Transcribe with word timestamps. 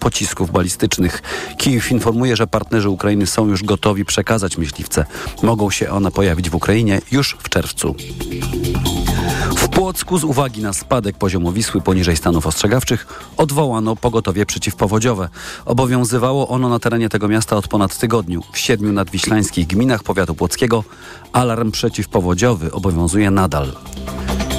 pocisków 0.00 0.50
balistycznych. 0.50 1.22
Kijów 1.56 1.90
informuje, 1.90 2.36
że 2.36 2.46
partnerzy 2.46 2.88
Ukrainy 2.88 3.26
są 3.26 3.46
już 3.46 3.62
gotowi 3.62 4.04
przekazać 4.04 4.58
myśliwce. 4.58 5.04
Mogą 5.42 5.70
się 5.70 5.90
one 5.90 6.10
pojawić 6.10 6.50
w 6.50 6.54
Ukrainie 6.54 7.00
już 7.12 7.36
w 7.42 7.48
czerwcu. 7.48 7.94
W 9.56 9.68
Płocku 9.68 10.18
z 10.18 10.24
uwagi 10.24 10.62
na 10.62 10.72
spadek 10.72 11.18
poziomu 11.18 11.52
Wisły 11.52 11.80
poniżej 11.80 12.16
stanów 12.16 12.46
ostrzegawczych 12.46 13.06
odwołano 13.36 13.96
pogotowie 13.96 14.46
przeciwpowodziowe. 14.46 15.28
Obowiązywało 15.64 16.48
ono 16.48 16.68
na 16.68 16.78
terenie 16.78 17.08
tego 17.08 17.28
miasta 17.28 17.56
od 17.56 17.68
ponad 17.68 17.98
tygodniu. 17.98 18.42
W 18.52 18.58
siedmiu 18.58 18.92
nadwiślańskich 18.92 19.66
gminach 19.66 20.02
powiatu 20.02 20.34
płockiego 20.34 20.84
alarm 21.32 21.70
przeciwpowodziowy 21.70 22.72
obowiązuje 22.72 23.30
nadal. 23.30 23.72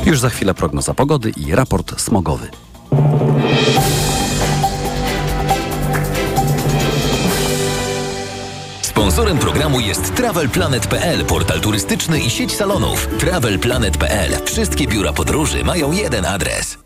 Już 0.05 0.19
za 0.19 0.29
chwilę 0.29 0.53
prognoza 0.53 0.93
pogody 0.93 1.29
i 1.29 1.55
raport 1.55 2.01
smogowy. 2.01 2.49
Sponsorem 9.01 9.37
programu 9.37 9.79
jest 9.79 10.15
TravelPlanet.pl, 10.15 11.25
portal 11.25 11.61
turystyczny 11.61 12.19
i 12.19 12.29
sieć 12.29 12.55
salonów. 12.55 13.07
TravelPlanet.pl. 13.19 14.45
Wszystkie 14.45 14.87
biura 14.87 15.13
podróży 15.13 15.63
mają 15.63 15.91
jeden 15.91 16.25
adres. 16.25 16.77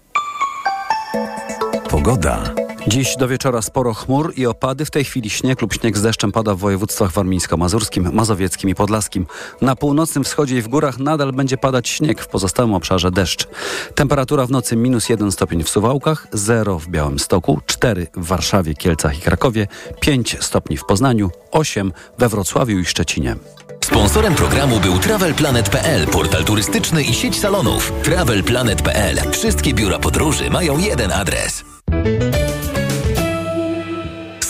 Pogoda. 1.90 2.65
Dziś 2.88 3.16
do 3.16 3.28
wieczora 3.28 3.62
sporo 3.62 3.94
chmur 3.94 4.34
i 4.36 4.46
opady. 4.46 4.86
W 4.86 4.92
tej 4.92 5.04
chwili 5.04 5.30
śnieg 5.30 5.62
lub 5.62 5.74
śnieg 5.74 5.98
z 5.98 6.02
deszczem 6.02 6.32
pada 6.32 6.56
w 6.56 6.58
województwach 6.58 7.12
warmińsko-mazurskim, 7.12 8.14
mazowieckim 8.14 8.70
i 8.70 8.76
podlaskim. 8.76 9.26
Na 9.62 9.76
północnym 9.76 10.24
wschodzie 10.24 10.58
i 10.58 10.62
w 10.62 10.68
górach 10.68 11.00
nadal 11.00 11.32
będzie 11.32 11.58
padać 11.58 11.90
śnieg, 11.90 12.22
w 12.22 12.28
pozostałym 12.28 12.74
obszarze 12.74 13.12
deszcz. 13.12 13.48
Temperatura 13.96 14.46
w 14.46 14.52
nocy 14.52 14.76
minus 14.76 15.10
1 15.10 15.32
stopień 15.32 15.64
w 15.64 15.70
Suwałkach, 15.70 16.28
0 16.34 16.80
w 16.80 16.88
Białymstoku, 16.88 17.60
4 17.66 18.08
w 18.16 18.28
Warszawie, 18.28 18.74
Kielcach 18.74 19.18
i 19.18 19.22
Krakowie, 19.22 19.68
5 20.00 20.38
stopni 20.40 20.78
w 20.78 20.86
Poznaniu, 20.86 21.30
8 21.52 21.94
we 22.18 22.30
Wrocławiu 22.30 22.80
i 22.80 22.86
Szczecinie. 22.86 23.36
Sponsorem 23.84 24.36
programu 24.36 24.80
był 24.80 25.00
TravelPlanet.pl, 25.00 26.08
portal 26.08 26.44
turystyczny 26.44 27.04
i 27.04 27.14
sieć 27.14 27.40
salonów. 27.40 27.94
TravelPlanet.pl. 28.04 29.32
Wszystkie 29.32 29.74
biura 29.74 30.00
podróży 30.00 30.50
mają 30.50 30.78
jeden 30.78 31.12
adres. 31.12 31.64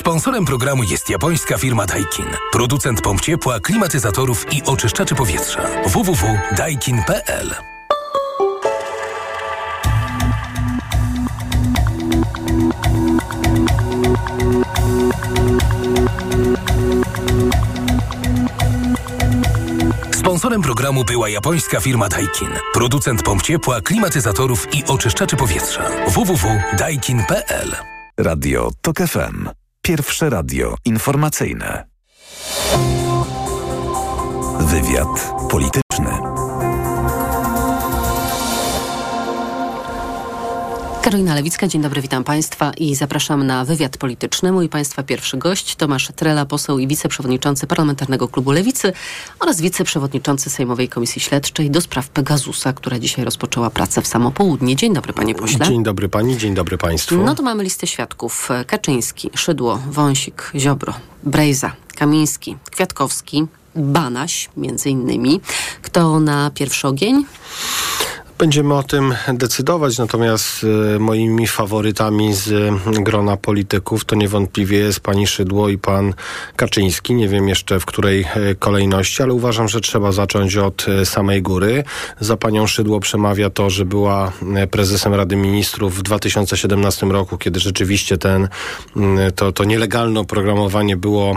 Sponsorem 0.05 0.45
programu 0.45 0.83
jest 0.83 1.09
japońska 1.09 1.57
firma 1.57 1.85
Daikin. 1.85 2.25
Producent 2.51 3.01
pomp 3.01 3.21
ciepła, 3.21 3.59
klimatyzatorów 3.59 4.53
i 4.53 4.63
oczyszczaczy 4.63 5.15
powietrza. 5.15 5.61
www.daikin.pl 5.85 7.55
Sponsorem 20.13 20.61
programu 20.61 21.03
była 21.03 21.29
japońska 21.29 21.79
firma 21.79 22.09
Daikin. 22.09 22.49
Producent 22.73 23.23
pomp 23.23 23.41
ciepła, 23.41 23.81
klimatyzatorów 23.81 24.73
i 24.73 24.83
oczyszczaczy 24.87 25.35
powietrza. 25.35 25.83
www.daikin.pl 26.07 27.75
Radio 28.17 28.71
TOK 28.81 28.97
FM. 28.97 29.64
Pierwsze 29.85 30.29
radio 30.29 30.75
informacyjne. 30.85 31.85
Wywiad 34.59 35.33
polityczny. 35.49 36.34
Karolina 41.05 41.35
Lewicka, 41.35 41.67
dzień 41.67 41.81
dobry, 41.81 42.01
witam 42.01 42.23
Państwa 42.23 42.71
i 42.77 42.95
zapraszam 42.95 43.47
na 43.47 43.65
wywiad 43.65 43.97
polityczny. 43.97 44.51
Mój 44.51 44.69
Państwa 44.69 45.03
pierwszy 45.03 45.37
gość 45.37 45.75
Tomasz 45.75 46.11
Trela, 46.15 46.45
poseł 46.45 46.79
i 46.79 46.87
wiceprzewodniczący 46.87 47.67
Parlamentarnego 47.67 48.27
Klubu 48.27 48.51
Lewicy 48.51 48.93
oraz 49.39 49.61
wiceprzewodniczący 49.61 50.49
Sejmowej 50.49 50.89
Komisji 50.89 51.21
Śledczej 51.21 51.71
do 51.71 51.81
spraw 51.81 52.09
Pegasusa, 52.09 52.73
która 52.73 52.99
dzisiaj 52.99 53.25
rozpoczęła 53.25 53.69
pracę 53.69 54.01
w 54.01 54.07
samo 54.07 54.31
południe. 54.31 54.75
Dzień 54.75 54.93
dobry, 54.93 55.13
panie 55.13 55.35
pośle. 55.35 55.65
Dzień 55.65 55.83
dobry 55.83 56.09
pani, 56.09 56.37
dzień 56.37 56.53
dobry 56.53 56.77
państwu. 56.77 57.17
No 57.17 57.35
to 57.35 57.43
mamy 57.43 57.63
listę 57.63 57.87
świadków. 57.87 58.49
Kaczyński, 58.67 59.29
Szydło, 59.35 59.81
Wąsik, 59.89 60.51
Ziobro, 60.55 60.93
Brejza, 61.23 61.71
Kamiński, 61.95 62.57
Kwiatkowski, 62.71 63.45
Banaś 63.75 64.49
między 64.57 64.89
innymi. 64.89 65.41
Kto 65.81 66.19
na 66.19 66.51
pierwszy 66.55 66.87
ogień? 66.87 67.25
Będziemy 68.37 68.73
o 68.73 68.83
tym 68.83 69.13
decydować, 69.33 69.97
natomiast 69.97 70.63
y, 70.95 70.99
moimi 70.99 71.47
faworytami 71.47 72.33
z 72.33 72.47
y, 72.47 72.71
grona 73.03 73.37
polityków 73.37 74.05
to 74.05 74.15
niewątpliwie 74.15 74.77
jest 74.77 74.99
pani 74.99 75.27
Szydło 75.27 75.69
i 75.69 75.77
pan 75.77 76.13
Kaczyński. 76.55 77.13
Nie 77.13 77.27
wiem 77.27 77.49
jeszcze 77.49 77.79
w 77.79 77.85
której 77.85 78.25
y, 78.51 78.55
kolejności, 78.55 79.23
ale 79.23 79.33
uważam, 79.33 79.67
że 79.67 79.81
trzeba 79.81 80.11
zacząć 80.11 80.57
od 80.57 80.85
samej 81.03 81.41
góry. 81.41 81.83
Za 82.19 82.37
panią 82.37 82.67
Szydło 82.67 82.99
przemawia 82.99 83.49
to, 83.49 83.69
że 83.69 83.85
była 83.85 84.31
prezesem 84.71 85.13
Rady 85.13 85.35
Ministrów 85.35 85.97
w 85.97 86.01
2017 86.01 87.05
roku, 87.05 87.37
kiedy 87.37 87.59
rzeczywiście 87.59 88.17
ten, 88.17 88.47
to, 89.35 89.51
to 89.51 89.63
nielegalne 89.63 90.19
oprogramowanie 90.19 90.97
było, 90.97 91.35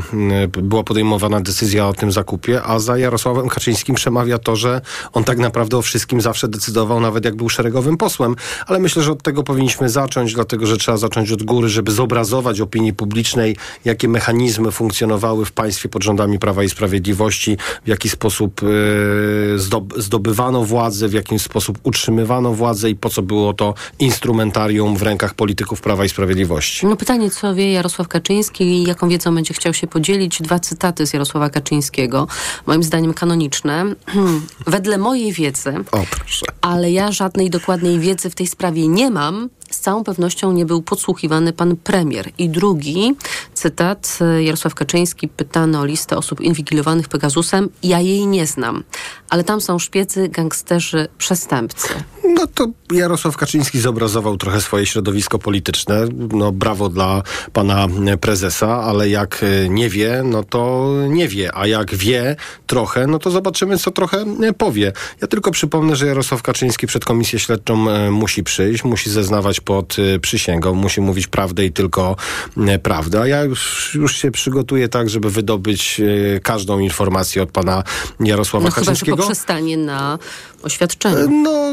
była 0.48 0.82
podejmowana 0.84 1.40
decyzja 1.40 1.88
o 1.88 1.92
tym 1.92 2.12
zakupie, 2.12 2.62
a 2.62 2.78
za 2.78 2.98
Jarosławem 2.98 3.48
Kaczyńskim 3.48 3.94
przemawia 3.94 4.38
to, 4.38 4.56
że 4.56 4.80
on 5.12 5.24
tak 5.24 5.38
naprawdę 5.38 5.76
o 5.76 5.82
wszystkim 5.82 6.20
zawsze 6.20 6.48
decydował 6.48 6.87
nawet 7.00 7.24
jak 7.24 7.36
był 7.36 7.48
szeregowym 7.48 7.96
posłem, 7.96 8.36
ale 8.66 8.78
myślę, 8.78 9.02
że 9.02 9.12
od 9.12 9.22
tego 9.22 9.42
powinniśmy 9.42 9.88
zacząć, 9.88 10.34
dlatego 10.34 10.66
że 10.66 10.76
trzeba 10.76 10.96
zacząć 10.96 11.32
od 11.32 11.42
góry, 11.42 11.68
żeby 11.68 11.92
zobrazować 11.92 12.60
opinii 12.60 12.92
publicznej, 12.92 13.56
jakie 13.84 14.08
mechanizmy 14.08 14.70
funkcjonowały 14.70 15.44
w 15.44 15.52
państwie 15.52 15.88
pod 15.88 16.04
rządami 16.04 16.38
Prawa 16.38 16.62
i 16.62 16.68
Sprawiedliwości, 16.68 17.56
w 17.84 17.88
jaki 17.88 18.08
sposób 18.08 18.62
yy, 18.62 19.58
zdobywano 19.96 20.64
władzę, 20.64 21.08
w 21.08 21.12
jaki 21.12 21.38
sposób 21.38 21.78
utrzymywano 21.82 22.54
władzę 22.54 22.90
i 22.90 22.94
po 22.94 23.10
co 23.10 23.22
było 23.22 23.52
to 23.52 23.74
instrumentarium 23.98 24.96
w 24.96 25.02
rękach 25.02 25.34
polityków 25.34 25.80
Prawa 25.80 26.04
i 26.04 26.08
Sprawiedliwości. 26.08 26.86
No 26.86 26.96
pytanie, 26.96 27.30
co 27.30 27.54
wie 27.54 27.72
Jarosław 27.72 28.08
Kaczyński 28.08 28.64
i 28.64 28.82
jaką 28.84 29.08
wiedzą 29.08 29.34
będzie 29.34 29.54
chciał 29.54 29.74
się 29.74 29.86
podzielić. 29.86 30.42
Dwa 30.42 30.58
cytaty 30.58 31.06
z 31.06 31.12
Jarosława 31.12 31.50
Kaczyńskiego, 31.50 32.26
moim 32.66 32.82
zdaniem 32.82 33.14
kanoniczne. 33.14 33.84
Wedle 34.66 34.98
mojej 34.98 35.32
wiedzy, 35.32 35.74
o, 35.92 36.04
proszę 36.10 36.46
ale 36.78 36.90
ja 36.90 37.12
żadnej 37.12 37.50
dokładnej 37.50 38.00
wiedzy 38.00 38.30
w 38.30 38.34
tej 38.34 38.46
sprawie 38.46 38.88
nie 38.88 39.10
mam. 39.10 39.48
Z 39.70 39.80
całą 39.80 40.04
pewnością 40.04 40.52
nie 40.52 40.66
był 40.66 40.82
podsłuchiwany 40.82 41.52
pan 41.52 41.76
premier. 41.76 42.30
I 42.38 42.48
drugi 42.48 43.14
cytat, 43.58 44.18
Jarosław 44.40 44.74
Kaczyński 44.74 45.28
pytany 45.28 45.78
o 45.78 45.84
listę 45.84 46.16
osób 46.16 46.40
inwigilowanych 46.40 47.08
Pegasusem. 47.08 47.68
Ja 47.82 48.00
jej 48.00 48.26
nie 48.26 48.46
znam, 48.46 48.84
ale 49.28 49.44
tam 49.44 49.60
są 49.60 49.78
szpiecy, 49.78 50.28
gangsterzy, 50.28 51.08
przestępcy. 51.18 51.88
No 52.34 52.46
to 52.46 52.66
Jarosław 52.92 53.36
Kaczyński 53.36 53.80
zobrazował 53.80 54.36
trochę 54.36 54.60
swoje 54.60 54.86
środowisko 54.86 55.38
polityczne. 55.38 56.04
No 56.32 56.52
brawo 56.52 56.88
dla 56.88 57.22
pana 57.52 57.86
prezesa, 58.20 58.82
ale 58.82 59.08
jak 59.08 59.44
nie 59.68 59.88
wie, 59.88 60.22
no 60.24 60.42
to 60.42 60.92
nie 61.08 61.28
wie, 61.28 61.54
a 61.54 61.66
jak 61.66 61.94
wie 61.94 62.36
trochę, 62.66 63.06
no 63.06 63.18
to 63.18 63.30
zobaczymy, 63.30 63.78
co 63.78 63.90
trochę 63.90 64.24
powie. 64.58 64.92
Ja 65.20 65.28
tylko 65.28 65.50
przypomnę, 65.50 65.96
że 65.96 66.06
Jarosław 66.06 66.42
Kaczyński 66.42 66.86
przed 66.86 67.04
komisję 67.04 67.38
śledczą 67.38 67.90
e, 67.90 68.10
musi 68.10 68.44
przyjść, 68.44 68.84
musi 68.84 69.10
zeznawać 69.10 69.60
pod 69.60 69.96
e, 69.98 70.18
przysięgą, 70.18 70.74
musi 70.74 71.00
mówić 71.00 71.26
prawdę 71.26 71.64
i 71.64 71.72
tylko 71.72 72.16
e, 72.56 72.78
prawdę. 72.78 73.20
A 73.20 73.26
ja 73.26 73.47
już, 73.48 73.94
już 73.94 74.16
się 74.16 74.30
przygotuję 74.30 74.88
tak, 74.88 75.10
żeby 75.10 75.30
wydobyć 75.30 76.00
każdą 76.42 76.78
informację 76.78 77.42
od 77.42 77.50
pana 77.50 77.84
Jarosława 78.20 78.68
no, 78.68 78.74
Kaczyńskiego. 78.74 79.16
Chyba, 79.16 79.22
że 79.22 79.28
poprzestanie 79.28 79.76
na 79.76 80.18
oświadczeniu. 80.62 81.30
No, 81.30 81.72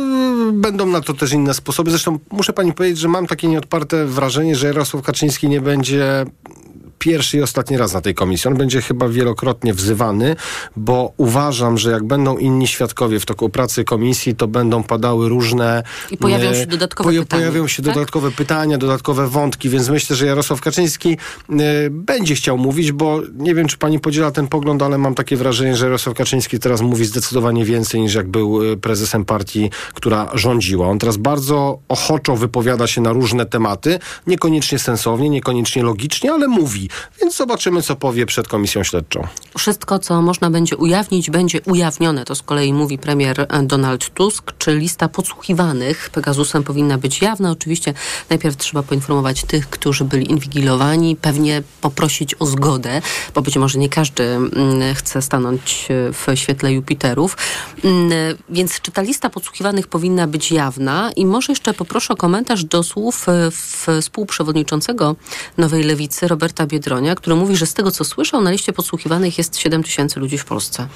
będą 0.54 0.86
na 0.86 1.02
to 1.02 1.14
też 1.14 1.32
inne 1.32 1.54
sposoby. 1.54 1.92
Zresztą 1.92 2.20
muszę 2.32 2.54
pani 2.54 2.74
powiedzieć, 2.74 3.00
że 3.00 3.08
mam 3.08 3.28
takie 3.28 3.48
nieodparte 3.48 4.06
wrażenie, 4.06 4.56
że 4.56 4.68
Jarosław 4.68 5.04
Kaczyński 5.04 5.50
nie 5.50 5.62
będzie 5.62 6.26
pierwszy 7.00 7.38
i 7.38 7.42
ostatni 7.42 7.78
raz 7.78 7.94
na 7.94 8.02
tej 8.02 8.16
komisji. 8.16 8.48
On 8.48 8.58
będzie 8.58 8.82
chyba 8.82 9.10
wielokrotnie 9.10 9.74
wzywany, 9.74 10.36
bo 10.76 11.14
uważam, 11.18 11.78
że 11.78 11.92
jak 11.92 12.04
będą 12.04 12.38
inni 12.38 12.68
świadkowie 12.68 13.20
w 13.20 13.26
toku 13.26 13.50
pracy 13.50 13.84
komisji, 13.84 14.36
to 14.36 14.48
będą 14.48 14.84
padały 14.84 15.30
różne... 15.30 15.84
I 16.12 16.18
pojawią 16.18 16.54
się 16.54 16.66
dodatkowe 16.66 17.10
poja 17.10 17.22
pytania. 17.22 17.42
Pojawią 17.42 17.68
się 17.68 17.84
tak? 17.84 17.94
dodatkowe 17.94 18.32
pytania, 18.32 18.78
dodatkowe 18.78 19.28
wątki, 19.28 19.70
więc 19.70 19.90
myślę, 19.90 20.16
że 20.16 20.26
Jarosław 20.26 20.62
Kaczyński 20.62 21.18
y, 21.50 21.56
będzie 21.92 22.36
chciał 22.36 22.58
mówić, 22.58 22.92
bo 22.92 23.22
nie 23.34 23.56
wiem, 23.56 23.68
czy 23.68 23.78
pani 23.78 24.00
podziela 24.00 24.32
ten 24.32 24.48
pogląd, 24.48 24.82
ale 24.82 24.98
mam 24.98 25.16
takie 25.16 25.38
wrażenie, 25.38 25.76
że 25.76 25.86
Jarosław 25.86 26.16
Kaczyński 26.16 26.60
teraz 26.60 26.82
mówi 26.82 27.06
zdecydowanie 27.06 27.66
więcej 27.66 28.02
niż 28.02 28.14
jak 28.14 28.28
był 28.28 28.60
prezesem 28.82 29.26
partii, 29.26 29.70
która 29.94 30.30
rządziła. 30.34 30.88
On 30.88 31.00
teraz 31.00 31.18
bardzo 31.18 31.80
ochoczo 31.90 32.36
wypowiada 32.36 32.88
się 32.88 33.02
na 33.02 33.14
różne 33.14 33.46
tematy, 33.46 34.00
niekoniecznie 34.28 34.80
sensownie, 34.80 35.30
niekoniecznie 35.30 35.84
logicznie, 35.84 36.32
ale 36.32 36.48
mówi. 36.48 36.85
Więc 37.22 37.36
zobaczymy, 37.36 37.82
co 37.82 37.96
powie 37.96 38.26
przed 38.26 38.48
komisją 38.48 38.84
śledczą. 38.84 39.28
Wszystko, 39.58 40.00
co 40.00 40.22
można 40.22 40.50
będzie 40.50 40.78
ujawnić, 40.78 41.30
będzie 41.30 41.62
ujawnione. 41.62 42.26
To 42.26 42.36
z 42.36 42.42
kolei 42.42 42.74
mówi 42.74 42.98
premier 42.98 43.48
Donald 43.64 44.10
Tusk. 44.10 44.54
Czy 44.58 44.76
lista 44.76 45.10
podsłuchiwanych 45.10 46.10
Pegasusem 46.10 46.64
powinna 46.64 46.98
być 46.98 47.22
jawna? 47.22 47.52
Oczywiście 47.52 47.94
najpierw 48.30 48.58
trzeba 48.58 48.84
poinformować 48.84 49.44
tych, 49.44 49.70
którzy 49.70 50.04
byli 50.04 50.32
inwigilowani, 50.32 51.16
pewnie 51.16 51.64
poprosić 51.82 52.36
o 52.40 52.46
zgodę, 52.46 53.02
bo 53.36 53.42
być 53.42 53.58
może 53.58 53.80
nie 53.80 53.90
każdy 53.90 54.24
mm, 54.24 54.96
chce 54.96 55.22
stanąć 55.22 55.88
w 55.90 56.26
świetle 56.36 56.74
Jupiterów. 56.74 57.38
Mm, 57.84 58.10
Więc 58.50 58.82
czy 58.82 58.92
ta 58.92 59.02
lista 59.02 59.30
podsłuchiwanych 59.30 59.88
powinna 59.88 60.28
być 60.28 60.52
jawna? 60.52 61.12
I 61.16 61.26
może 61.26 61.52
jeszcze 61.52 61.74
poproszę 61.74 62.14
o 62.14 62.18
komentarz 62.18 62.64
do 62.64 62.84
słów 62.84 63.26
e, 63.30 63.52
współprzewodniczącego 64.02 65.16
Nowej 65.58 65.84
Lewicy, 65.84 66.28
Roberta 66.28 66.66
Biedronia, 66.68 66.75
który 67.16 67.36
mówi, 67.36 67.56
że 67.56 67.66
z 67.66 67.74
tego 67.74 67.92
co 67.92 68.04
słyszał, 68.04 68.42
na 68.42 68.52
liście 68.52 68.74
podsłuchiwanych 68.74 69.38
jest 69.38 69.58
7 69.58 69.84
tysięcy 69.84 70.20
ludzi 70.20 70.38
w 70.38 70.46
Polsce. 70.46 70.88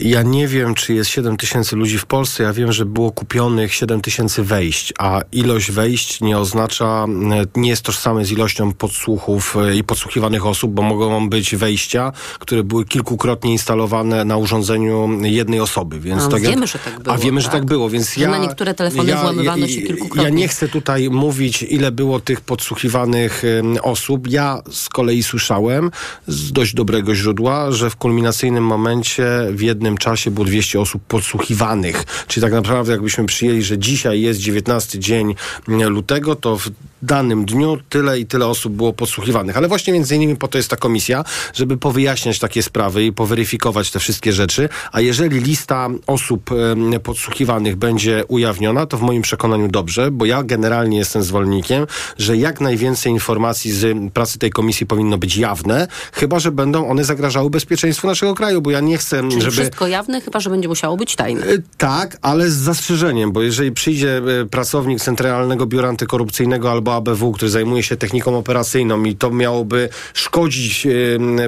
Ja 0.00 0.22
nie 0.22 0.48
wiem, 0.48 0.74
czy 0.74 0.94
jest 0.94 1.10
7 1.10 1.36
tysięcy 1.36 1.76
ludzi 1.76 1.98
w 1.98 2.06
Polsce. 2.06 2.42
Ja 2.42 2.52
wiem, 2.52 2.72
że 2.72 2.84
było 2.86 3.12
kupionych 3.12 3.74
7 3.74 4.00
tysięcy 4.00 4.42
wejść, 4.42 4.92
a 4.98 5.20
ilość 5.32 5.70
wejść 5.70 6.20
nie 6.20 6.38
oznacza, 6.38 7.04
e, 7.32 7.60
nie 7.60 7.70
jest 7.70 7.82
tożsame 7.82 8.24
z 8.24 8.30
ilością 8.30 8.72
podsłuchów 8.72 9.56
e, 9.56 9.76
i 9.76 9.84
podsłuchiwanych 9.84 10.46
osób, 10.46 10.70
bo 10.72 10.82
mogą 10.82 11.28
być 11.28 11.56
wejścia, 11.56 12.12
które 12.38 12.64
były 12.64 12.84
kilkukrotnie 12.84 13.52
instalowane 13.52 14.24
na 14.24 14.36
urządzeniu 14.36 15.08
jednej 15.22 15.60
osoby. 15.60 16.00
Więc 16.00 16.22
A 16.22 16.28
tak 16.28 16.42
wiemy, 16.42 16.60
jak, 16.60 16.68
że 16.68 16.78
tak 16.78 17.00
było, 17.00 17.14
A 17.14 17.18
wiemy, 17.18 17.40
że 17.40 17.46
tak? 17.48 17.54
tak 17.54 17.64
było, 17.64 17.90
więc 17.90 18.16
ja... 18.16 18.30
na 18.30 18.38
niektóre 18.38 18.74
telefony 18.74 19.14
włamywano 19.16 19.68
się 19.68 19.80
ja- 19.80 19.86
kilkukrotnie. 19.86 20.22
Ja 20.22 20.30
nie 20.30 20.48
chcę 20.48 20.68
tutaj 20.68 21.10
mówić, 21.10 21.62
ile 21.62 21.92
było 21.92 22.20
tych 22.20 22.40
podsłuchiwanych 22.40 23.42
osób. 23.82 24.28
Ja 24.30 24.62
z 24.70 24.88
kolei 24.88 25.22
słyszałem 25.22 25.90
z 26.26 26.52
dość 26.52 26.74
dobrego 26.74 27.14
źródła, 27.14 27.72
że 27.72 27.90
w 27.90 27.96
kulminacyjnym 27.96 28.64
momencie 28.64 29.24
w 29.50 29.60
jednym 29.60 29.81
czasie 29.98 30.30
było 30.30 30.46
200 30.46 30.80
osób 30.80 31.02
podsłuchiwanych. 31.02 32.04
Czyli 32.26 32.42
tak 32.42 32.52
naprawdę 32.52 32.92
jakbyśmy 32.92 33.26
przyjęli, 33.26 33.62
że 33.62 33.78
dzisiaj 33.78 34.20
jest 34.20 34.40
19 34.40 34.98
dzień 34.98 35.34
lutego, 35.66 36.36
to 36.36 36.58
w 36.58 36.70
danym 37.02 37.44
dniu 37.44 37.78
tyle 37.88 38.20
i 38.20 38.26
tyle 38.26 38.46
osób 38.46 38.72
było 38.72 38.92
podsłuchiwanych. 38.92 39.56
Ale 39.56 39.68
właśnie 39.68 39.92
między 39.92 40.16
innymi 40.16 40.36
po 40.36 40.48
to 40.48 40.58
jest 40.58 40.70
ta 40.70 40.76
komisja, 40.76 41.24
żeby 41.54 41.76
powyjaśniać 41.76 42.38
takie 42.38 42.62
sprawy 42.62 43.04
i 43.04 43.12
poweryfikować 43.12 43.90
te 43.90 43.98
wszystkie 43.98 44.32
rzeczy. 44.32 44.68
A 44.92 45.00
jeżeli 45.00 45.40
lista 45.40 45.88
osób 46.06 46.50
podsłuchiwanych 47.02 47.76
będzie 47.76 48.24
ujawniona, 48.28 48.86
to 48.86 48.96
w 48.98 49.02
moim 49.02 49.22
przekonaniu 49.22 49.68
dobrze, 49.68 50.10
bo 50.10 50.24
ja 50.24 50.42
generalnie 50.42 50.98
jestem 50.98 51.22
zwolennikiem, 51.22 51.86
że 52.18 52.36
jak 52.36 52.60
najwięcej 52.60 53.12
informacji 53.12 53.72
z 53.72 54.12
pracy 54.12 54.38
tej 54.38 54.50
komisji 54.50 54.86
powinno 54.86 55.18
być 55.18 55.36
jawne, 55.36 55.88
chyba 56.12 56.38
że 56.38 56.52
będą 56.52 56.88
one 56.88 57.04
zagrażały 57.04 57.50
bezpieczeństwu 57.50 58.06
naszego 58.06 58.34
kraju, 58.34 58.62
bo 58.62 58.70
ja 58.70 58.80
nie 58.80 58.98
chcę, 58.98 59.22
Czyli 59.28 59.40
żeby... 59.40 59.52
wszystko 59.52 59.86
jawne, 59.86 60.20
chyba 60.20 60.40
że 60.40 60.50
będzie 60.50 60.68
musiało 60.68 60.96
być 60.96 61.16
tajne. 61.16 61.46
Y, 61.46 61.62
Tak, 61.78 62.18
ale 62.22 62.50
z 62.50 62.54
zastrzeżeniem, 62.54 63.32
bo 63.32 63.42
jeżeli 63.42 63.72
przyjdzie 63.72 64.22
y, 64.42 64.46
pracownik 64.46 65.00
Centralnego 65.00 65.66
Biura 65.66 65.88
Antykorupcyjnego 65.88 66.70
albo 66.70 66.91
ABW, 66.92 67.32
który 67.32 67.50
zajmuje 67.50 67.82
się 67.82 67.96
techniką 67.96 68.38
operacyjną 68.38 69.04
i 69.04 69.16
to 69.16 69.30
miałoby 69.30 69.88
szkodzić 70.14 70.86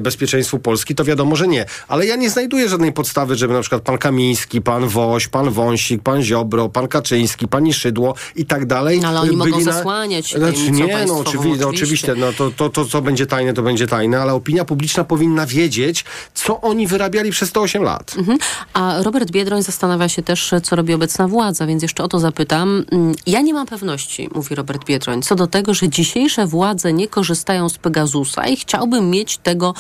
bezpieczeństwu 0.00 0.58
Polski, 0.58 0.94
to 0.94 1.04
wiadomo, 1.04 1.36
że 1.36 1.48
nie. 1.48 1.66
Ale 1.88 2.06
ja 2.06 2.16
nie 2.16 2.30
znajduję 2.30 2.68
żadnej 2.68 2.92
podstawy, 2.92 3.36
żeby 3.36 3.54
na 3.54 3.60
przykład 3.60 3.82
pan 3.82 3.98
Kamiński, 3.98 4.60
pan 4.62 4.88
Woś, 4.88 5.28
pan 5.28 5.50
Wąsik, 5.50 6.02
pan 6.02 6.22
Ziobro, 6.22 6.68
pan 6.68 6.88
Kaczyński, 6.88 7.48
pani 7.48 7.74
Szydło 7.74 8.14
i 8.36 8.46
tak 8.46 8.66
dalej. 8.66 9.00
No, 9.00 9.08
ale 9.08 9.20
oni 9.20 9.36
mogą 9.36 9.50
byli 9.50 9.64
zasłaniać 9.64 10.34
Znaczy, 10.34 10.70
nie, 10.70 11.06
no 11.06 11.18
oczywiście, 11.18 11.60
no, 11.60 11.68
oczywiście. 11.68 11.68
oczywiście 11.68 12.14
no, 12.14 12.32
to, 12.32 12.50
to, 12.50 12.70
to, 12.70 12.84
co 12.84 13.02
będzie 13.02 13.26
tajne, 13.26 13.54
to 13.54 13.62
będzie 13.62 13.86
tajne, 13.86 14.20
ale 14.20 14.34
opinia 14.34 14.64
publiczna 14.64 15.04
powinna 15.04 15.46
wiedzieć, 15.46 16.04
co 16.34 16.60
oni 16.60 16.86
wyrabiali 16.86 17.30
przez 17.30 17.52
te 17.52 17.60
8 17.60 17.82
lat. 17.82 18.14
Mhm. 18.18 18.38
A 18.72 19.02
Robert 19.02 19.30
Biedroń 19.30 19.62
zastanawia 19.62 20.08
się 20.08 20.22
też, 20.22 20.54
co 20.62 20.76
robi 20.76 20.94
obecna 20.94 21.28
władza, 21.28 21.66
więc 21.66 21.82
jeszcze 21.82 22.02
o 22.02 22.08
to 22.08 22.18
zapytam. 22.18 22.84
Mm, 22.92 23.14
Ja 23.26 23.40
nie 23.40 23.54
mam 23.54 23.66
pewności, 23.66 24.28
mówi 24.34 24.54
Robert 24.54 24.84
Biedroń, 24.84 25.22
co 25.22 25.33
do 25.34 25.46
tego, 25.46 25.74
że 25.74 25.88
dzisiejsze 25.88 26.46
władze 26.46 26.92
nie 26.92 27.08
korzystają 27.08 27.68
z 27.68 27.78
Pegasusa 27.78 28.46
i 28.46 28.56
chciałbym 28.56 29.10
mieć 29.10 29.38
tego 29.38 29.74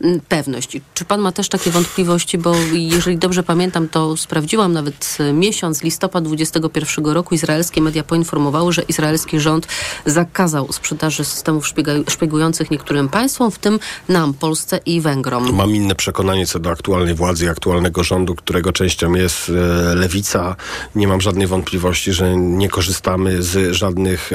mm, 0.00 0.20
pewność. 0.28 0.80
Czy 0.94 1.04
pan 1.04 1.20
ma 1.20 1.32
też 1.32 1.48
takie 1.48 1.70
wątpliwości? 1.70 2.38
Bo 2.38 2.54
jeżeli 2.72 3.18
dobrze 3.18 3.42
pamiętam, 3.42 3.88
to 3.88 4.16
sprawdziłam 4.16 4.72
nawet 4.72 5.16
e, 5.20 5.32
miesiąc, 5.32 5.82
listopad 5.82 6.24
2021 6.24 7.14
roku, 7.14 7.34
izraelskie 7.34 7.80
media 7.82 8.02
poinformowały, 8.02 8.72
że 8.72 8.82
izraelski 8.82 9.40
rząd 9.40 9.66
zakazał 10.06 10.72
sprzedaży 10.72 11.24
systemów 11.24 11.66
szpiegujących 12.08 12.70
niektórym 12.70 13.08
państwom, 13.08 13.50
w 13.50 13.58
tym 13.58 13.78
nam, 14.08 14.34
Polsce 14.34 14.80
i 14.86 15.00
Węgrom. 15.00 15.54
Mam 15.54 15.70
inne 15.70 15.94
przekonanie 15.94 16.46
co 16.46 16.58
do 16.58 16.70
aktualnej 16.70 17.14
władzy 17.14 17.44
i 17.44 17.48
aktualnego 17.48 18.04
rządu, 18.04 18.34
którego 18.34 18.72
częścią 18.72 19.14
jest 19.14 19.48
e, 19.48 19.94
lewica. 19.94 20.56
Nie 20.94 21.08
mam 21.08 21.20
żadnej 21.20 21.46
wątpliwości, 21.46 22.12
że 22.12 22.36
nie 22.36 22.68
korzystamy 22.68 23.42
z 23.42 23.74
żadnych 23.74 24.30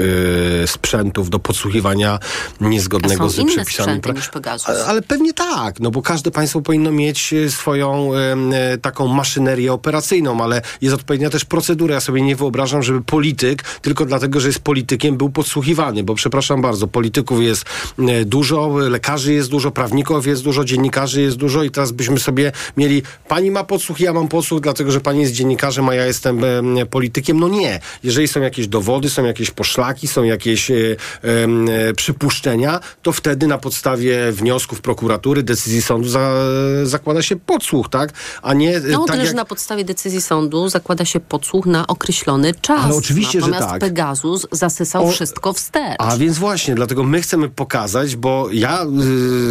e, 0.62 0.65
sprzętów 0.66 1.30
do 1.30 1.38
podsłuchiwania 1.38 2.18
niezgodnego 2.60 3.28
z 3.28 3.44
przepisami. 3.44 4.00
Ale, 4.86 5.02
pewnie 5.02 5.32
tak, 5.32 5.80
no 5.80 5.90
bo 5.90 6.02
każde 6.02 6.30
państwo 6.30 6.60
powinno 6.60 6.92
mieć 6.92 7.32
e, 7.32 7.50
swoją 7.50 8.10
e, 8.14 8.78
taką 8.78 9.06
maszynerię 9.08 9.72
operacyjną, 9.72 10.40
ale 10.40 10.62
jest 10.80 10.94
odpowiednia 10.94 11.30
też 11.30 11.44
procedura. 11.44 11.94
Ja 11.94 12.00
sobie 12.00 12.22
nie 12.22 12.36
wyobrażam, 12.36 12.82
żeby 12.82 13.02
polityk, 13.02 13.62
tylko 13.62 14.04
dlatego, 14.04 14.40
że 14.40 14.48
jest 14.48 14.58
politykiem, 14.58 15.16
był 15.16 15.30
podsłuchiwany, 15.30 16.02
bo 16.02 16.14
przepraszam 16.14 16.62
bardzo, 16.62 16.86
polityków 16.86 17.42
jest 17.42 17.64
e, 17.98 18.24
dużo, 18.24 18.68
lekarzy 18.76 19.32
jest 19.32 19.50
dużo, 19.50 19.70
prawników 19.70 20.26
jest 20.26 20.42
dużo, 20.42 20.64
dziennikarzy 20.64 21.22
jest 21.22 21.36
dużo 21.36 21.62
i 21.62 21.70
teraz 21.70 21.92
byśmy 21.92 22.18
sobie 22.18 22.52
mieli, 22.76 23.02
pani 23.28 23.50
ma 23.50 23.64
podsłuch, 23.64 24.00
ja 24.00 24.12
mam 24.12 24.28
podsłuch, 24.28 24.60
dlatego, 24.60 24.90
że 24.90 25.00
pani 25.00 25.20
jest 25.20 25.32
dziennikarzem, 25.32 25.88
a 25.88 25.94
ja 25.94 26.06
jestem 26.06 26.44
em, 26.44 26.76
politykiem. 26.90 27.40
No 27.40 27.48
nie. 27.48 27.80
Jeżeli 28.02 28.28
są 28.28 28.40
jakieś 28.40 28.68
dowody, 28.68 29.10
są 29.10 29.24
jakieś 29.24 29.50
poszlaki, 29.50 30.08
są 30.08 30.24
jakieś 30.24 30.55
e, 30.70 30.74
em, 31.42 31.68
e, 31.68 31.94
przypuszczenia, 31.94 32.80
to 33.02 33.12
wtedy 33.12 33.46
na 33.46 33.58
podstawie 33.58 34.32
wniosków 34.32 34.80
prokuratury, 34.80 35.42
decyzji 35.42 35.82
sądu 35.82 36.08
za, 36.08 36.30
zakłada 36.84 37.22
się 37.22 37.36
podsłuch, 37.36 37.88
tak? 37.88 38.10
A 38.42 38.54
nie 38.54 38.76
e, 38.76 38.80
No, 38.80 38.98
tak 38.98 39.06
tyle, 39.06 39.18
jak... 39.18 39.26
że 39.28 39.34
na 39.34 39.44
podstawie 39.44 39.84
decyzji 39.84 40.20
sądu 40.20 40.68
zakłada 40.68 41.04
się 41.04 41.20
podsłuch 41.20 41.66
na 41.66 41.86
określony 41.86 42.54
czas. 42.60 42.84
Ale 42.84 42.94
oczywiście, 42.94 43.40
że 43.40 43.46
Natomiast 43.46 43.68
tak. 43.70 43.80
Pegasus 43.80 44.46
zasysał 44.52 45.06
O- 45.06 45.10
wszystko 45.12 45.52
wstecz. 45.52 45.96
A 45.98 46.16
więc 46.16 46.38
właśnie, 46.38 46.74
dlatego 46.74 47.04
my 47.04 47.20
chcemy 47.22 47.48
pokazać, 47.48 48.16
bo 48.16 48.48
ja 48.52 48.84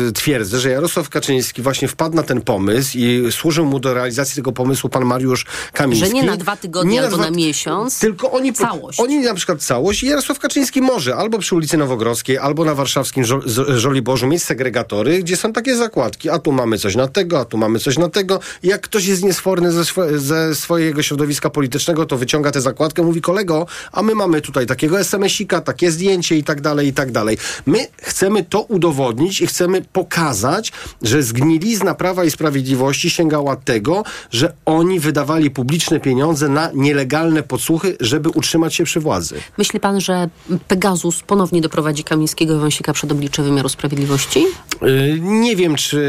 y, 0.10 0.12
twierdzę, 0.12 0.60
że 0.60 0.70
Jarosław 0.70 1.10
Kaczyński 1.10 1.62
właśnie 1.62 1.88
wpadł 1.88 2.16
na 2.16 2.24
ten 2.24 2.42
pomysł 2.42 2.92
i 2.98 3.32
służył 3.32 3.66
mu 3.66 3.80
do 3.80 3.94
realizacji 3.94 4.36
tego 4.36 4.52
pomysłu 4.52 4.90
pan 4.90 5.06
Mariusz 5.06 5.46
Kamiński. 5.74 6.08
Że 6.08 6.14
nie 6.14 6.24
na 6.24 6.38
dwa 6.38 6.56
tygodnie 6.56 6.92
Nie 6.94 7.04
albo 7.04 7.18
na 7.18 7.24
dwa- 7.28 7.36
miesiąc, 7.38 8.00
Tylko 8.00 8.32
oni, 8.32 8.54
całość. 8.54 9.00
oni 9.00 9.20
na 9.20 9.34
przykład 9.34 9.62
całość 9.64 10.04
i 10.04 10.08
Jarosław 10.08 10.40
Kaczyński 10.40 10.82
może 10.86 11.16
albo 11.16 11.40
przy 11.40 11.56
ulicy 11.56 11.78
Nowogrodzkiej, 11.78 12.38
albo 12.38 12.66
na 12.66 12.76
warszawskim 12.76 13.24
Żoliborzu 13.68 14.28
mieć 14.28 14.44
segregatory, 14.44 15.20
gdzie 15.20 15.38
są 15.38 15.54
takie 15.54 15.76
zakładki, 15.76 16.30
a 16.30 16.40
tu 16.40 16.52
mamy 16.52 16.78
coś 16.78 16.96
na 16.96 17.08
tego, 17.08 17.40
a 17.40 17.46
tu 17.46 17.58
mamy 17.58 17.80
coś 17.80 17.98
na 17.98 18.10
tego. 18.10 18.40
Jak 18.64 18.82
ktoś 18.82 19.06
jest 19.06 19.24
niesforny 19.24 19.72
ze, 19.72 19.84
ze 20.20 20.56
swojego 20.56 21.02
środowiska 21.02 21.50
politycznego, 21.50 22.06
to 22.06 22.18
wyciąga 22.18 22.52
tę 22.52 22.62
zakładkę, 22.62 23.04
mówi 23.04 23.22
kolego, 23.22 23.66
a 23.92 24.02
my 24.02 24.16
mamy 24.16 24.42
tutaj 24.42 24.66
takiego 24.66 25.00
SMS-ika, 25.00 25.62
takie 25.62 25.92
zdjęcie 25.92 26.38
i 26.38 26.44
tak 26.44 26.62
dalej, 26.62 26.88
i 26.88 26.94
tak 26.94 27.12
dalej. 27.12 27.38
My 27.66 27.88
chcemy 28.02 28.44
to 28.44 28.62
udowodnić 28.62 29.42
i 29.42 29.48
chcemy 29.48 29.82
pokazać, 29.94 30.72
że 31.02 31.24
zgnilizna 31.24 31.96
Prawa 31.96 32.26
i 32.26 32.32
Sprawiedliwości 32.32 33.10
sięgała 33.10 33.56
tego, 33.56 34.04
że 34.32 34.54
oni 34.66 35.00
wydawali 35.00 35.52
publiczne 35.52 36.00
pieniądze 36.00 36.50
na 36.50 36.70
nielegalne 36.74 37.44
podsłuchy, 37.44 37.98
żeby 38.00 38.30
utrzymać 38.30 38.76
się 38.76 38.84
przy 38.84 39.00
władzy. 39.00 39.36
Myśli 39.58 39.80
pan, 39.80 40.02
że 40.02 40.30
Pegasus 40.76 41.22
ponownie 41.24 41.62
doprowadzi 41.62 42.04
Kamińskiego 42.04 42.56
i 42.56 42.60
Wąsika 42.60 42.94
przed 42.94 43.12
oblicze 43.12 43.44
wymiaru 43.44 43.70
sprawiedliwości? 43.70 44.46
Yy, 44.82 45.20
Nie 45.22 45.56
wiem, 45.56 45.76
czy 45.76 46.00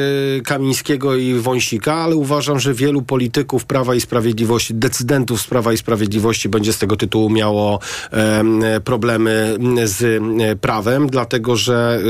Kamińskiego 0.45 1.17
i 1.17 1.35
Wąsika, 1.35 1.95
ale 1.95 2.17
uważam, 2.17 2.61
że 2.61 2.75
wielu 2.75 3.03
polityków 3.03 3.65
Prawa 3.65 3.95
i 3.95 4.01
Sprawiedliwości, 4.01 4.75
decydentów 4.75 5.41
z 5.41 5.47
Prawa 5.47 5.73
i 5.73 5.77
Sprawiedliwości 5.77 6.49
będzie 6.49 6.73
z 6.73 6.79
tego 6.79 6.97
tytułu 6.97 7.31
miało 7.31 7.79
em, 8.11 8.61
problemy 8.85 9.59
z 9.85 10.23
prawem, 10.61 11.07
dlatego 11.07 11.57
że 11.57 12.01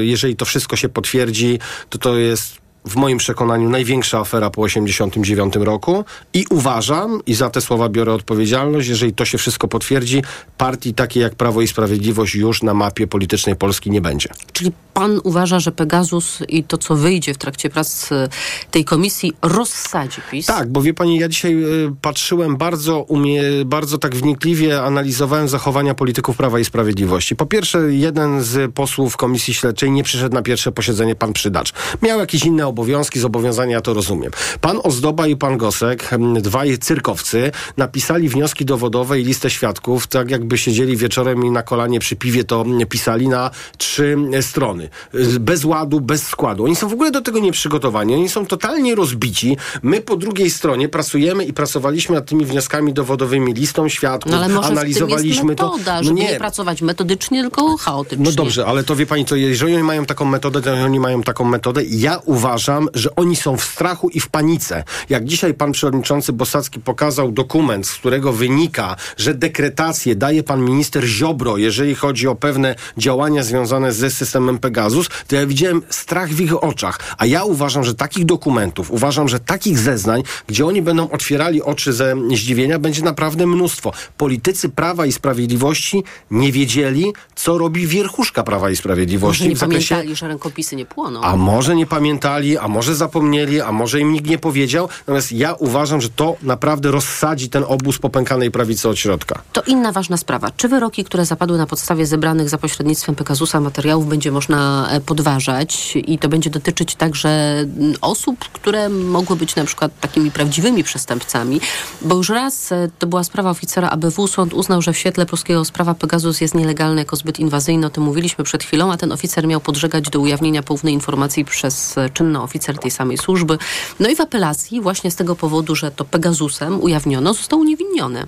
y, 0.00 0.06
jeżeli 0.06 0.36
to 0.36 0.44
wszystko 0.44 0.76
się 0.76 0.88
potwierdzi, 0.88 1.58
to 1.90 1.98
to 1.98 2.16
jest 2.16 2.65
w 2.86 2.96
moim 2.96 3.18
przekonaniu 3.18 3.70
największa 3.70 4.18
afera 4.18 4.50
po 4.50 4.62
89 4.62 5.54
roku 5.56 6.04
i 6.34 6.44
uważam, 6.50 7.20
i 7.26 7.34
za 7.34 7.50
te 7.50 7.60
słowa 7.60 7.88
biorę 7.88 8.12
odpowiedzialność, 8.12 8.88
jeżeli 8.88 9.14
to 9.14 9.24
się 9.24 9.38
wszystko 9.38 9.68
potwierdzi, 9.68 10.22
partii 10.58 10.94
takiej 10.94 11.22
jak 11.22 11.34
Prawo 11.34 11.62
i 11.62 11.68
Sprawiedliwość 11.68 12.34
już 12.34 12.62
na 12.62 12.74
mapie 12.74 13.06
politycznej 13.06 13.56
Polski 13.56 13.90
nie 13.90 14.00
będzie. 14.00 14.28
Czyli 14.52 14.72
pan 14.94 15.20
uważa, 15.24 15.60
że 15.60 15.72
Pegasus 15.72 16.38
i 16.48 16.64
to, 16.64 16.78
co 16.78 16.96
wyjdzie 16.96 17.34
w 17.34 17.38
trakcie 17.38 17.70
prac 17.70 18.12
e, 18.12 18.28
tej 18.70 18.84
komisji, 18.84 19.32
rozsadzi 19.42 20.20
PiS? 20.30 20.46
Tak, 20.46 20.68
bo 20.68 20.82
wie 20.82 20.94
pani, 20.94 21.18
ja 21.18 21.28
dzisiaj 21.28 21.54
y, 21.54 21.92
patrzyłem 22.02 22.56
bardzo, 22.56 23.02
umie, 23.02 23.42
bardzo 23.66 23.98
tak 23.98 24.16
wnikliwie, 24.16 24.82
analizowałem 24.82 25.48
zachowania 25.48 25.94
polityków 25.94 26.36
Prawa 26.36 26.58
i 26.58 26.64
Sprawiedliwości. 26.64 27.36
Po 27.36 27.46
pierwsze, 27.46 27.78
jeden 27.78 28.42
z 28.42 28.74
posłów 28.74 29.16
Komisji 29.16 29.54
Śledczej 29.54 29.90
nie 29.90 30.02
przyszedł 30.02 30.34
na 30.34 30.42
pierwsze 30.42 30.72
posiedzenie, 30.72 31.14
pan 31.14 31.32
Przydacz. 31.32 31.72
Miał 32.02 32.18
jakieś 32.18 32.44
inne 32.44 32.66
obowiązki, 32.66 32.75
zobowiązania, 33.20 33.72
ja 33.72 33.80
to 33.80 33.94
rozumiem. 33.94 34.32
Pan 34.60 34.78
Ozdoba 34.82 35.26
i 35.26 35.36
pan 35.36 35.58
Gosek, 35.58 36.12
m, 36.12 36.34
dwaj 36.42 36.78
cyrkowcy, 36.78 37.52
napisali 37.76 38.28
wnioski 38.28 38.64
dowodowe 38.64 39.20
i 39.20 39.24
listę 39.24 39.50
świadków, 39.50 40.06
tak 40.06 40.30
jakby 40.30 40.58
siedzieli 40.58 40.96
wieczorem 40.96 41.44
i 41.46 41.50
na 41.50 41.62
kolanie 41.62 42.00
przy 42.00 42.16
piwie 42.16 42.44
to 42.44 42.60
m, 42.62 42.78
pisali 42.88 43.28
na 43.28 43.50
trzy 43.78 44.16
e, 44.32 44.42
strony. 44.42 44.88
Y, 45.14 45.40
Bez 45.40 45.64
ładu, 45.64 46.00
bez 46.00 46.26
składu. 46.26 46.64
Oni 46.64 46.76
są 46.76 46.88
w 46.88 46.92
ogóle 46.92 47.10
do 47.10 47.20
tego 47.20 47.38
nieprzygotowani. 47.38 48.14
Oni 48.14 48.28
są 48.28 48.46
totalnie 48.46 48.94
rozbici. 48.94 49.56
My 49.82 50.00
po 50.00 50.16
drugiej 50.16 50.50
stronie 50.50 50.88
pracujemy 50.88 51.44
i 51.44 51.52
pracowaliśmy 51.52 52.14
nad 52.14 52.26
tymi 52.26 52.44
wnioskami 52.44 52.92
dowodowymi, 52.92 53.54
listą 53.54 53.88
świadków, 53.88 54.32
No 54.32 54.38
ale 54.38 54.48
może 54.54 54.68
analizowaliśmy 54.68 55.16
w 55.18 55.22
tym 55.22 55.48
jest 55.48 55.62
metoda, 55.62 55.98
to. 55.98 56.04
żeby 56.04 56.20
nie. 56.20 56.38
pracować 56.38 56.82
metodycznie, 56.82 57.42
tylko 57.42 57.76
chaotycznie. 57.76 58.24
No 58.24 58.32
dobrze, 58.32 58.66
ale 58.66 58.84
to 58.84 58.96
wie 58.96 59.06
pani, 59.06 59.24
to 59.24 59.36
jeżeli 59.36 59.74
oni 59.74 59.82
mają 59.82 60.06
taką 60.06 60.24
metodę, 60.24 60.62
to 60.62 60.72
oni 60.74 61.00
mają 61.00 61.22
taką 61.22 61.44
metodę. 61.44 61.82
Ja 61.84 62.18
uważam, 62.24 62.56
że 62.94 63.16
oni 63.16 63.36
są 63.36 63.56
w 63.56 63.64
strachu 63.64 64.08
i 64.08 64.20
w 64.20 64.28
panice. 64.28 64.84
Jak 65.08 65.24
dzisiaj 65.24 65.54
pan 65.54 65.72
przewodniczący 65.72 66.32
Bosacki 66.32 66.80
pokazał 66.80 67.32
dokument, 67.32 67.86
z 67.86 67.94
którego 67.94 68.32
wynika, 68.32 68.96
że 69.16 69.34
dekretację 69.34 70.16
daje 70.16 70.42
pan 70.42 70.60
minister 70.64 71.04
Ziobro, 71.04 71.56
jeżeli 71.56 71.94
chodzi 71.94 72.28
o 72.28 72.34
pewne 72.34 72.74
działania 72.96 73.42
związane 73.42 73.92
ze 73.92 74.10
systemem 74.10 74.58
Pegasus, 74.58 75.08
to 75.26 75.36
ja 75.36 75.46
widziałem 75.46 75.82
strach 75.90 76.28
w 76.30 76.40
ich 76.40 76.64
oczach. 76.64 76.98
A 77.18 77.26
ja 77.26 77.44
uważam, 77.44 77.84
że 77.84 77.94
takich 77.94 78.24
dokumentów, 78.24 78.90
uważam, 78.90 79.28
że 79.28 79.40
takich 79.40 79.78
zeznań, 79.78 80.22
gdzie 80.46 80.66
oni 80.66 80.82
będą 80.82 81.10
otwierali 81.10 81.62
oczy 81.62 81.92
ze 81.92 82.14
zdziwienia, 82.34 82.78
będzie 82.78 83.02
naprawdę 83.02 83.46
mnóstwo. 83.46 83.92
Politycy 84.16 84.68
Prawa 84.68 85.06
i 85.06 85.12
Sprawiedliwości 85.12 86.04
nie 86.30 86.52
wiedzieli, 86.52 87.12
co 87.34 87.58
robi 87.58 87.86
wierchuszka 87.86 88.42
Prawa 88.42 88.70
i 88.70 88.76
Sprawiedliwości 88.76 89.42
Może 89.42 89.48
nie 89.48 89.56
w 89.56 89.58
zakresie 89.58 89.88
pamiętali, 89.88 90.16
że 90.16 90.28
rękopisy 90.28 90.76
nie 90.76 90.86
płoną. 90.86 91.20
a 91.22 91.36
może 91.36 91.76
nie 91.76 91.86
pamiętali, 91.86 92.55
a 92.58 92.68
może 92.68 92.94
zapomnieli, 92.94 93.60
a 93.60 93.72
może 93.72 94.00
im 94.00 94.12
nikt 94.12 94.26
nie 94.26 94.38
powiedział. 94.38 94.88
Natomiast 94.98 95.32
ja 95.32 95.54
uważam, 95.54 96.00
że 96.00 96.08
to 96.08 96.36
naprawdę 96.42 96.90
rozsadzi 96.90 97.48
ten 97.48 97.64
obóz 97.68 97.98
popękanej 97.98 98.50
prawicy 98.50 98.88
od 98.88 98.98
środka. 98.98 99.42
To 99.52 99.62
inna 99.62 99.92
ważna 99.92 100.16
sprawa. 100.16 100.50
Czy 100.56 100.68
wyroki, 100.68 101.04
które 101.04 101.24
zapadły 101.24 101.58
na 101.58 101.66
podstawie 101.66 102.06
zebranych 102.06 102.48
za 102.48 102.58
pośrednictwem 102.58 103.14
Pegasusa 103.14 103.60
materiałów 103.60 104.08
będzie 104.08 104.30
można 104.32 104.88
e, 104.90 105.00
podważać 105.00 105.96
i 105.96 106.18
to 106.18 106.28
będzie 106.28 106.50
dotyczyć 106.50 106.94
także 106.94 107.28
mm, 107.28 107.94
osób, 108.00 108.38
które 108.38 108.88
mogły 108.88 109.36
być 109.36 109.56
na 109.56 109.64
przykład 109.64 110.00
takimi 110.00 110.30
prawdziwymi 110.30 110.84
przestępcami? 110.84 111.60
Bo 112.02 112.14
już 112.16 112.28
raz 112.28 112.72
e, 112.72 112.90
to 112.98 113.06
była 113.06 113.24
sprawa 113.24 113.50
oficera 113.50 113.90
ABW. 113.90 114.26
Sąd 114.28 114.54
uznał, 114.54 114.82
że 114.82 114.92
w 114.92 114.98
świetle 114.98 115.26
polskiego 115.26 115.64
sprawa 115.64 115.94
Pegasus 115.94 116.40
jest 116.40 116.54
nielegalny 116.54 117.00
jako 117.00 117.16
zbyt 117.16 117.40
inwazyjny. 117.40 117.86
O 117.86 117.90
tym 117.90 118.04
mówiliśmy 118.04 118.44
przed 118.44 118.64
chwilą, 118.64 118.92
a 118.92 118.96
ten 118.96 119.12
oficer 119.12 119.46
miał 119.46 119.60
podżegać 119.60 120.10
do 120.10 120.20
ujawnienia 120.20 120.62
poufnej 120.62 120.94
informacji 120.94 121.44
przez 121.44 121.98
e, 121.98 122.10
czynny 122.36 122.42
oficer 122.42 122.78
tej 122.78 122.90
samej 122.90 123.18
służby. 123.18 123.58
No 124.00 124.08
i 124.08 124.16
w 124.16 124.20
apelacji 124.20 124.80
właśnie 124.80 125.10
z 125.10 125.16
tego 125.16 125.36
powodu, 125.36 125.74
że 125.74 125.90
to 125.90 126.04
Pegasusem 126.04 126.80
ujawniono, 126.80 127.34
został 127.34 127.58
uniewinniony. 127.58 128.26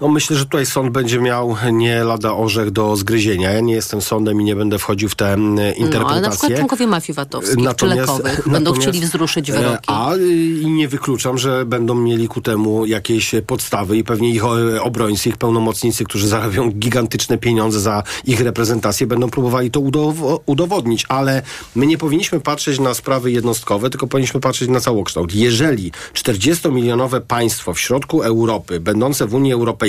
No 0.00 0.08
myślę, 0.08 0.36
że 0.36 0.44
tutaj 0.44 0.66
sąd 0.66 0.90
będzie 0.92 1.20
miał 1.20 1.56
nie 1.72 2.04
lada 2.04 2.34
orzech 2.34 2.70
do 2.70 2.96
zgryzienia. 2.96 3.50
Ja 3.52 3.60
nie 3.60 3.74
jestem 3.74 4.02
sądem 4.02 4.40
i 4.40 4.44
nie 4.44 4.56
będę 4.56 4.78
wchodził 4.78 5.08
w 5.08 5.14
te 5.14 5.32
mm, 5.32 5.54
No, 5.54 5.60
ale 5.60 5.70
na 5.70 5.70
przykład 5.76 6.00
interpretacje. 6.10 6.56
członkowie 6.56 6.86
mafii 6.86 7.16
VAT-owskich 7.16 7.56
czy 7.76 7.86
lekowych 7.86 8.42
będą 8.48 8.70
natomiast, 8.70 8.80
chcieli 8.88 9.00
wzruszyć 9.00 9.50
e, 9.50 9.52
wyroki. 9.52 9.84
A 9.86 10.14
y, 10.14 10.28
i 10.60 10.70
nie 10.70 10.88
wykluczam, 10.88 11.38
że 11.38 11.64
będą 11.66 11.94
mieli 11.94 12.28
ku 12.28 12.40
temu 12.40 12.86
jakieś 12.86 13.34
podstawy 13.46 13.96
i 13.96 14.04
pewnie 14.04 14.30
ich 14.30 14.42
obrońcy, 14.82 15.28
ich 15.28 15.36
pełnomocnicy, 15.36 16.04
którzy 16.04 16.28
zarabiają 16.28 16.70
gigantyczne 16.70 17.38
pieniądze 17.38 17.80
za 17.80 18.02
ich 18.24 18.40
reprezentację, 18.40 19.06
będą 19.06 19.30
próbowali 19.30 19.70
to 19.70 19.80
udow- 19.80 20.38
udowodnić. 20.46 21.04
Ale 21.08 21.42
my 21.74 21.86
nie 21.86 21.98
powinniśmy 21.98 22.40
patrzeć 22.40 22.80
na 22.80 22.94
sprawy 22.94 23.32
jednostkowe, 23.32 23.90
tylko 23.90 24.06
powinniśmy 24.06 24.40
patrzeć 24.40 24.68
na 24.68 24.80
całokształt. 24.80 25.34
Jeżeli 25.34 25.92
40-milionowe 26.14 27.20
państwo 27.20 27.74
w 27.74 27.80
środku 27.80 28.22
Europy, 28.22 28.80
będące 28.80 29.26
w 29.26 29.34
Unii 29.34 29.52
Europejskiej, 29.52 29.85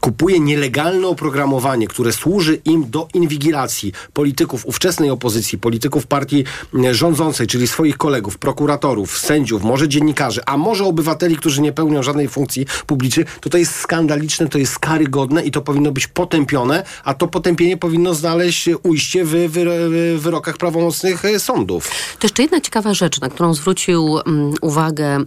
kupuje 0.00 0.40
nielegalne 0.40 1.06
oprogramowanie, 1.08 1.88
które 1.88 2.12
służy 2.12 2.60
im 2.64 2.90
do 2.90 3.08
inwigilacji 3.14 3.92
polityków 4.12 4.66
ówczesnej 4.66 5.10
opozycji, 5.10 5.58
polityków 5.58 6.06
partii 6.06 6.44
rządzącej, 6.90 7.46
czyli 7.46 7.66
swoich 7.66 7.96
kolegów, 7.96 8.38
prokuratorów, 8.38 9.18
sędziów, 9.18 9.62
może 9.62 9.88
dziennikarzy, 9.88 10.40
a 10.46 10.56
może 10.56 10.84
obywateli, 10.84 11.36
którzy 11.36 11.60
nie 11.60 11.72
pełnią 11.72 12.02
żadnej 12.02 12.28
funkcji 12.28 12.66
publicznej, 12.86 13.26
to 13.40 13.50
to 13.50 13.58
jest 13.58 13.74
skandaliczne, 13.74 14.48
to 14.48 14.58
jest 14.58 14.78
karygodne 14.78 15.42
i 15.44 15.50
to 15.50 15.62
powinno 15.62 15.92
być 15.92 16.06
potępione, 16.06 16.82
a 17.04 17.14
to 17.14 17.28
potępienie 17.28 17.76
powinno 17.76 18.14
znaleźć 18.14 18.68
ujście 18.82 19.24
w 19.24 19.30
wyro- 19.30 20.18
wyrokach 20.18 20.56
prawomocnych 20.56 21.24
e, 21.24 21.40
sądów. 21.40 21.88
To 22.18 22.24
jeszcze 22.26 22.42
jedna 22.42 22.60
ciekawa 22.60 22.94
rzecz, 22.94 23.20
na 23.20 23.28
którą 23.28 23.54
zwrócił 23.54 24.18
uwagę 24.60 25.18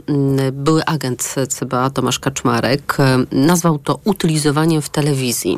były 0.53 0.85
agent 0.85 1.35
CBA 1.49 1.89
Tomasz 1.89 2.19
Kaczmarek. 2.19 2.95
em, 2.99 3.27
Nazwał 3.31 3.79
to 3.83 3.99
utylizowaniem 4.05 4.81
w 4.81 4.89
telewizji. 4.89 5.57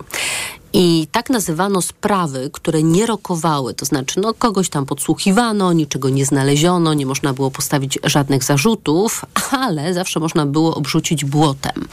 I 0.75 1.07
tak 1.11 1.29
nazywano 1.29 1.81
sprawy, 1.81 2.49
które 2.53 2.83
nie 2.83 3.05
rokowały, 3.05 3.73
to 3.73 3.85
znaczy 3.85 4.19
no, 4.19 4.33
kogoś 4.33 4.69
tam 4.69 4.85
podsłuchiwano, 4.85 5.73
niczego 5.73 6.09
nie 6.09 6.25
znaleziono, 6.25 6.93
nie 6.93 7.05
można 7.05 7.33
było 7.33 7.51
postawić 7.51 7.99
żadnych 8.03 8.43
zarzutów, 8.43 9.25
ale 9.51 9.93
zawsze 9.93 10.19
można 10.19 10.45
było 10.45 10.75
obrzucić 10.75 11.25
błotem. 11.25 11.87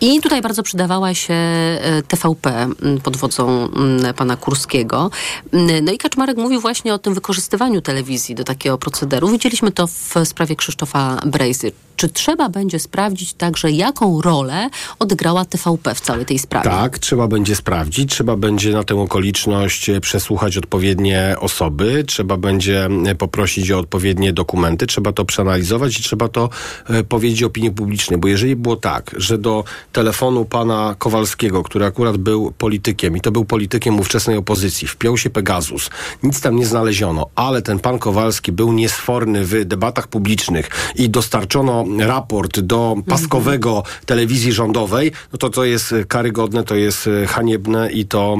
I 0.00 0.20
tutaj 0.20 0.42
bardzo 0.42 0.62
przydawała 0.62 1.14
się 1.14 1.34
e, 1.34 2.02
TVP 2.08 2.68
pod 3.02 3.16
wodzą 3.16 3.68
pana 4.16 4.36
Kurskiego. 4.36 5.10
No 5.82 5.92
i 5.92 5.98
Kaczmarek 5.98 6.36
mówił 6.36 6.60
właśnie 6.60 6.94
o 6.94 6.98
tym 6.98 7.14
wykorzystywaniu 7.14 7.80
telewizji 7.80 8.34
do 8.34 8.44
takiego 8.44 8.78
procederu. 8.78 9.28
Widzieliśmy 9.28 9.72
to 9.72 9.86
w 9.86 10.14
sprawie 10.24 10.56
Krzysztofa 10.56 11.20
Brejzy. 11.26 11.72
Czy 11.96 12.08
trzeba 12.08 12.48
będzie 12.48 12.78
sprawdzić 12.78 13.34
także, 13.34 13.70
jaką 13.70 14.22
rolę 14.22 14.70
odegrała 14.98 15.44
TVP 15.44 15.94
w 15.94 16.00
całej 16.00 16.26
tej 16.26 16.38
sprawie? 16.38 16.70
Tak, 16.70 16.98
trzeba 16.98 17.28
będzie 17.28 17.56
sprawdzić, 17.56 18.11
trzeba 18.12 18.36
będzie 18.36 18.72
na 18.72 18.84
tę 18.84 19.00
okoliczność 19.00 19.90
e, 19.90 20.00
przesłuchać 20.00 20.56
odpowiednie 20.56 21.36
osoby, 21.38 22.04
trzeba 22.06 22.36
będzie 22.36 22.88
e, 23.06 23.14
poprosić 23.14 23.70
o 23.70 23.78
odpowiednie 23.78 24.32
dokumenty, 24.32 24.86
trzeba 24.86 25.12
to 25.12 25.24
przeanalizować 25.24 25.98
i 25.98 26.02
trzeba 26.02 26.28
to 26.28 26.50
e, 26.88 27.04
powiedzieć 27.04 27.42
opinii 27.42 27.70
publicznej, 27.70 28.20
bo 28.20 28.28
jeżeli 28.28 28.56
było 28.56 28.76
tak, 28.76 29.10
że 29.16 29.38
do 29.38 29.64
telefonu 29.92 30.44
pana 30.44 30.94
Kowalskiego, 30.98 31.62
który 31.62 31.84
akurat 31.84 32.16
był 32.16 32.52
politykiem 32.58 33.16
i 33.16 33.20
to 33.20 33.30
był 33.32 33.44
politykiem 33.44 34.00
ówczesnej 34.00 34.36
opozycji, 34.36 34.88
wpiął 34.88 35.18
się 35.18 35.30
Pegasus, 35.30 35.90
nic 36.22 36.40
tam 36.40 36.56
nie 36.56 36.66
znaleziono, 36.66 37.26
ale 37.34 37.62
ten 37.62 37.78
pan 37.78 37.98
Kowalski 37.98 38.52
był 38.52 38.72
niesforny 38.72 39.44
w 39.44 39.64
debatach 39.64 40.08
publicznych 40.08 40.70
i 40.96 41.10
dostarczono 41.10 41.84
raport 41.98 42.60
do 42.60 42.96
paskowego 43.08 43.82
telewizji 44.06 44.52
rządowej, 44.52 45.12
no 45.32 45.38
to 45.38 45.50
to 45.50 45.64
jest 45.64 45.94
karygodne, 46.08 46.64
to 46.64 46.74
jest 46.74 47.08
haniebne 47.26 47.92
i 47.92 48.01
to 48.06 48.36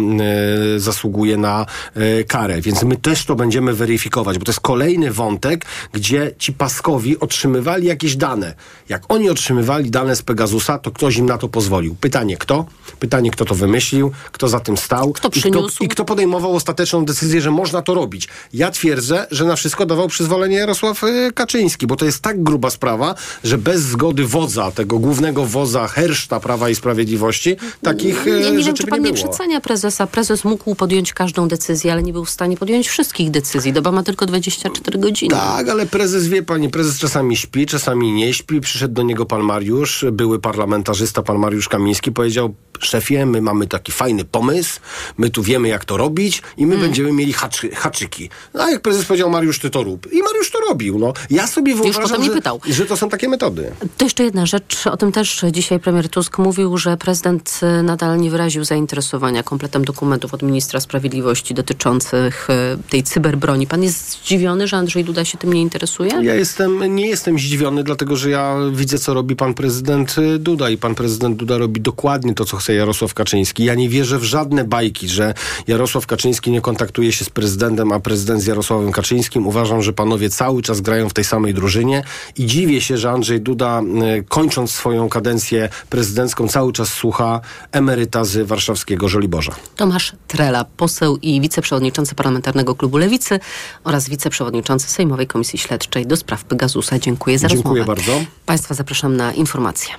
e, 0.77 0.81
zasługuje 0.81 1.37
na 1.37 1.67
e, 1.95 2.25
karę. 2.25 2.61
Więc 2.61 2.83
my 2.83 2.97
też 2.97 3.25
to 3.25 3.35
będziemy 3.35 3.75
weryfikować, 3.75 4.39
bo 4.39 4.45
to 4.45 4.51
jest 4.51 4.61
kolejny 4.61 5.11
wątek, 5.11 5.65
gdzie 5.93 6.35
ci 6.39 6.53
paskowi 6.53 7.19
otrzymywali 7.21 7.87
jakieś 7.87 8.17
dane. 8.17 8.55
Jak 8.89 9.03
oni 9.09 9.31
otrzymywali 9.31 9.91
dane 9.91 10.17
z 10.17 10.23
Pegasusa, 10.23 10.79
to 10.79 10.91
ktoś 10.91 11.17
im 11.17 11.27
na 11.27 11.39
to 11.39 11.49
pozwolił. 11.49 11.95
Pytanie 12.01 12.37
kto? 12.37 12.67
Pytanie 13.01 13.31
kto 13.31 13.45
to 13.45 13.55
wymyślił, 13.55 14.13
kto 14.33 14.49
za 14.49 14.61
tym 14.61 14.77
stał 14.77 15.13
Kto 15.13 15.29
i, 15.29 15.41
kto, 15.41 15.67
i 15.81 15.89
kto 15.89 16.05
podejmował 16.05 16.57
ostateczną 16.57 17.05
decyzję, 17.05 17.41
że 17.41 17.51
można 17.51 17.83
to 17.83 17.95
robić. 17.95 18.29
Ja 18.53 18.71
twierdzę, 18.71 19.27
że 19.31 19.45
na 19.45 19.57
wszystko 19.57 19.87
dawał 19.87 20.09
przyzwolenie 20.09 20.57
Jarosław 20.57 21.05
e, 21.05 21.33
Kaczyński, 21.33 21.87
bo 21.87 21.97
to 21.97 22.05
jest 22.05 22.23
tak 22.23 22.43
gruba 22.43 22.71
sprawa, 22.71 23.15
że 23.45 23.59
bez 23.59 23.83
zgody 23.83 24.27
wodza, 24.27 24.71
tego 24.71 24.99
głównego 24.99 25.45
wodza 25.45 25.89
herszta 25.89 26.41
Prawa 26.41 26.71
i 26.71 26.75
Sprawiedliwości, 26.75 27.57
takich 27.83 28.27
Nie, 28.27 28.33
nie 28.33 28.41
wiem, 28.43 28.63
rzeczy 28.63 28.77
czy 28.77 28.85
by 28.85 28.91
pan 28.91 29.03
nie, 29.03 29.13
było. 29.13 29.33
Prezesa. 29.61 30.07
Prezes 30.07 30.45
mógł 30.45 30.75
podjąć 30.75 31.13
każdą 31.13 31.49
decyzję, 31.49 31.93
ale 31.93 32.03
nie 32.03 32.13
był 32.13 32.25
w 32.25 32.31
stanie 32.31 32.57
podjąć 32.57 32.89
wszystkich 32.89 33.31
decyzji. 33.31 33.73
Doba 33.73 33.93
ma 33.93 34.03
tylko 34.03 34.27
24 34.27 34.99
godziny. 34.99 35.35
Tak, 35.35 35.69
ale 35.69 35.87
prezes 35.87 36.29
wie 36.29 36.43
pani, 36.43 36.69
prezes 36.69 36.99
czasami 36.99 37.37
śpi, 37.37 37.67
czasami 37.67 38.13
nie 38.13 38.35
śpi. 38.35 38.61
Przyszedł 38.61 38.95
do 38.95 39.03
niego 39.03 39.27
pan 39.27 39.43
Mariusz, 39.43 40.05
były 40.13 40.39
parlamentarzysta, 40.39 41.23
pan 41.23 41.39
Mariusz 41.39 41.69
Kamiński, 41.69 42.13
powiedział, 42.13 42.55
szefie, 42.85 43.27
my 43.27 43.41
mamy 43.41 43.67
taki 43.67 43.93
fajny 43.93 44.25
pomysł, 44.25 44.81
my 45.19 45.31
tu 45.31 45.43
wiemy 45.43 45.69
jak 45.69 45.85
to 45.85 45.97
robić 45.97 46.43
i 46.57 46.67
my 46.67 46.79
będziemy 46.79 47.13
mieli 47.13 47.33
haczy, 47.33 47.71
haczyki. 47.71 48.31
No 48.55 48.63
a 48.63 48.71
jak 48.71 48.83
prezes 48.83 49.05
powiedział, 49.05 49.31
Mariusz, 49.31 49.59
ty 49.59 49.71
to 49.71 49.83
rób. 49.83 50.13
I 50.13 50.23
Mariusz 50.23 50.51
to 50.51 50.61
robił. 50.61 50.99
No. 50.99 51.13
Ja 51.31 51.47
sobie 51.47 51.75
wyobrażam, 51.75 52.25
że, 52.25 52.33
że 52.67 52.87
to 52.87 52.97
są 52.97 53.09
takie 53.09 53.29
metody. 53.29 53.73
To 53.99 54.05
jeszcze 54.05 54.25
jedna 54.25 54.47
rzecz, 54.47 54.87
o 54.87 54.97
tym 54.97 55.13
też 55.13 55.45
dzisiaj 55.53 55.81
premier 55.81 56.09
Tusk 56.09 56.39
mówił, 56.39 56.79
że 56.79 56.97
prezydent 56.97 57.61
nadal 57.83 58.21
nie 58.21 58.31
wyraził 58.31 58.65
zainteresowania 58.65 59.42
kompletem 59.43 59.85
dokumentów 59.85 60.35
od 60.35 60.43
ministra 60.43 60.81
sprawiedliwości 60.81 61.55
dotyczących 61.55 62.49
y, 62.51 62.91
tej 62.91 63.03
cyberbroni. 63.03 63.67
Pan 63.67 63.83
jest 63.83 64.11
zdziwiony, 64.11 64.69
że 64.69 64.77
Andrzej 64.77 65.05
Duda 65.05 65.25
się 65.25 65.39
tym 65.39 65.53
nie 65.53 65.61
interesuje? 65.61 66.13
Ja 66.23 66.35
jestem, 66.35 66.95
nie 66.95 67.07
jestem 67.07 67.39
zdziwiony, 67.39 67.85
dlatego 67.85 68.17
że 68.17 68.31
ja 68.31 68.57
widzę, 68.73 68.99
co 68.99 69.15
robi 69.15 69.37
pan 69.37 69.55
prezydent 69.55 70.17
y, 70.19 70.39
Duda 70.39 70.71
i 70.71 70.77
pan 70.77 70.95
prezydent 70.95 71.37
Duda 71.37 71.59
robi 71.59 71.81
dokładnie 71.81 72.35
to, 72.35 72.45
co 72.45 72.57
chce 72.57 72.75
Jarosław 72.75 73.15
Kaczyński. 73.15 73.65
Ja 73.65 73.75
nie 73.75 73.89
wierzę 73.89 74.19
w 74.19 74.25
żadne 74.25 74.65
bajki, 74.65 75.09
że 75.09 75.35
Jarosław 75.67 76.07
Kaczyński 76.07 76.51
nie 76.51 76.61
kontaktuje 76.61 77.13
się 77.13 77.25
z 77.25 77.31
prezydentem, 77.31 77.93
a 77.93 78.01
prezydent 78.01 78.43
z 78.43 78.47
Jarosławem 78.47 78.93
Kaczyńskim. 78.93 79.47
Uważam, 79.47 79.83
że 79.83 79.93
panowie 79.93 80.31
cały 80.31 80.63
czas 80.63 80.81
grają 80.81 81.09
w 81.09 81.15
tej 81.15 81.25
samej 81.25 81.55
drużynie 81.55 82.03
i 82.39 82.47
dziwię 82.47 82.81
się, 82.81 82.97
że 82.97 83.11
Andrzej 83.11 83.41
Duda, 83.41 83.81
y, 84.19 84.25
kończąc 84.29 84.71
swoją 84.71 85.09
kadencję 85.09 85.69
prezydencką, 85.91 86.49
cały 86.49 86.73
czas 86.73 86.89
słucha 86.89 87.41
emeryta 87.73 88.25
z 88.25 88.47
warszawskiego 88.47 89.09
Żoliborza. 89.09 89.32
Tomasz 89.77 90.13
Trela, 90.29 90.65
poseł 90.65 91.17
i 91.23 91.41
wiceprzewodniczący 91.41 92.15
Parlamentarnego 92.15 92.75
Klubu 92.75 92.97
Lewicy 92.99 93.41
oraz 93.85 94.09
wiceprzewodniczący 94.09 94.89
Sejmowej 94.89 95.27
Komisji 95.27 95.59
Śledczej 95.59 96.07
do 96.07 96.17
spraw 96.17 96.45
Pegasusa. 96.45 96.99
Dziękuję 96.99 97.39
za 97.39 97.49
Dziękuję 97.49 97.79
rozmowę. 97.81 97.97
bardzo. 97.97 98.25
Państwa 98.47 98.75
zapraszam 98.75 99.17
na 99.17 99.33
informacje. 99.33 99.95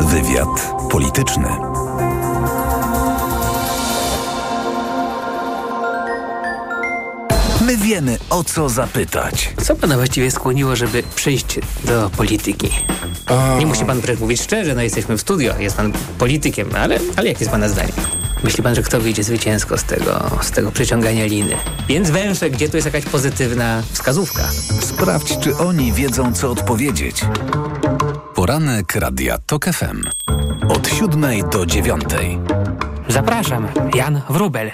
Wywiad 0.00 0.72
polityczny. 0.90 1.48
Wiemy, 7.88 8.18
o 8.30 8.44
co 8.44 8.68
zapytać. 8.68 9.54
Co 9.64 9.76
pana 9.76 9.96
właściwie 9.96 10.30
skłoniło, 10.30 10.76
żeby 10.76 11.02
przyjść 11.14 11.58
do 11.84 12.10
polityki? 12.10 12.70
Nie 13.58 13.66
musi 13.66 13.84
pan 13.84 14.00
wręcz 14.00 14.20
mówić 14.20 14.42
szczerze, 14.42 14.74
no 14.74 14.82
jesteśmy 14.82 15.16
w 15.16 15.20
studio, 15.20 15.58
jest 15.58 15.76
pan 15.76 15.92
politykiem, 16.18 16.68
ale, 16.76 16.98
ale 17.16 17.28
jakie 17.28 17.40
jest 17.40 17.50
pana 17.50 17.68
zdanie? 17.68 17.92
Myśli 18.44 18.62
pan, 18.62 18.74
że 18.74 18.82
kto 18.82 19.00
wyjdzie 19.00 19.24
zwycięsko 19.24 19.78
z 19.78 19.84
tego, 19.84 20.30
z 20.42 20.50
tego 20.50 20.72
przeciągania 20.72 21.26
liny? 21.26 21.56
Więc 21.88 22.10
węże, 22.10 22.50
gdzie 22.50 22.68
tu 22.68 22.76
jest 22.76 22.86
jakaś 22.86 23.04
pozytywna 23.04 23.82
wskazówka? 23.92 24.42
Sprawdź, 24.80 25.38
czy 25.38 25.56
oni 25.56 25.92
wiedzą, 25.92 26.32
co 26.32 26.50
odpowiedzieć. 26.50 27.20
Poranek 28.34 28.94
Radia 28.94 29.38
TOK 29.46 29.64
FM. 29.64 30.02
Od 30.68 30.88
siódmej 30.88 31.44
do 31.52 31.66
dziewiątej. 31.66 32.38
Zapraszam, 33.08 33.68
Jan 33.94 34.22
Wrubel. 34.28 34.70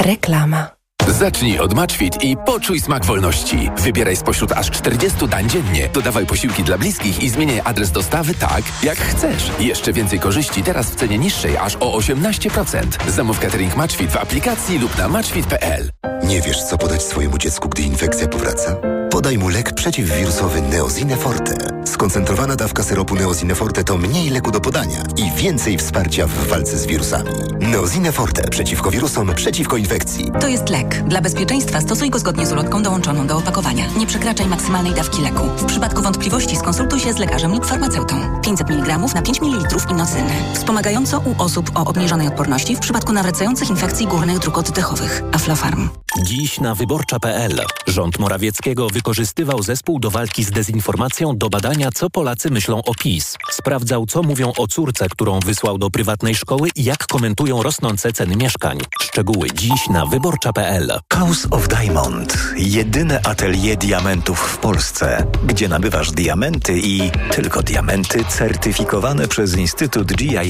Reklama. 0.00 0.77
Zacznij 1.08 1.58
od 1.58 1.74
Matchfit 1.74 2.24
i 2.24 2.36
poczuj 2.36 2.80
smak 2.80 3.04
wolności. 3.04 3.70
Wybieraj 3.76 4.16
spośród 4.16 4.52
aż 4.52 4.70
40 4.70 5.28
dań 5.28 5.50
dziennie. 5.50 5.88
Dodawaj 5.92 6.26
posiłki 6.26 6.62
dla 6.62 6.78
bliskich 6.78 7.22
i 7.22 7.28
zmieniaj 7.28 7.60
adres 7.64 7.90
dostawy 7.90 8.34
tak, 8.34 8.62
jak 8.82 8.98
chcesz. 8.98 9.50
Jeszcze 9.60 9.92
więcej 9.92 10.20
korzyści 10.20 10.62
teraz 10.62 10.90
w 10.90 10.94
cenie 10.94 11.18
niższej 11.18 11.56
aż 11.56 11.76
o 11.76 11.98
18%. 11.98 13.10
Zamów 13.10 13.40
catering 13.40 13.76
Matchfit 13.76 14.10
w 14.10 14.16
aplikacji 14.16 14.78
lub 14.78 14.98
na 14.98 15.08
matchfit.pl. 15.08 15.90
Nie 16.24 16.40
wiesz, 16.40 16.62
co 16.62 16.78
podać 16.78 17.02
swojemu 17.02 17.38
dziecku, 17.38 17.68
gdy 17.68 17.82
infekcja 17.82 18.28
powraca? 18.28 18.76
Podaj 19.10 19.38
mu 19.38 19.48
lek 19.48 19.72
przeciwwirusowy 19.72 20.62
Neozine 20.62 21.16
Forte. 21.16 21.77
Skoncentrowana 21.98 22.56
dawka 22.56 22.82
syropu 22.82 23.14
Neozine 23.14 23.54
Forte 23.54 23.84
to 23.84 23.96
mniej 23.96 24.30
leku 24.30 24.50
do 24.50 24.60
podania 24.60 25.02
i 25.16 25.32
więcej 25.42 25.78
wsparcia 25.78 26.26
w 26.26 26.48
walce 26.48 26.78
z 26.78 26.86
wirusami. 26.86 27.30
Neozine 27.60 28.12
Forte 28.12 28.48
przeciwko 28.48 28.90
wirusom, 28.90 29.34
przeciwko 29.34 29.76
infekcji. 29.76 30.32
To 30.40 30.48
jest 30.48 30.68
lek. 30.68 31.02
Dla 31.08 31.20
bezpieczeństwa 31.20 31.80
stosuj 31.80 32.10
go 32.10 32.18
zgodnie 32.18 32.46
z 32.46 32.52
ulotką 32.52 32.82
dołączoną 32.82 33.26
do 33.26 33.36
opakowania. 33.36 33.84
Nie 33.96 34.06
przekraczaj 34.06 34.46
maksymalnej 34.46 34.94
dawki 34.94 35.22
leku. 35.22 35.44
W 35.56 35.64
przypadku 35.64 36.02
wątpliwości 36.02 36.56
skonsultuj 36.56 37.00
się 37.00 37.12
z 37.12 37.18
lekarzem 37.18 37.52
lub 37.52 37.66
farmaceutą. 37.66 38.40
500 38.42 38.70
mg 38.70 38.98
na 38.98 39.22
5 39.22 39.40
ml 39.42 39.76
inocyny. 39.90 40.30
Wspomagająco 40.54 41.20
u 41.20 41.42
osób 41.42 41.70
o 41.74 41.84
obniżonej 41.84 42.28
odporności 42.28 42.76
w 42.76 42.80
przypadku 42.80 43.12
nawracających 43.12 43.70
infekcji 43.70 44.06
górnych 44.06 44.38
dróg 44.38 44.58
oddechowych. 44.58 45.22
Aflofarm. 45.32 45.88
Dziś 46.22 46.60
na 46.60 46.74
wyborcza.pl. 46.74 47.60
Rząd 47.86 48.18
Morawieckiego 48.18 48.88
wykorzystywał 48.88 49.62
zespół 49.62 50.00
do 50.00 50.10
walki 50.10 50.44
z 50.44 50.50
dezinformacją 50.50 51.36
do 51.36 51.48
badania, 51.48 51.87
co 51.94 52.10
Polacy 52.10 52.50
myślą 52.50 52.82
o 52.82 52.94
PiS. 52.94 53.36
Sprawdzał, 53.50 54.06
co 54.06 54.22
mówią 54.22 54.52
o 54.58 54.66
córce, 54.66 55.08
którą 55.08 55.40
wysłał 55.40 55.78
do 55.78 55.90
prywatnej 55.90 56.34
szkoły 56.34 56.68
i 56.76 56.84
jak 56.84 57.06
komentują 57.06 57.62
rosnące 57.62 58.12
ceny 58.12 58.36
mieszkań. 58.36 58.78
Szczegóły 59.00 59.48
dziś 59.54 59.88
na 59.90 60.06
wyborcza.pl. 60.06 60.92
House 61.12 61.46
of 61.50 61.68
Diamond. 61.68 62.38
Jedyne 62.56 63.20
atelier 63.24 63.76
diamentów 63.76 64.38
w 64.38 64.58
Polsce, 64.58 65.26
gdzie 65.44 65.68
nabywasz 65.68 66.12
diamenty 66.12 66.78
i 66.78 67.10
tylko 67.30 67.62
diamenty 67.62 68.24
certyfikowane 68.24 69.28
przez 69.28 69.56
Instytut 69.56 70.12
GIA. 70.12 70.42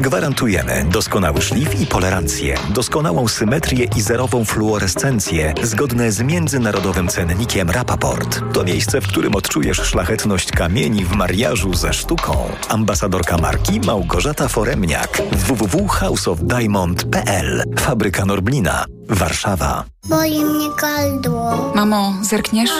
Gwarantujemy 0.00 0.86
doskonały 0.90 1.42
szlif 1.42 1.80
i 1.80 1.86
polerancję, 1.86 2.58
doskonałą 2.70 3.28
symetrię 3.28 3.88
i 3.96 4.00
zerową 4.00 4.44
fluorescencję 4.44 5.54
zgodne 5.62 6.12
z 6.12 6.20
międzynarodowym 6.20 7.08
cennikiem 7.08 7.70
Rapaport. 7.70 8.40
To 8.52 8.64
miejsce, 8.64 9.00
w 9.00 9.08
którym 9.08 9.34
odczujesz 9.34 9.80
szlachetność 9.80 10.50
kamieni 10.64 11.04
w 11.04 11.12
mariażu 11.12 11.74
ze 11.74 11.92
sztuką. 11.92 12.36
Ambasadorka 12.68 13.38
marki 13.38 13.80
Małgorzata 13.80 14.48
Foremniak. 14.48 15.22
www.houseofdiamond.pl 15.32 17.62
Fabryka 17.78 18.24
Norblina. 18.24 18.84
Warszawa. 19.08 19.84
Boli 20.08 20.44
mnie 20.44 20.66
gardło. 20.80 21.72
Mamo, 21.74 22.12
zerkniesz? 22.22 22.70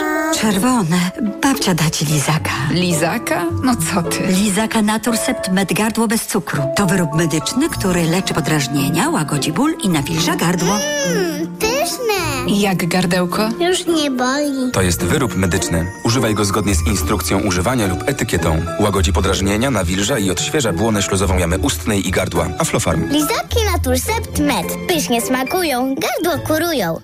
Czerwone. 0.41 0.97
Babcia 1.43 1.75
da 1.75 1.91
ci 1.91 2.05
lizaka. 2.07 2.51
Lizaka? 2.71 3.45
No 3.63 3.73
co 3.77 4.03
ty? 4.03 4.27
Lizaka 4.27 4.83
Naturcept 4.83 5.49
Med 5.53 5.73
Gardło 5.73 6.09
bez 6.09 6.27
cukru. 6.27 6.63
To 6.77 6.87
wyrób 6.87 7.15
medyczny, 7.15 7.69
który 7.69 8.05
leczy 8.05 8.35
podrażnienia, 8.35 9.11
łagodzi 9.11 9.53
ból 9.53 9.75
i 9.83 9.89
nawilża 9.89 10.37
gardło. 10.37 10.79
Mmm, 11.09 11.57
pyszne. 11.57 12.15
Jak 12.47 12.89
gardełko? 12.89 13.49
Już 13.61 13.87
nie 13.87 14.11
boli. 14.11 14.71
To 14.73 14.83
jest 14.83 15.05
wyrób 15.05 15.37
medyczny. 15.37 15.93
Używaj 16.05 16.35
go 16.35 16.45
zgodnie 16.45 16.75
z 16.75 16.87
instrukcją 16.87 17.41
używania 17.41 17.87
lub 17.87 18.09
etykietą. 18.09 18.63
Łagodzi 18.81 19.13
podrażnienia, 19.13 19.71
nawilża 19.71 20.19
i 20.19 20.31
odświeża 20.31 20.73
błonę 20.73 21.03
śluzową 21.03 21.39
jamy 21.39 21.59
ustnej 21.59 22.09
i 22.09 22.11
gardła. 22.11 22.49
Aflofarm. 22.59 23.09
Lizaki 23.11 23.59
Naturcept 23.73 24.39
Med. 24.39 24.67
Pysznie 24.89 25.21
smakują, 25.21 25.95
gardło 25.95 26.14
kurują. 26.47 27.01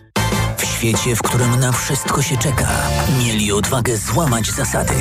W 0.56 0.64
świecie, 0.64 1.16
w 1.16 1.22
którym 1.22 1.60
na 1.60 1.72
wszystko 1.72 2.22
się 2.22 2.36
czeka, 2.36 2.68
mieli 3.18 3.52
odwagę 3.52 3.96
złamać 3.96 4.50
zasady. 4.50 4.94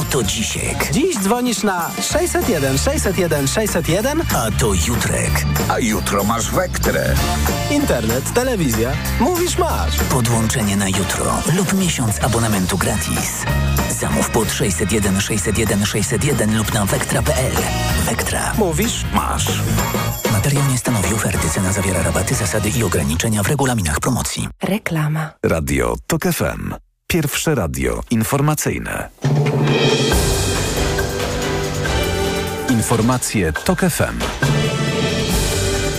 Oto 0.00 0.22
Dzisiek. 0.22 0.92
Dziś 0.92 1.18
dzwonisz 1.18 1.62
na 1.62 1.90
601 2.02 2.78
601 2.78 3.48
601, 3.48 4.22
a 4.34 4.50
to 4.58 4.74
Jutrek. 4.88 5.44
A 5.68 5.78
jutro 5.78 6.24
masz 6.24 6.50
Wektrę. 6.50 7.14
Internet, 7.70 8.32
telewizja. 8.32 8.92
Mówisz 9.20 9.58
masz. 9.58 9.96
Podłączenie 9.96 10.76
na 10.76 10.88
jutro 10.88 11.42
lub 11.56 11.72
miesiąc 11.72 12.22
abonamentu 12.22 12.78
gratis. 12.78 13.44
Zamów 14.00 14.30
pod 14.30 14.52
601 14.52 15.20
601 15.20 15.86
601 15.86 16.58
lub 16.58 16.74
na 16.74 16.86
wektra.pl. 16.86 17.52
Wektra. 18.04 18.52
Mówisz 18.58 19.04
masz. 19.14 19.46
Materiał 20.32 20.62
nie 20.70 20.78
stanowi 20.78 21.14
oferty. 21.14 21.48
Cena 21.48 21.72
zawiera 21.72 22.02
rabaty, 22.02 22.34
zasady 22.34 22.68
i 22.68 22.82
ograniczenia 22.82 23.42
w 23.42 23.48
regulaminach 23.48 24.00
promocji. 24.00 24.48
Reklama. 24.62 25.30
Radio 25.42 25.94
TOK 26.06 26.22
FM. 26.22 26.74
Pierwsze 27.06 27.54
radio 27.54 28.02
informacyjne. 28.10 29.08
Informacje 32.70 33.52
TOK 33.52 33.80
FM. 33.80 34.55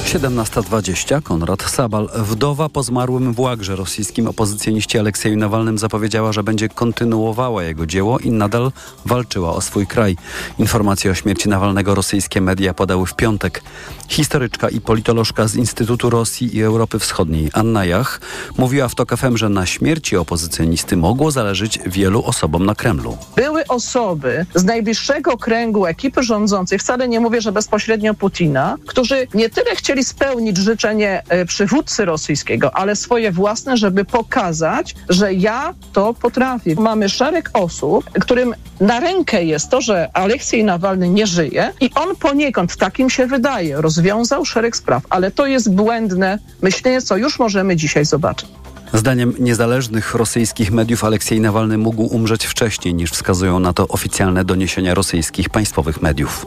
17.20 0.08 1.22
Konrad 1.22 1.64
Sabal. 1.64 2.10
Wdowa 2.16 2.70
po 2.70 2.84
zmarłym 2.84 3.34
w 3.34 3.40
łagrze 3.40 3.76
rosyjskim 3.76 4.28
opozycjoniście 4.28 5.00
Aleksieju 5.00 5.38
Nawalnym 5.38 5.78
zapowiedziała, 5.78 6.34
że 6.34 6.44
będzie 6.44 6.70
kontynuowała 6.70 7.64
jego 7.64 7.86
dzieło 7.86 8.20
i 8.20 8.32
nadal 8.32 8.72
walczyła 9.06 9.54
o 9.54 9.62
swój 9.62 9.88
kraj. 9.88 10.18
Informacje 10.60 11.12
o 11.12 11.14
śmierci 11.14 11.50
Nawalnego 11.50 11.96
rosyjskie 11.96 12.42
media 12.42 12.74
podały 12.74 13.06
w 13.06 13.16
piątek. 13.16 13.62
Historyczka 14.08 14.70
i 14.70 14.82
politolożka 14.82 15.48
z 15.48 15.56
Instytutu 15.56 16.10
Rosji 16.10 16.58
i 16.58 16.64
Europy 16.64 17.00
Wschodniej 17.00 17.50
Anna 17.54 17.86
Jach 17.86 18.22
mówiła 18.58 18.88
w 18.88 18.96
TOK 18.96 19.18
FM, 19.18 19.38
że 19.38 19.50
na 19.50 19.66
śmierci 19.66 20.18
opozycjonisty 20.18 20.98
mogło 20.98 21.32
zależeć 21.32 21.80
wielu 21.86 22.24
osobom 22.24 22.66
na 22.66 22.76
Kremlu. 22.76 23.18
Były 23.36 23.68
osoby 23.68 24.46
z 24.56 24.64
najbliższego 24.64 25.38
kręgu 25.38 25.86
ekipy 25.86 26.24
rządzącej, 26.24 26.80
wcale 26.80 27.08
nie 27.08 27.20
mówię, 27.20 27.42
że 27.42 27.52
bezpośrednio 27.52 28.14
Putina, 28.14 28.78
którzy 28.86 29.28
nie 29.34 29.50
tyle 29.50 29.76
chcieli 29.76 29.97
spełnić 30.04 30.58
życzenie 30.58 31.24
e, 31.30 31.46
przywódcy 31.46 32.06
rosyjskiego, 32.06 32.76
ale 32.76 32.96
swoje 32.96 33.32
własne, 33.32 33.78
żeby 33.78 34.06
pokazać, 34.06 34.96
że 35.10 35.34
ja 35.34 35.74
to 35.94 36.14
potrafię. 36.14 36.76
Mamy 36.76 37.10
szereg 37.10 37.50
osób, 37.54 38.10
którym 38.10 38.54
na 38.80 39.00
rękę 39.00 39.44
jest 39.44 39.70
to, 39.70 39.82
że 39.82 40.10
Aleksiej 40.14 40.64
Nawalny 40.64 41.10
nie 41.10 41.28
żyje 41.28 41.74
i 41.82 41.90
on 41.96 42.16
poniekąd, 42.16 42.78
takim 42.78 43.10
się 43.10 43.28
wydaje, 43.28 43.82
rozwiązał 43.82 44.46
szereg 44.46 44.78
spraw, 44.78 45.04
ale 45.10 45.32
to 45.32 45.46
jest 45.46 45.74
błędne 45.74 46.40
myślenie, 46.62 47.02
co 47.02 47.18
już 47.18 47.40
możemy 47.40 47.76
dzisiaj 47.76 48.06
zobaczyć. 48.06 48.50
Zdaniem 48.94 49.34
niezależnych 49.40 50.16
rosyjskich 50.16 50.72
mediów 50.72 51.04
Aleksiej 51.04 51.42
Nawalny 51.42 51.78
mógł 51.78 52.04
umrzeć 52.04 52.46
wcześniej 52.46 52.94
niż 52.94 53.12
wskazują 53.12 53.60
na 53.60 53.74
to 53.74 53.88
oficjalne 53.88 54.46
doniesienia 54.46 54.94
rosyjskich 54.94 55.50
państwowych 55.50 56.02
mediów. 56.02 56.46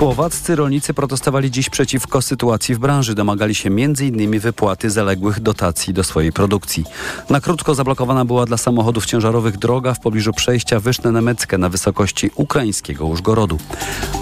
Słowaccy 0.00 0.56
rolnicy 0.56 0.94
protestowali 0.94 1.50
dziś 1.50 1.70
przeciwko 1.70 2.22
sytuacji 2.22 2.74
w 2.74 2.78
branży. 2.78 3.14
Domagali 3.14 3.54
się 3.54 3.68
m.in. 3.68 4.40
wypłaty 4.40 4.90
zaległych 4.90 5.40
dotacji 5.40 5.94
do 5.94 6.04
swojej 6.04 6.32
produkcji. 6.32 6.84
Na 7.30 7.40
krótko 7.40 7.74
zablokowana 7.74 8.24
była 8.24 8.46
dla 8.46 8.56
samochodów 8.56 9.06
ciężarowych 9.06 9.58
droga 9.58 9.94
w 9.94 10.00
pobliżu 10.00 10.32
przejścia 10.32 10.80
Wyszne-Nemeckie 10.80 11.58
na 11.58 11.68
wysokości 11.68 12.30
ukraińskiego 12.34 13.06
Użgorodu. 13.06 13.58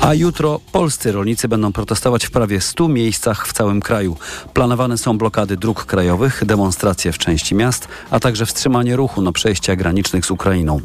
A 0.00 0.14
jutro 0.14 0.60
polscy 0.72 1.12
rolnicy 1.12 1.48
będą 1.48 1.72
protestować 1.72 2.26
w 2.26 2.30
prawie 2.30 2.60
100 2.60 2.88
miejscach 2.88 3.46
w 3.46 3.52
całym 3.52 3.80
kraju. 3.80 4.16
Planowane 4.54 4.98
są 4.98 5.18
blokady 5.18 5.56
dróg 5.56 5.84
krajowych, 5.84 6.44
demonstracje 6.44 7.12
w 7.12 7.18
części 7.18 7.54
miast, 7.54 7.88
a 8.10 8.20
także 8.20 8.46
wstrzymanie 8.46 8.96
ruchu 8.96 9.22
na 9.22 9.32
przejściach 9.32 9.76
granicznych 9.76 10.26
z 10.26 10.30
Ukrainą. 10.30 10.80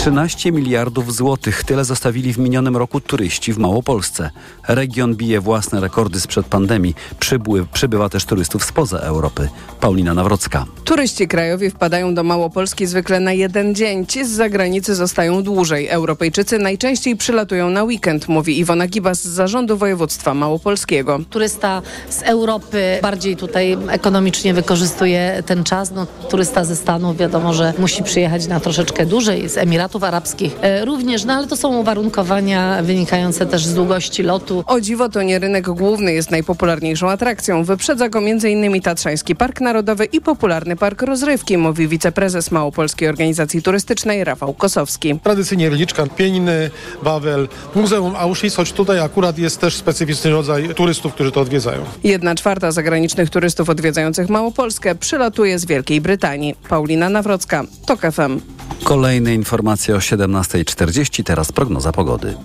13 0.00 0.52
miliardów 0.52 1.14
złotych. 1.14 1.64
Tyle 1.64 1.84
zostawili 1.84 2.32
w 2.32 2.38
minionym 2.38 2.76
roku 2.76 3.00
turyści 3.00 3.52
w 3.52 3.58
Małopolsce. 3.58 4.30
Region 4.68 5.14
bije 5.14 5.40
własne 5.40 5.80
rekordy 5.80 6.20
sprzed 6.20 6.46
pandemii. 6.46 6.94
Przybły, 7.18 7.66
przybywa 7.72 8.08
też 8.08 8.24
turystów 8.24 8.64
spoza 8.64 8.98
Europy. 8.98 9.48
Paulina 9.80 10.14
Nawrocka. 10.14 10.64
Turyści 10.84 11.28
krajowi 11.28 11.70
wpadają 11.70 12.14
do 12.14 12.24
Małopolski 12.24 12.86
zwykle 12.86 13.20
na 13.20 13.32
jeden 13.32 13.74
dzień. 13.74 14.06
Ci 14.06 14.24
z 14.24 14.30
zagranicy 14.30 14.94
zostają 14.94 15.42
dłużej. 15.42 15.88
Europejczycy 15.88 16.58
najczęściej 16.58 17.16
przylatują 17.16 17.70
na 17.70 17.82
weekend, 17.82 18.28
mówi 18.28 18.58
Iwona 18.58 18.86
Gibas 18.86 19.22
z 19.22 19.28
Zarządu 19.28 19.76
Województwa 19.76 20.34
Małopolskiego. 20.34 21.18
Turysta 21.30 21.82
z 22.10 22.22
Europy 22.22 22.98
bardziej 23.02 23.36
tutaj 23.36 23.78
ekonomicznie 23.88 24.54
wykorzystuje 24.54 25.42
ten 25.46 25.64
czas. 25.64 25.90
No, 25.90 26.06
turysta 26.06 26.64
ze 26.64 26.76
Stanów 26.76 27.16
wiadomo, 27.16 27.54
że 27.54 27.74
musi 27.78 28.02
przyjechać 28.02 28.46
na 28.46 28.60
troszeczkę 28.60 29.06
dłużej, 29.06 29.48
z 29.48 29.56
Emiratów 29.56 29.89
Arabskich 29.98 30.56
e, 30.60 30.84
również, 30.84 31.24
no 31.24 31.32
ale 31.32 31.46
to 31.46 31.56
są 31.56 31.76
uwarunkowania 31.76 32.82
wynikające 32.82 33.46
też 33.46 33.66
z 33.66 33.74
długości 33.74 34.22
lotu. 34.22 34.64
O 34.66 34.80
dziwo 34.80 35.08
to 35.08 35.22
nie 35.22 35.38
rynek 35.38 35.70
główny 35.70 36.12
jest 36.12 36.30
najpopularniejszą 36.30 37.10
atrakcją. 37.10 37.64
Wyprzedza 37.64 38.08
go 38.08 38.18
m.in. 38.18 38.82
Tatrzański 38.82 39.36
Park 39.36 39.60
Narodowy 39.60 40.04
i 40.04 40.20
popularny 40.20 40.76
park 40.76 41.02
rozrywki, 41.02 41.58
mówi 41.58 41.88
wiceprezes 41.88 42.50
Małopolskiej 42.50 43.08
Organizacji 43.08 43.62
Turystycznej 43.62 44.24
Rafał 44.24 44.54
Kosowski. 44.54 45.18
Tradycyjnie 45.22 45.70
Liczka, 45.70 46.06
Pieniny, 46.06 46.70
Wawel, 47.02 47.48
Muzeum 47.74 48.16
Auschwitz, 48.16 48.56
choć 48.56 48.72
tutaj 48.72 49.00
akurat 49.00 49.38
jest 49.38 49.60
też 49.60 49.76
specyficzny 49.76 50.30
rodzaj 50.30 50.74
turystów, 50.74 51.14
którzy 51.14 51.32
to 51.32 51.40
odwiedzają. 51.40 51.80
Jedna 52.04 52.34
czwarta 52.34 52.72
zagranicznych 52.72 53.30
turystów 53.30 53.70
odwiedzających 53.70 54.28
Małopolskę 54.28 54.94
przylatuje 54.94 55.58
z 55.58 55.66
Wielkiej 55.66 56.00
Brytanii. 56.00 56.54
Paulina 56.68 57.08
Nawrocka, 57.08 57.64
TOK 57.86 58.00
FM. 58.00 58.59
Kolejne 58.84 59.34
informacje 59.34 59.94
o 59.94 59.98
17.40, 59.98 61.24
teraz 61.24 61.52
prognoza 61.52 61.92
pogody. 61.92 62.36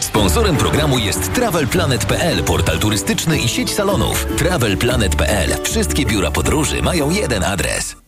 Sponsorem 0.00 0.56
programu 0.56 0.98
jest 0.98 1.32
TravelPlanet.pl, 1.32 2.44
portal 2.44 2.78
turystyczny 2.78 3.38
i 3.38 3.48
sieć 3.48 3.74
salonów. 3.74 4.26
TravelPlanet.pl. 4.38 5.50
Wszystkie 5.62 6.06
biura 6.06 6.30
podróży 6.30 6.82
mają 6.82 7.10
jeden 7.10 7.44
adres. 7.44 7.99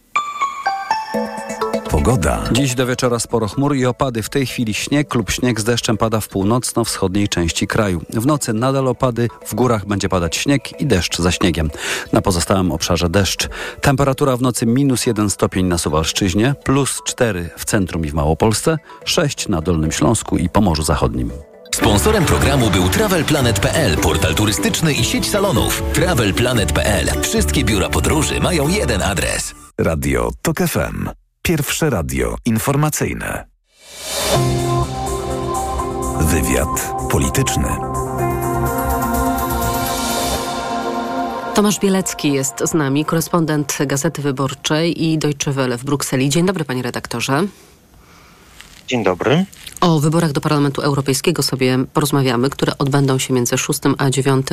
Pogoda. 2.05 2.43
Dziś 2.53 2.75
do 2.75 2.87
wieczora 2.87 3.19
sporo 3.19 3.49
chmur 3.49 3.77
i 3.77 3.87
opady. 3.87 4.23
W 4.23 4.29
tej 4.29 4.47
chwili 4.47 4.75
śnieg 4.75 5.15
lub 5.15 5.31
śnieg 5.31 5.61
z 5.61 5.65
deszczem 5.65 5.97
pada 5.97 6.21
w 6.21 6.29
północno-wschodniej 6.29 7.29
części 7.29 7.67
kraju. 7.67 8.03
W 8.11 8.27
nocy 8.27 8.53
nadal 8.53 8.89
opady, 8.89 9.29
w 9.47 9.55
górach 9.55 9.87
będzie 9.87 10.09
padać 10.09 10.37
śnieg 10.37 10.81
i 10.81 10.87
deszcz 10.87 11.19
za 11.19 11.33
śniegiem. 11.33 11.71
Na 12.13 12.23
pozostałym 12.23 12.73
obszarze 12.73 13.09
deszcz. 13.09 13.49
Temperatura 13.81 14.37
w 14.37 14.43
nocy 14.43 14.67
minus 14.67 15.07
1 15.07 15.31
stopień 15.31 15.67
na 15.67 15.79
Suwalszczyźnie, 15.79 16.55
plus 16.65 17.01
4 17.07 17.51
w 17.57 17.65
centrum 17.65 18.07
i 18.07 18.11
w 18.11 18.15
Małopolsce, 18.15 18.77
6 19.05 19.49
na 19.49 19.61
Dolnym 19.61 19.93
Śląsku 19.93 20.37
i 20.37 20.49
Pomorzu 20.49 20.83
Zachodnim. 20.83 21.31
Sponsorem 21.75 22.25
programu 22.25 22.71
był 22.71 22.89
TravelPlanet.pl, 22.89 23.97
portal 23.97 24.35
turystyczny 24.35 24.93
i 24.93 25.05
sieć 25.05 25.31
salonów. 25.31 25.83
TravelPlanet.pl. 25.93 27.07
Wszystkie 27.23 27.65
biura 27.65 27.89
podróży 27.89 28.41
mają 28.41 28.69
jeden 28.69 29.03
adres. 29.03 29.55
Radio 29.79 30.31
TOK 30.43 30.59
FM. 30.59 31.22
Pierwsze 31.43 31.91
radio 31.91 32.37
informacyjne. 32.45 33.47
Wywiad 36.21 36.95
polityczny. 37.11 37.69
Tomasz 41.55 41.79
Bielecki 41.79 42.33
jest 42.33 42.55
z 42.65 42.75
nami, 42.75 43.05
korespondent 43.05 43.79
Gazety 43.87 44.23
Wyborczej 44.23 45.05
i 45.05 45.19
Deutsche 45.19 45.53
Welle 45.53 45.79
w 45.79 45.85
Brukseli. 45.85 46.29
Dzień 46.29 46.47
dobry, 46.47 46.65
panie 46.65 46.83
redaktorze. 46.83 47.47
Dzień 48.89 49.05
dobry. 49.05 49.45
O 49.81 50.01
wyborach 50.01 50.33
do 50.33 50.41
Parlamentu 50.41 50.83
Europejskiego 50.83 51.43
sobie 51.43 51.79
porozmawiamy, 51.93 52.51
które 52.51 52.79
odbędą 52.79 53.19
się 53.19 53.35
między 53.35 53.59
6 53.59 53.81
a 53.99 54.11
9 54.11 54.47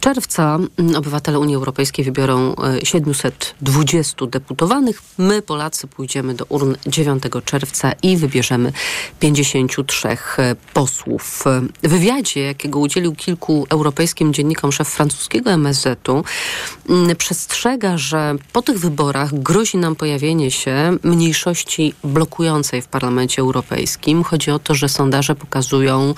czerwca. 0.00 0.58
Obywatele 0.96 1.38
Unii 1.38 1.56
Europejskiej 1.56 2.04
wybiorą 2.04 2.54
720 2.82 4.24
e, 4.24 4.28
deputowanych. 4.28 5.02
My, 5.18 5.42
Polacy, 5.42 5.86
pójdziemy 5.86 6.34
do 6.34 6.44
urn 6.48 6.74
9 6.86 7.22
czerwca 7.44 7.92
i 8.02 8.16
wybierzemy 8.16 8.72
53 9.20 10.08
e, 10.08 10.16
posłów. 10.74 11.44
W 11.82 11.88
wywiadzie, 11.88 12.40
jakiego 12.40 12.78
udzielił 12.78 13.14
kilku 13.14 13.66
europejskim 13.70 14.34
dziennikom 14.34 14.72
szef 14.72 14.88
francuskiego 14.88 15.50
MSZ-u, 15.50 16.24
przestrzega, 17.18 17.98
że 17.98 18.34
po 18.52 18.62
tych 18.62 18.78
wyborach 18.78 19.34
grozi 19.34 19.76
nam 19.76 19.96
pojawienie 19.96 20.50
się 20.50 20.96
mniejszości 21.02 21.94
blokującej 22.04 22.82
w 22.82 22.86
Parlamencie 22.86 23.42
Europejskim. 23.42 23.55
Chodzi 24.24 24.50
o 24.50 24.58
to, 24.58 24.74
że 24.74 24.88
sondaże 24.88 25.34
pokazują 25.34 26.14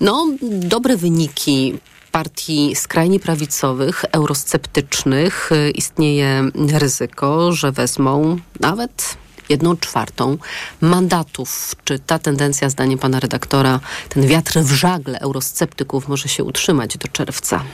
no, 0.00 0.26
dobre 0.42 0.96
wyniki 0.96 1.78
partii 2.12 2.76
skrajnie 2.76 3.20
prawicowych, 3.20 4.04
eurosceptycznych. 4.12 5.50
Istnieje 5.74 6.50
ryzyko, 6.72 7.52
że 7.52 7.72
wezmą 7.72 8.38
nawet 8.60 9.16
jedną 9.48 9.76
czwartą 9.76 10.38
mandatów. 10.80 11.74
Czy 11.84 11.98
ta 11.98 12.18
tendencja, 12.18 12.70
zdaniem 12.70 12.98
pana 12.98 13.20
redaktora, 13.20 13.80
ten 14.08 14.26
wiatr 14.26 14.58
w 14.58 14.72
żagle 14.72 15.20
eurosceptyków 15.20 16.08
może 16.08 16.28
się 16.28 16.44
utrzymać 16.44 16.98
do 16.98 17.08
czerwca? 17.08 17.64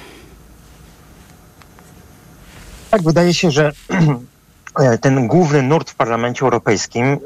Tak, 2.91 3.03
wydaje 3.03 3.35
się, 3.35 3.51
że 3.51 3.73
ten 5.01 5.29
główny 5.29 5.63
nurt 5.63 5.91
w 5.91 5.95
Parlamencie 5.95 6.45
Europejskim 6.45 7.07
y, 7.07 7.19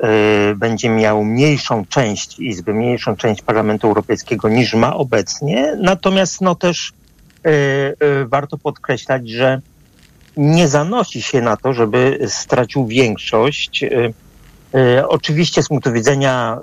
będzie 0.56 0.90
miał 0.90 1.24
mniejszą 1.24 1.86
część 1.86 2.38
Izby, 2.38 2.74
mniejszą 2.74 3.16
część 3.16 3.42
Parlamentu 3.42 3.86
Europejskiego 3.86 4.48
niż 4.48 4.74
ma 4.74 4.96
obecnie. 4.96 5.76
Natomiast 5.80 6.40
no 6.40 6.54
też 6.54 6.92
y, 7.46 7.50
y, 7.50 8.26
warto 8.26 8.58
podkreślać, 8.58 9.28
że 9.28 9.60
nie 10.36 10.68
zanosi 10.68 11.22
się 11.22 11.40
na 11.40 11.56
to, 11.56 11.72
żeby 11.72 12.18
stracił 12.26 12.86
większość. 12.86 13.84
Oczywiście 15.08 15.62
z 15.62 15.68
punktu 15.68 15.92
widzenia 15.92 16.58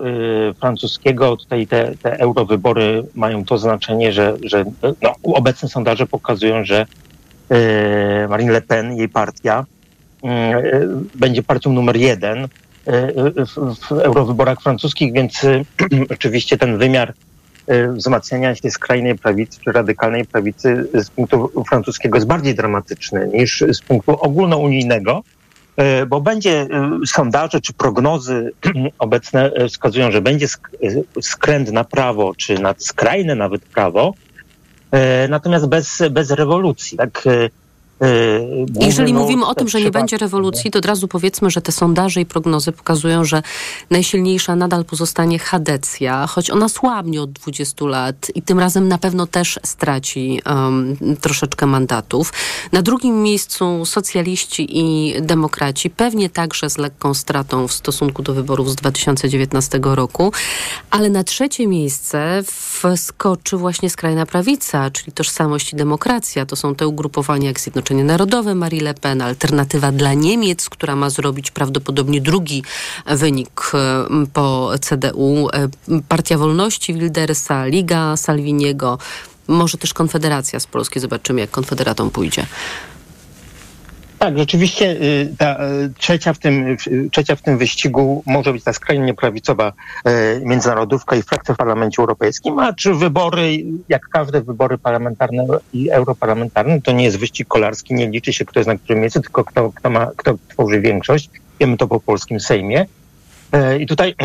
francuskiego 0.59 1.37
tutaj 1.37 1.67
te, 1.67 1.91
te 2.03 2.19
eurowybory 2.19 3.03
mają 3.15 3.45
to 3.45 3.57
znaczenie, 3.57 4.13
że, 4.13 4.37
że 4.43 4.65
no, 5.01 5.15
obecne 5.23 5.69
sondaże 5.69 6.07
pokazują, 6.07 6.65
że 6.65 6.85
Marine 8.29 8.51
Le 8.51 8.61
Pen, 8.61 8.97
jej 8.97 9.09
partia, 9.09 9.65
będzie 11.15 11.43
partią 11.43 11.73
numer 11.73 11.97
jeden 11.97 12.47
w, 12.85 13.77
w 13.87 13.91
eurowyborach 13.91 14.61
francuskich, 14.61 15.13
więc 15.13 15.41
oczywiście 16.15 16.57
ten 16.57 16.77
wymiar 16.77 17.13
wzmacniania 17.93 18.55
się 18.55 18.71
skrajnej 18.71 19.17
prawicy 19.17 19.59
czy 19.63 19.71
radykalnej 19.71 20.25
prawicy 20.25 20.87
z 20.93 21.09
punktu 21.09 21.63
francuskiego 21.67 22.17
jest 22.17 22.27
bardziej 22.27 22.55
dramatyczny 22.55 23.29
niż 23.33 23.63
z 23.73 23.81
punktu 23.81 24.11
ogólnounijnego, 24.21 25.23
bo 26.07 26.21
będzie 26.21 26.67
sondaże 27.05 27.61
czy 27.61 27.73
prognozy 27.73 28.51
obecne 28.99 29.51
wskazują, 29.69 30.11
że 30.11 30.21
będzie 30.21 30.47
skręt 31.21 31.71
na 31.71 31.83
prawo, 31.83 32.33
czy 32.37 32.59
na 32.59 32.75
skrajne 32.77 33.35
nawet 33.35 33.61
prawo, 33.61 34.13
natomiast 35.29 35.67
bez, 35.67 36.03
bez 36.11 36.31
rewolucji. 36.31 36.97
Tak? 36.97 37.23
Jeżeli 38.79 39.13
mówimy 39.13 39.45
o 39.45 39.55
tym, 39.55 39.69
że 39.69 39.81
nie 39.81 39.91
będzie 39.91 40.17
rewolucji, 40.17 40.71
to 40.71 40.79
od 40.79 40.85
razu 40.85 41.07
powiedzmy, 41.07 41.51
że 41.51 41.61
te 41.61 41.71
sondaże 41.71 42.21
i 42.21 42.25
prognozy 42.25 42.71
pokazują, 42.71 43.25
że 43.25 43.43
najsilniejsza 43.89 44.55
nadal 44.55 44.85
pozostanie 44.85 45.39
Hadecja, 45.39 46.27
choć 46.27 46.49
ona 46.49 46.69
słabnie 46.69 47.21
od 47.21 47.31
20 47.31 47.85
lat 47.85 48.31
i 48.35 48.41
tym 48.41 48.59
razem 48.59 48.87
na 48.87 48.97
pewno 48.97 49.27
też 49.27 49.59
straci 49.63 50.41
um, 50.45 50.97
troszeczkę 51.21 51.65
mandatów. 51.65 52.33
Na 52.71 52.81
drugim 52.81 53.23
miejscu 53.23 53.85
socjaliści 53.85 54.77
i 54.79 55.13
demokraci, 55.21 55.89
pewnie 55.89 56.29
także 56.29 56.69
z 56.69 56.77
lekką 56.77 57.13
stratą 57.13 57.67
w 57.67 57.73
stosunku 57.73 58.23
do 58.23 58.33
wyborów 58.33 58.71
z 58.71 58.75
2019 58.75 59.79
roku, 59.83 60.31
ale 60.91 61.09
na 61.09 61.23
trzecie 61.23 61.67
miejsce 61.67 62.43
wskoczy 62.95 63.57
właśnie 63.57 63.89
skrajna 63.89 64.25
prawica, 64.25 64.91
czyli 64.91 65.11
tożsamość 65.11 65.73
i 65.73 65.75
demokracja. 65.75 66.45
To 66.45 66.55
są 66.55 66.75
te 66.75 66.87
ugrupowania 66.87 67.47
jak 67.47 67.59
Zjednoczenie 67.59 67.90
Zjednoczenie 67.91 68.17
Narodowe 68.17 68.55
Marie 68.55 68.81
Le 68.81 68.93
Pen, 68.93 69.21
alternatywa 69.21 69.91
dla 69.91 70.13
Niemiec, 70.13 70.69
która 70.69 70.95
ma 70.95 71.09
zrobić 71.09 71.51
prawdopodobnie 71.51 72.21
drugi 72.21 72.63
wynik 73.05 73.71
po 74.33 74.71
CDU, 74.81 75.49
e, 75.53 75.69
Partia 76.07 76.37
Wolności 76.37 76.93
Wildersa, 76.93 77.65
Liga 77.65 78.17
Salviniego, 78.17 78.97
może 79.47 79.77
też 79.77 79.93
Konfederacja 79.93 80.59
z 80.59 80.67
Polski. 80.67 80.99
Zobaczymy, 80.99 81.41
jak 81.41 81.51
Konfederatom 81.51 82.09
pójdzie. 82.09 82.45
Tak, 84.21 84.37
rzeczywiście 84.37 84.91
y, 84.91 85.35
ta 85.37 85.65
y, 85.65 85.93
trzecia 85.97 86.33
w 86.33 86.39
tym, 86.39 86.77
trzecia 87.11 87.35
w 87.35 87.41
tym 87.41 87.57
wyścigu 87.57 88.23
może 88.25 88.53
być 88.53 88.63
ta 88.63 88.73
skrajnie 88.73 89.13
prawicowa 89.13 89.73
y, 90.07 90.41
międzynarodówka 90.45 91.15
i 91.15 91.21
frakcja 91.21 91.53
w 91.53 91.57
Parlamencie 91.57 92.01
Europejskim, 92.01 92.59
a 92.59 92.73
czy 92.73 92.93
wybory, 92.93 93.63
jak 93.89 94.07
każde 94.07 94.41
wybory 94.41 94.77
parlamentarne 94.77 95.45
i 95.73 95.89
europarlamentarne, 95.89 96.81
to 96.81 96.91
nie 96.91 97.03
jest 97.03 97.17
wyścig 97.17 97.47
kolarski, 97.47 97.93
nie 97.93 98.09
liczy 98.09 98.33
się 98.33 98.45
kto 98.45 98.59
jest 98.59 98.67
na 98.67 98.77
którym 98.77 98.99
miejscu, 98.99 99.21
tylko 99.21 99.43
kto, 99.43 99.71
kto, 99.71 99.89
ma, 99.89 100.11
kto 100.17 100.37
tworzy 100.47 100.81
większość. 100.81 101.29
Wiemy 101.59 101.77
to 101.77 101.87
po 101.87 101.99
polskim 101.99 102.39
Sejmie. 102.39 102.85
I 103.79 103.85
tutaj 103.85 104.15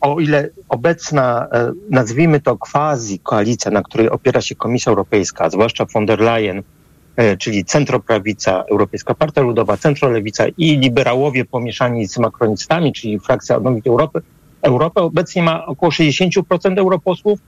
o 0.00 0.20
ile 0.20 0.48
obecna, 0.68 1.48
nazwijmy 1.90 2.40
to 2.40 2.56
quasi 2.56 3.18
koalicja, 3.18 3.70
na 3.70 3.82
której 3.82 4.10
opiera 4.10 4.40
się 4.40 4.54
Komisja 4.54 4.90
Europejska, 4.90 5.50
zwłaszcza 5.50 5.84
von 5.84 6.06
der 6.06 6.20
Leyen, 6.20 6.62
czyli 7.38 7.64
centroprawica, 7.64 8.64
Europejska 8.70 9.14
Partia 9.14 9.42
Ludowa, 9.42 9.76
centrolewica 9.76 10.44
i 10.58 10.78
liberałowie 10.78 11.44
pomieszani 11.44 12.08
z 12.08 12.18
makronistami, 12.18 12.92
czyli 12.92 13.18
frakcja 13.20 13.56
Odnowić 13.56 13.86
Europy, 13.86 14.22
Europę. 14.62 15.02
Obecnie 15.02 15.42
ma 15.42 15.66
około 15.66 15.92
60% 15.92 16.78
europosłów, 16.78 17.38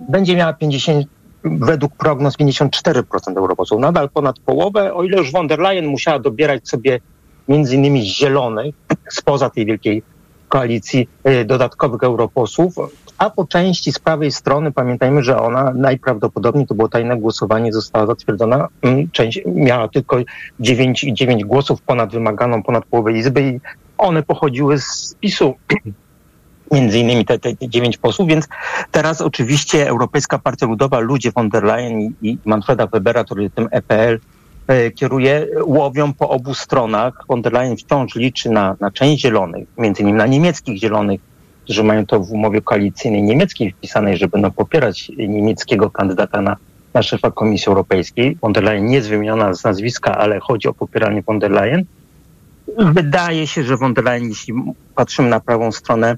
będzie 0.00 0.36
miała 0.36 0.52
50, 0.52 1.06
według 1.44 1.96
prognoz 1.96 2.38
54% 2.38 3.36
europosłów, 3.36 3.80
nadal 3.80 4.10
ponad 4.10 4.38
połowę, 4.38 4.94
o 4.94 5.04
ile 5.04 5.18
już 5.18 5.32
von 5.32 5.46
der 5.46 5.58
Leyen 5.58 5.86
musiała 5.86 6.18
dobierać 6.18 6.68
sobie 6.68 7.00
między 7.48 7.76
innymi 7.76 8.06
zielonych 8.06 8.74
spoza 9.10 9.50
tej 9.50 9.66
wielkiej 9.66 10.02
koalicji 10.48 11.08
e, 11.24 11.44
dodatkowych 11.44 12.02
europosłów, 12.02 12.74
a 13.18 13.30
po 13.30 13.46
części 13.46 13.92
z 13.92 13.98
prawej 13.98 14.32
strony 14.32 14.72
pamiętajmy, 14.72 15.22
że 15.22 15.40
ona 15.40 15.72
najprawdopodobniej 15.74 16.66
to 16.66 16.74
było 16.74 16.88
tajne 16.88 17.16
głosowanie, 17.16 17.72
została 17.72 18.06
zatwierdzona. 18.06 18.68
Mm, 18.82 19.10
część 19.10 19.40
miała 19.46 19.88
tylko 19.88 20.16
9, 20.60 21.06
9 21.12 21.44
głosów 21.44 21.82
ponad 21.82 22.12
wymaganą, 22.12 22.62
ponad 22.62 22.84
połowę 22.84 23.12
Izby 23.12 23.42
i 23.42 23.60
one 23.98 24.22
pochodziły 24.22 24.78
z 24.78 25.16
PiSu. 25.20 25.54
Między 26.72 26.98
innymi 26.98 27.24
te, 27.24 27.38
te, 27.38 27.68
dziewięć 27.68 27.98
posłów, 27.98 28.28
więc 28.28 28.48
teraz 28.90 29.20
oczywiście 29.20 29.88
Europejska 29.88 30.38
Partia 30.38 30.66
Ludowa, 30.66 30.98
ludzie 30.98 31.32
von 31.32 31.48
der 31.48 31.64
Leyen 31.64 32.00
i, 32.00 32.14
i 32.22 32.38
Manfreda 32.44 32.86
Webera, 32.86 33.24
który 33.24 33.50
tym 33.50 33.68
EPL 33.70 34.18
kieruje, 34.94 35.46
łowią 35.64 36.12
po 36.12 36.28
obu 36.28 36.54
stronach. 36.54 37.24
Von 37.28 37.42
der 37.42 37.52
Leyen 37.52 37.76
wciąż 37.76 38.14
liczy 38.14 38.50
na, 38.50 38.76
na 38.80 38.90
część 38.90 39.22
zielonych, 39.22 39.68
między 39.78 40.02
innymi 40.02 40.18
na 40.18 40.26
niemieckich 40.26 40.78
zielonych, 40.78 41.20
którzy 41.64 41.84
mają 41.84 42.06
to 42.06 42.20
w 42.20 42.32
umowie 42.32 42.60
koalicyjnej 42.60 43.22
niemieckiej 43.22 43.72
wpisanej, 43.72 44.16
że 44.16 44.28
będą 44.28 44.50
popierać 44.50 45.08
niemieckiego 45.18 45.90
kandydata 45.90 46.42
na, 46.42 46.56
na 46.94 47.02
szefa 47.02 47.30
Komisji 47.30 47.68
Europejskiej. 47.68 48.38
Von 48.42 48.52
der 48.52 48.64
Leyen 48.64 48.86
nie 48.86 48.94
jest 48.94 49.08
wymieniona 49.08 49.54
z 49.54 49.64
nazwiska, 49.64 50.18
ale 50.18 50.40
chodzi 50.40 50.68
o 50.68 50.74
popieranie 50.74 51.22
von 51.22 51.38
der 51.38 51.50
Leyen. 51.50 51.84
Wydaje 52.78 53.46
się, 53.46 53.62
że 53.62 53.76
von 53.76 53.94
der 53.94 54.04
Leyen, 54.04 54.28
jeśli 54.28 54.54
patrzymy 54.94 55.28
na 55.28 55.40
prawą 55.40 55.72
stronę, 55.72 56.16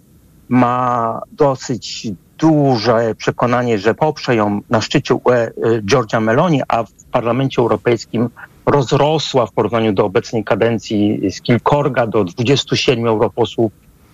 ma 0.49 1.21
dosyć 1.33 2.09
duże 2.39 3.15
przekonanie, 3.15 3.79
że 3.79 3.95
poprze 3.95 4.37
ją 4.37 4.61
na 4.71 4.81
szczycie 4.81 5.15
UE 5.15 5.33
e, 5.33 5.51
Georgia 5.83 6.21
Meloni, 6.21 6.63
a 6.69 6.85
w 6.85 6.93
Parlamencie 7.13 7.63
Europejskim 7.63 8.29
rozrosła 8.67 9.47
w 9.47 9.53
porównaniu 9.53 9.93
do 9.93 10.05
obecnej 10.05 10.45
kadencji 10.45 11.31
z 11.31 11.41
kilkorga 11.41 12.07
do 12.07 12.25
27 12.25 13.07
europosłów 13.07 13.73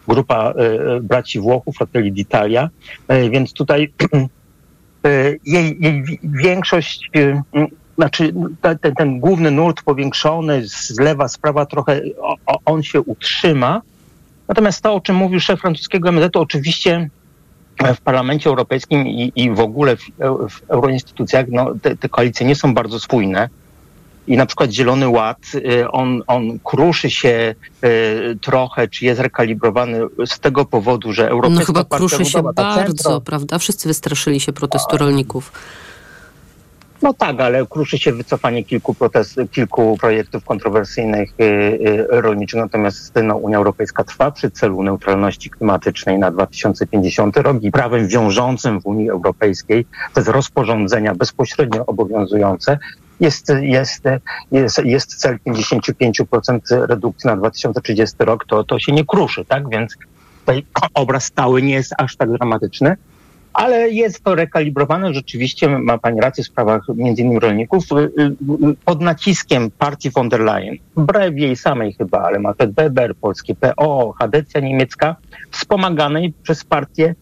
grupa 0.09 0.53
e, 0.53 0.97
e, 0.97 1.01
braci 1.01 1.41
Włochów, 1.41 1.77
Fratelli 1.77 2.13
d'Italia, 2.13 2.69
e, 3.09 3.31
więc 3.31 3.53
tutaj 3.53 3.93
jej, 5.47 5.77
jej 5.81 6.05
większość, 6.23 7.11
znaczy 7.99 8.35
ten, 8.61 8.95
ten, 8.97 9.21
główny 9.21 9.51
nurt 9.51 9.83
powiększony 9.83 10.69
z 10.69 11.01
lewa, 11.01 11.29
z 11.29 11.39
prawa 11.39 11.67
trochę, 11.67 12.01
on 12.65 12.83
się 12.83 13.01
utrzyma. 13.01 13.83
Natomiast 14.49 14.83
to, 14.83 14.95
o 14.95 15.01
czym 15.01 15.17
mówił 15.17 15.41
szef 15.41 15.61
francuskiego 15.61 16.13
MZ, 16.13 16.33
to 16.33 16.41
oczywiście 16.41 17.11
w 17.97 18.01
Parlamencie 18.01 18.51
Europejskim 18.51 19.07
i, 19.07 19.33
i 19.37 19.51
w 19.51 19.61
ogóle 19.61 19.97
w, 19.97 20.03
w 20.51 20.71
euroinstytucjach 20.71 21.47
no, 21.49 21.75
te, 21.83 21.97
te 21.97 22.09
koalicje 22.09 22.47
nie 22.47 22.55
są 22.55 22.75
bardzo 22.75 23.01
spójne 23.01 23.49
i 24.27 24.37
na 24.37 24.47
przykład 24.47 24.71
Zielony 24.71 25.09
Ład, 25.09 25.39
y, 25.55 25.91
on, 25.91 26.23
on 26.27 26.59
kruszy 26.59 27.11
się 27.11 27.55
y, 27.85 28.39
trochę, 28.41 28.89
czy 28.89 29.05
jest 29.05 29.21
rekalibrowany 29.21 30.01
z 30.27 30.41
tego 30.41 30.65
powodu, 30.65 31.13
że 31.13 31.29
Europejska 31.29 31.61
No 31.61 31.67
chyba 31.67 31.85
Partia 31.85 31.99
kruszy 31.99 32.25
się 32.25 32.39
Ludowa, 32.39 32.53
bardzo, 32.53 32.85
centro, 32.85 33.21
prawda? 33.21 33.59
Wszyscy 33.59 33.89
wystraszyli 33.89 34.41
się 34.41 34.53
protestu 34.53 34.97
rolników. 34.97 35.53
No 37.05 37.15
tak, 37.15 37.41
ale 37.41 37.67
kruszy 37.67 37.99
się 37.99 38.13
wycofanie 38.13 38.65
kilku, 38.65 38.95
protest, 38.95 39.41
kilku 39.51 39.97
projektów 40.01 40.45
kontrowersyjnych 40.45 41.31
y, 41.41 41.45
y, 41.45 42.07
rolniczych, 42.09 42.61
natomiast 42.61 43.15
no, 43.23 43.37
Unia 43.37 43.57
Europejska 43.57 44.05
trwa 44.05 44.31
przy 44.31 44.51
celu 44.51 44.83
neutralności 44.83 45.51
klimatycznej 45.51 46.19
na 46.19 46.31
2050 46.31 47.37
rok 47.37 47.63
i 47.63 47.71
prawem 47.71 48.09
wiążącym 48.09 48.81
w 48.81 48.87
Unii 48.87 49.11
Europejskiej 49.11 49.87
przez 50.13 50.29
rozporządzenia 50.29 51.15
bezpośrednio 51.15 51.87
obowiązujące 51.87 52.79
jest, 53.21 53.53
jest, 53.61 54.05
jest, 54.53 54.79
jest 54.85 55.15
cel 55.15 55.39
55% 55.47 56.59
redukcji 56.71 57.29
na 57.29 57.37
2030 57.37 58.17
rok, 58.19 58.45
to, 58.45 58.65
to 58.65 58.79
się 58.79 58.93
nie 58.93 59.05
kruszy, 59.05 59.45
tak? 59.45 59.69
Więc 59.69 59.97
tutaj 60.41 60.67
obraz 60.95 61.25
stały 61.25 61.63
nie 61.63 61.75
jest 61.75 61.95
aż 61.99 62.17
tak 62.17 62.33
dramatyczny, 62.33 62.97
ale 63.55 63.91
jest 63.91 64.25
to 64.25 64.35
rekalibrowane. 64.35 65.15
Rzeczywiście 65.15 65.79
ma 65.79 65.99
Pani 65.99 66.21
rację 66.21 66.45
w 66.45 66.47
sprawach 66.47 66.83
między 66.95 67.23
innymi 67.23 67.41
rolników 67.41 67.85
y, 67.93 67.95
y, 67.95 68.77
pod 68.85 69.01
naciskiem 69.01 69.71
partii 69.71 70.11
von 70.11 70.29
der 70.29 70.41
Leyen, 70.41 70.77
wbrew 70.97 71.39
jej 71.39 71.57
samej 71.57 71.93
chyba, 71.93 72.23
ale 72.23 72.39
ma 72.39 72.55
Weber, 72.77 73.15
polskie 73.15 73.55
PO, 73.55 74.15
Hadecja 74.19 74.61
niemiecka, 74.61 75.17
wspomaganej 75.51 76.33
przez 76.43 76.65
partię 76.65 77.15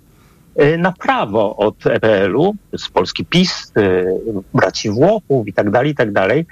Y, 0.60 0.78
na 0.78 0.92
prawo 0.92 1.56
od 1.56 1.86
EPL-u, 1.86 2.54
z 2.76 2.88
Polski 2.88 3.24
PiS, 3.24 3.72
braci 4.54 4.90
Włochów 4.90 5.48
i 5.48 5.52
tak 5.52 5.70
dalej, 5.70 5.90
i 5.90 5.94
tak 5.94 6.12
dalej. 6.12 6.46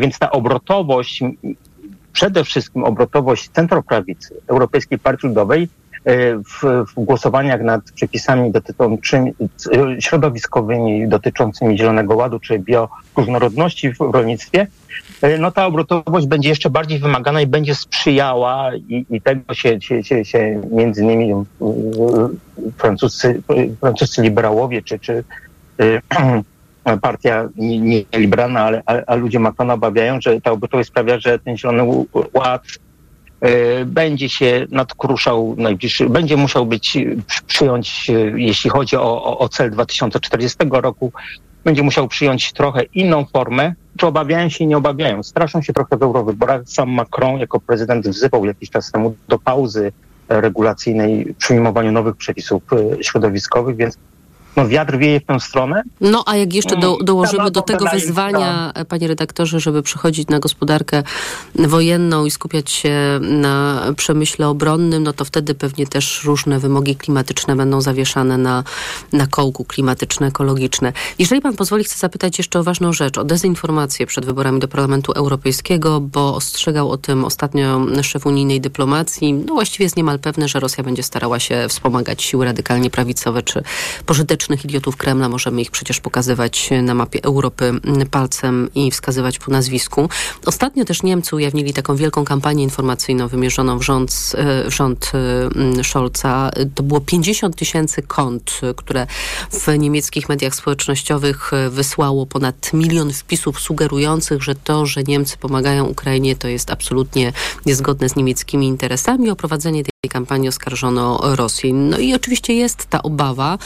Więc 0.00 0.18
ta 0.18 0.30
obrotowość, 0.30 1.22
przede 2.12 2.44
wszystkim 2.44 2.84
obrotowość 2.84 3.50
centroprawicy 3.50 4.34
Europejskiej 4.46 4.98
Partii 4.98 5.26
Ludowej 5.26 5.68
w, 6.04 6.84
w 6.88 6.94
głosowaniach 6.94 7.62
nad 7.62 7.92
przepisami 7.92 8.50
dotyczącymi, 8.50 9.32
środowiskowymi 10.00 11.08
dotyczącymi 11.08 11.78
Zielonego 11.78 12.16
Ładu 12.16 12.40
czy 12.40 12.58
bioróżnorodności 12.58 13.92
w 13.92 14.00
rolnictwie, 14.00 14.66
e, 15.22 15.38
no 15.38 15.50
ta 15.50 15.66
obrotowość 15.66 16.26
będzie 16.26 16.48
jeszcze 16.48 16.70
bardziej 16.70 16.98
wymagana 16.98 17.40
i 17.40 17.46
będzie 17.46 17.74
sprzyjała 17.74 18.74
i, 18.74 19.06
i 19.10 19.20
tego 19.20 19.54
się, 19.54 19.80
się, 19.80 20.04
się, 20.04 20.24
się 20.24 20.62
między 20.70 21.02
innymi 21.02 21.32
e, 21.32 21.44
francuscy, 22.76 23.42
francuscy 23.80 24.22
liberałowie 24.22 24.82
czy, 24.82 24.98
czy 24.98 25.24
e, 25.80 26.00
partia 27.02 27.48
nieliberalna, 27.56 28.60
ale 28.60 28.82
a, 28.86 28.92
a 29.06 29.14
ludzie 29.14 29.38
Macrona 29.38 29.74
obawiają, 29.74 30.20
że 30.20 30.40
ta 30.40 30.50
obrotowość 30.50 30.88
sprawia, 30.88 31.20
że 31.20 31.38
ten 31.38 31.56
Zielony 31.56 32.04
Ład 32.34 32.62
e, 32.66 32.87
będzie 33.86 34.28
się 34.28 34.66
nadkruszał 34.70 35.56
będzie 36.08 36.36
musiał 36.36 36.66
być, 36.66 36.96
e, 36.96 37.02
przyjąć, 37.46 38.10
e, 38.10 38.12
jeśli 38.40 38.70
chodzi 38.70 38.96
o, 38.96 39.38
o, 39.38 39.48
cel 39.48 39.70
2040 39.70 40.58
roku, 40.70 41.12
będzie 41.64 41.82
musiał 41.82 42.08
przyjąć 42.08 42.52
trochę 42.52 42.82
inną 42.82 43.24
formę. 43.24 43.74
Czy 43.96 44.06
obawiają 44.06 44.48
się 44.48 44.64
i 44.64 44.66
nie 44.66 44.76
obawiają? 44.76 45.22
Straszą 45.22 45.62
się 45.62 45.72
trochę 45.72 45.96
w 45.96 46.02
eurowyborach. 46.02 46.62
Sam 46.66 46.90
Macron 46.90 47.40
jako 47.40 47.60
prezydent 47.60 48.08
wzywał 48.08 48.44
jakiś 48.44 48.70
czas 48.70 48.92
temu 48.92 49.16
do 49.28 49.38
pauzy 49.38 49.92
regulacyjnej 50.28 51.24
w 51.24 51.36
przyjmowaniu 51.36 51.92
nowych 51.92 52.16
przepisów 52.16 52.62
środowiskowych, 53.00 53.76
więc 53.76 53.98
no 54.56 54.68
wiatr 54.68 54.98
wieje 54.98 55.20
w 55.20 55.24
tę 55.24 55.40
stronę. 55.40 55.82
No 56.00 56.22
a 56.26 56.36
jak 56.36 56.54
jeszcze 56.54 56.76
do, 56.76 56.88
Mm, 56.94 57.04
dołożymy 57.04 57.50
do 57.50 57.62
tego 57.62 57.86
wyzwania, 57.86 58.72
panie 58.88 59.08
redaktorze, 59.08 59.60
żeby 59.60 59.82
przychodzić 59.82 60.28
na 60.28 60.38
gospodarkę 60.38 61.02
wojenną 61.54 62.24
i 62.24 62.30
skupiać 62.30 62.70
się 62.70 63.20
na 63.20 63.82
przemyśle 63.96 64.48
obronnym, 64.48 65.02
no 65.02 65.12
to 65.12 65.24
wtedy 65.24 65.54
pewnie 65.54 65.86
też 65.86 66.24
różne 66.24 66.58
wymogi 66.58 66.96
klimatyczne 66.96 67.56
będą 67.56 67.80
zawieszane 67.80 68.38
na, 68.38 68.64
na 69.12 69.26
kołku 69.26 69.64
klimatyczne, 69.64 70.26
ekologiczne. 70.26 70.92
Jeżeli 71.18 71.40
pan 71.40 71.56
pozwoli, 71.56 71.84
chcę 71.84 71.98
zapytać 71.98 72.38
jeszcze 72.38 72.58
o 72.58 72.64
ważną 72.64 72.92
rzecz, 72.92 73.18
o 73.18 73.24
dezinformację 73.24 74.06
przed 74.06 74.26
wyborami 74.26 74.60
do 74.60 74.68
Parlamentu 74.68 75.12
Europejskiego, 75.12 76.00
bo 76.00 76.34
ostrzegał 76.34 76.90
o 76.90 76.96
tym 76.96 77.24
ostatnio 77.24 77.86
szef 78.02 78.26
unijnej 78.26 78.60
dyplomacji. 78.60 79.32
No 79.32 79.54
właściwie 79.54 79.84
jest 79.84 79.96
niemal 79.96 80.18
pewne, 80.18 80.48
że 80.48 80.60
Rosja 80.60 80.84
będzie 80.84 81.02
starała 81.02 81.38
się 81.38 81.66
wspomagać 81.68 82.22
siły 82.22 82.44
radykalnie 82.44 82.90
prawicowe 82.90 83.42
czy 83.42 83.62
pożytecznych 84.38 84.64
idiotów 84.64 84.96
Kremla. 84.96 85.28
Możemy 85.28 85.60
ich 85.62 85.70
przecież 85.70 86.00
pokazywać 86.00 86.70
na 86.82 86.94
mapie 86.94 87.22
Europy 87.22 87.72
palcem 88.10 88.68
i 88.74 88.90
wskazywać 88.90 89.38
po 89.38 89.50
nazwisku. 89.50 90.08
Ostatnio 90.46 90.84
też 90.84 91.02
Niemcy 91.02 91.36
ujawnili 91.36 91.72
taką 91.72 91.96
wielką 91.96 92.24
kampanię 92.24 92.64
informacyjną 92.64 93.28
wymierzoną 93.28 93.78
w 93.78 93.82
rząd, 93.82 94.32
w 94.66 94.72
rząd 94.72 95.12
mm, 95.14 95.84
Scholza. 95.84 96.50
To 96.74 96.82
było 96.82 97.00
50 97.00 97.56
tysięcy 97.56 98.02
kont, 98.02 98.60
które 98.76 99.06
w 99.52 99.78
niemieckich 99.78 100.28
mediach 100.28 100.54
społecznościowych 100.54 101.50
wysłało 101.70 102.26
ponad 102.26 102.72
milion 102.72 103.12
wpisów 103.12 103.60
sugerujących, 103.60 104.42
że 104.42 104.54
to, 104.54 104.86
że 104.86 105.02
Niemcy 105.02 105.36
pomagają 105.36 105.84
Ukrainie, 105.84 106.36
to 106.36 106.48
jest 106.48 106.70
absolutnie 106.70 107.32
niezgodne 107.66 108.08
z 108.08 108.16
niemieckimi 108.16 108.66
interesami. 108.66 109.30
O 109.30 109.36
prowadzenie 109.36 109.82
tej 109.82 109.97
kampanii 110.08 110.48
oskarżono 110.48 111.20
Rosję. 111.22 111.74
No 111.74 111.98
i 111.98 112.14
oczywiście 112.14 112.54
jest 112.54 112.86
ta 112.86 113.02
obawa, 113.02 113.58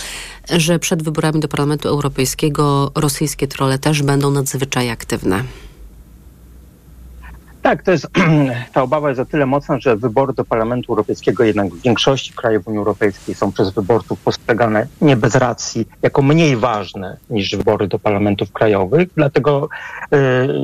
że 0.50 0.78
przed 0.78 1.02
wyborami 1.02 1.40
do 1.40 1.48
Parlamentu 1.48 1.88
Europejskiego 1.88 2.92
rosyjskie 2.94 3.48
trole 3.48 3.78
też 3.78 4.02
będą 4.02 4.30
nadzwyczaj 4.30 4.90
aktywne. 4.90 5.44
Tak, 7.62 7.82
to 7.82 7.90
jest, 7.90 8.06
ta 8.74 8.82
obawa 8.82 9.08
jest 9.08 9.20
o 9.20 9.24
tyle 9.24 9.46
mocna, 9.46 9.78
że 9.78 9.96
wybory 9.96 10.32
do 10.32 10.44
Parlamentu 10.44 10.92
Europejskiego 10.92 11.44
jednak 11.44 11.68
w 11.68 11.82
większości 11.82 12.32
krajów 12.32 12.66
Unii 12.66 12.78
Europejskiej 12.78 13.34
są 13.34 13.52
przez 13.52 13.70
wyborców 13.70 14.20
postrzegane 14.20 14.86
nie 15.00 15.16
bez 15.16 15.34
racji 15.34 15.88
jako 16.02 16.22
mniej 16.22 16.56
ważne 16.56 17.16
niż 17.30 17.56
wybory 17.56 17.88
do 17.88 17.98
parlamentów 17.98 18.52
krajowych. 18.52 19.08
Dlatego 19.16 19.68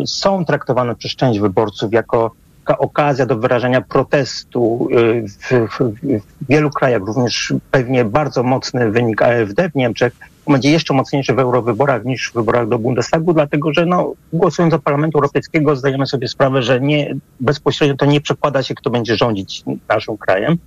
y, 0.02 0.06
są 0.06 0.44
traktowane 0.44 0.94
przez 0.94 1.16
część 1.16 1.40
wyborców 1.40 1.92
jako 1.92 2.34
taka 2.68 2.78
okazja 2.78 3.26
do 3.26 3.38
wyrażenia 3.38 3.80
protestu 3.80 4.88
y, 4.92 5.24
w, 5.28 5.68
w, 5.70 5.78
w 5.80 6.48
wielu 6.48 6.70
krajach, 6.70 7.02
również 7.06 7.54
pewnie 7.70 8.04
bardzo 8.04 8.42
mocny 8.42 8.90
wynik 8.90 9.22
AfD 9.22 9.70
w 9.70 9.74
Niemczech 9.74 10.12
będzie 10.48 10.70
jeszcze 10.70 10.94
mocniejszy 10.94 11.34
w 11.34 11.38
eurowyborach 11.38 12.04
niż 12.04 12.30
w 12.30 12.34
wyborach 12.34 12.68
do 12.68 12.78
Bundestagu, 12.78 13.32
dlatego 13.34 13.72
że 13.72 13.86
no, 13.86 14.12
głosując 14.32 14.70
do 14.70 14.78
Parlamentu 14.78 15.18
Europejskiego 15.18 15.76
zdajemy 15.76 16.06
sobie 16.06 16.28
sprawę, 16.28 16.62
że 16.62 16.80
nie, 16.80 17.14
bezpośrednio 17.40 17.96
to 17.96 18.06
nie 18.06 18.20
przekłada 18.20 18.62
się, 18.62 18.74
kto 18.74 18.90
będzie 18.90 19.16
rządzić 19.16 19.64
naszym 19.88 20.16
krajem. 20.16 20.58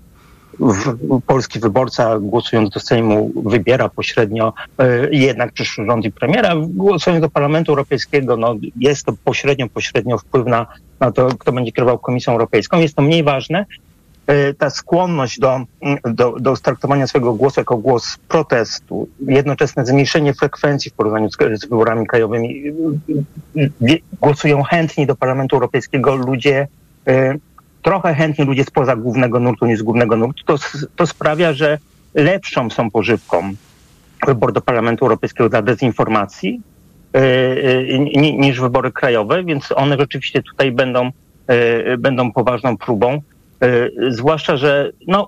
W, 0.60 1.22
polski 1.22 1.60
wyborca 1.60 2.20
głosując 2.20 2.70
do 2.70 2.80
Sejmu 2.80 3.32
wybiera 3.46 3.90
pośrednio 3.90 4.54
y, 4.82 5.10
jednak 5.12 5.52
przyszły 5.52 5.86
rząd 5.86 6.06
i 6.06 6.12
premiera. 6.12 6.54
Głosując 6.68 7.22
do 7.22 7.30
Parlamentu 7.30 7.72
Europejskiego 7.72 8.38
no, 8.38 8.56
jest 8.80 9.06
to 9.06 9.14
pośrednio, 9.24 9.68
pośrednio 9.70 10.18
wpływ 10.18 10.46
na, 10.46 10.68
na 11.02 11.12
to, 11.12 11.28
kto 11.40 11.52
będzie 11.52 11.72
kierował 11.72 12.00
Komisją 12.00 12.34
Europejską. 12.34 12.80
Jest 12.80 12.96
to 12.96 13.02
mniej 13.02 13.24
ważne, 13.24 13.66
y, 14.30 14.54
ta 14.54 14.70
skłonność 14.70 15.40
do, 15.40 15.62
do, 16.04 16.36
do 16.40 16.58
traktowania 16.58 17.08
swojego 17.08 17.34
głosu 17.34 17.60
jako 17.60 17.78
głos 17.78 18.18
protestu, 18.28 19.08
jednoczesne 19.28 19.86
zmniejszenie 19.86 20.34
frekwencji 20.34 20.92
w 20.92 20.94
porównaniu 20.94 21.30
z, 21.30 21.38
z 21.62 21.66
wyborami 21.66 22.08
krajowymi, 22.08 22.64
y, 23.58 23.72
y, 23.90 24.00
głosują 24.22 24.64
chętniej 24.64 25.08
do 25.08 25.16
Parlamentu 25.16 25.56
Europejskiego 25.56 26.16
ludzie, 26.16 26.68
trochę 27.82 28.14
chętniej 28.14 28.48
ludzie 28.48 28.64
spoza 28.64 28.96
głównego 28.96 29.40
nurtu 29.40 29.66
niż 29.66 29.80
z 29.80 29.84
głównego 29.84 30.18
nurtu. 30.18 30.44
To, 30.46 30.56
to 30.96 31.08
sprawia, 31.08 31.54
że 31.54 31.78
lepszą 32.14 32.70
są 32.70 32.92
pożywką 32.92 33.54
wybór 34.28 34.54
do 34.54 34.62
Parlamentu 34.62 35.06
Europejskiego 35.06 35.50
dla 35.50 35.62
dezinformacji 35.62 36.62
niż 38.16 38.60
wybory 38.60 38.92
krajowe, 38.92 39.44
więc 39.44 39.72
one 39.76 39.98
rzeczywiście 39.98 40.44
tutaj 40.44 40.72
będą, 40.72 41.12
y, 41.92 41.98
będą 41.98 42.32
poważną 42.32 42.78
próbą. 42.78 43.22
Y, 43.64 43.92
Zwłaszcza, 44.10 44.58
że 44.58 44.92
no, 45.08 45.28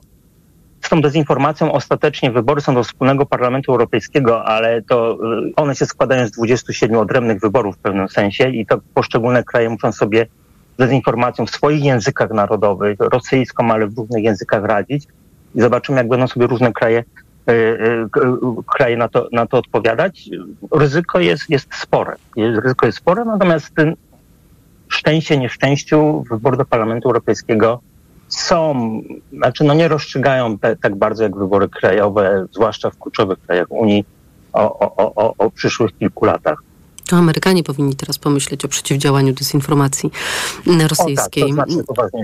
z 0.82 0.89
tą 0.89 1.02
dezinformacją 1.02 1.72
ostatecznie 1.72 2.32
wybory 2.32 2.62
są 2.62 2.76
do 2.76 2.84
wspólnego 2.84 3.26
Parlamentu 3.26 3.72
Europejskiego, 3.72 4.46
ale 4.46 4.82
to 4.82 5.17
y, 5.48 5.56
one 5.56 5.76
się 5.76 5.86
składają 5.86 6.28
z 6.28 6.32
27 6.32 6.98
odrębnych 6.98 7.39
wyborów 7.39 7.76
w 7.76 7.80
pewnym 7.80 8.10
sensie 8.10 8.50
i 8.50 8.65
to 8.65 8.80
poszczególne 8.93 9.43
kraje 9.43 9.69
muszą 9.69 9.91
sobie 9.91 10.26
z 10.74 10.78
dezinformacją 10.78 11.46
w 11.46 11.50
swoich 11.50 11.84
językach 11.84 12.32
narodowych, 12.32 13.00
rosyjską, 13.00 13.72
ale 13.72 13.88
w 13.88 13.98
różnych 13.98 14.24
językach 14.24 14.63
radzić 14.63 15.08
i 15.56 15.62
zobaczymy, 15.62 15.98
jak 15.98 16.08
będą 16.08 16.28
sobie 16.28 16.48
różne 16.48 16.74
kraje, 16.74 17.00
y, 17.00 17.04
y, 17.04 17.04
y, 17.04 17.22
kraje 18.67 18.97
na, 18.97 19.08
to, 19.08 19.27
na 19.32 19.45
to 19.45 19.58
odpowiadać. 19.58 20.29
Ryzyko 20.71 21.19
jest, 21.19 21.49
jest 21.49 21.75
spore. 21.75 22.15
Ryzyko 22.38 22.86
jest 22.86 22.97
spore, 22.97 23.25
natomiast 23.25 23.73
szczęście, 24.88 25.38
nieszczęściu 25.38 26.23
wybory 26.29 26.58
do 26.58 26.65
Parlamentu 26.65 27.10
Europejskiego 27.10 27.82
są, 28.27 29.01
znaczy 29.34 29.63
no 29.63 29.73
nie 29.73 29.88
rozstrzygają 29.88 30.58
te, 30.58 30.75
tak 30.75 30.95
bardzo 30.95 31.23
jak 31.23 31.38
wybory 31.38 31.69
krajowe, 31.69 32.45
zwłaszcza 32.51 32.89
w 32.89 32.99
kluczowych 32.99 33.39
krajach 33.39 33.71
Unii 33.71 34.06
o, 34.53 34.79
o, 34.79 35.15
o, 35.15 35.34
o 35.38 35.51
przyszłych 35.51 35.97
kilku 35.97 36.25
latach. 36.25 36.63
Amerykanie 37.17 37.63
powinni 37.63 37.95
teraz 37.95 38.17
pomyśleć 38.17 38.65
o 38.65 38.67
przeciwdziałaniu 38.67 39.34
dezinformacji 39.34 40.12
mm, 40.67 40.88
rosyjskiej. 40.88 41.54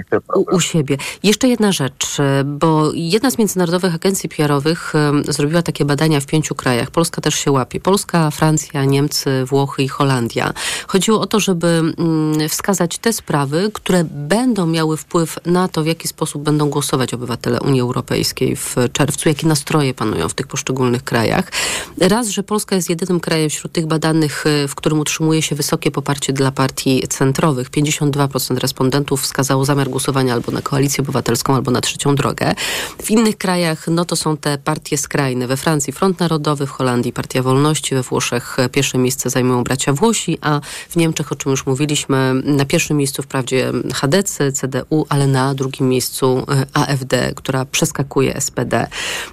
Tak, 0.09 0.37
u, 0.37 0.55
u 0.55 0.59
siebie. 0.59 0.97
Jeszcze 1.23 1.47
jedna 1.47 1.71
rzecz, 1.71 2.19
e, 2.19 2.43
bo 2.43 2.91
jedna 2.93 3.31
z 3.31 3.37
międzynarodowych 3.37 3.95
agencji 3.95 4.29
PR-owych 4.29 4.95
em, 4.95 5.23
zrobiła 5.27 5.61
takie 5.61 5.85
badania 5.85 6.19
w 6.19 6.25
pięciu 6.25 6.55
krajach. 6.55 6.91
Polska 6.91 7.21
też 7.21 7.35
się 7.35 7.51
łapie. 7.51 7.79
Polska, 7.79 8.31
Francja, 8.31 8.85
Niemcy, 8.85 9.45
Włochy 9.45 9.83
i 9.83 9.87
Holandia. 9.87 10.53
Chodziło 10.87 11.21
o 11.21 11.25
to, 11.25 11.39
żeby 11.39 11.67
mm, 11.67 12.49
wskazać 12.49 12.97
te 12.97 13.13
sprawy, 13.13 13.71
które 13.73 14.03
będą 14.03 14.65
miały 14.65 14.97
wpływ 14.97 15.39
na 15.45 15.67
to, 15.67 15.83
w 15.83 15.87
jaki 15.87 16.07
sposób 16.07 16.43
będą 16.43 16.69
głosować 16.69 17.13
obywatele 17.13 17.61
Unii 17.61 17.81
Europejskiej 17.81 18.55
w 18.55 18.75
czerwcu, 18.93 19.29
jakie 19.29 19.47
nastroje 19.47 19.93
panują 19.93 20.29
w 20.29 20.33
tych 20.33 20.47
poszczególnych 20.47 21.03
krajach. 21.03 21.51
Raz, 21.97 22.27
że 22.27 22.43
Polska 22.43 22.75
jest 22.75 22.89
jedynym 22.89 23.19
krajem 23.19 23.49
wśród 23.49 23.71
tych 23.71 23.87
badanych, 23.87 24.45
e, 24.45 24.67
w 24.67 24.75
którym 24.79 24.99
utrzymuje 24.99 25.41
się 25.41 25.55
wysokie 25.55 25.91
poparcie 25.91 26.33
dla 26.33 26.51
partii 26.51 27.03
centrowych. 27.09 27.69
52% 27.69 28.57
respondentów 28.57 29.21
wskazało 29.21 29.65
zamiar 29.65 29.89
głosowania 29.89 30.33
albo 30.33 30.51
na 30.51 30.61
koalicję 30.61 31.01
obywatelską, 31.01 31.55
albo 31.55 31.71
na 31.71 31.81
trzecią 31.81 32.15
drogę. 32.15 32.55
W 33.03 33.11
innych 33.11 33.37
krajach, 33.37 33.87
no 33.87 34.05
to 34.05 34.15
są 34.15 34.37
te 34.37 34.57
partie 34.57 34.97
skrajne. 34.97 35.47
We 35.47 35.57
Francji 35.57 35.93
Front 35.93 36.19
Narodowy, 36.19 36.67
w 36.67 36.69
Holandii 36.69 37.13
Partia 37.13 37.43
Wolności, 37.43 37.95
we 37.95 38.03
Włoszech 38.03 38.57
pierwsze 38.71 38.97
miejsce 38.97 39.29
zajmują 39.29 39.63
bracia 39.63 39.93
Włosi, 39.93 40.37
a 40.41 40.61
w 40.89 40.95
Niemczech, 40.95 41.31
o 41.31 41.35
czym 41.35 41.51
już 41.51 41.65
mówiliśmy, 41.65 42.33
na 42.43 42.65
pierwszym 42.65 42.97
miejscu 42.97 43.23
wprawdzie 43.23 43.71
HDC, 43.93 44.51
CDU, 44.51 45.05
ale 45.09 45.27
na 45.27 45.53
drugim 45.53 45.89
miejscu 45.89 46.45
e, 46.51 46.65
AfD, 46.73 47.33
która 47.35 47.65
przeskakuje 47.65 48.41
SPD. 48.41 48.87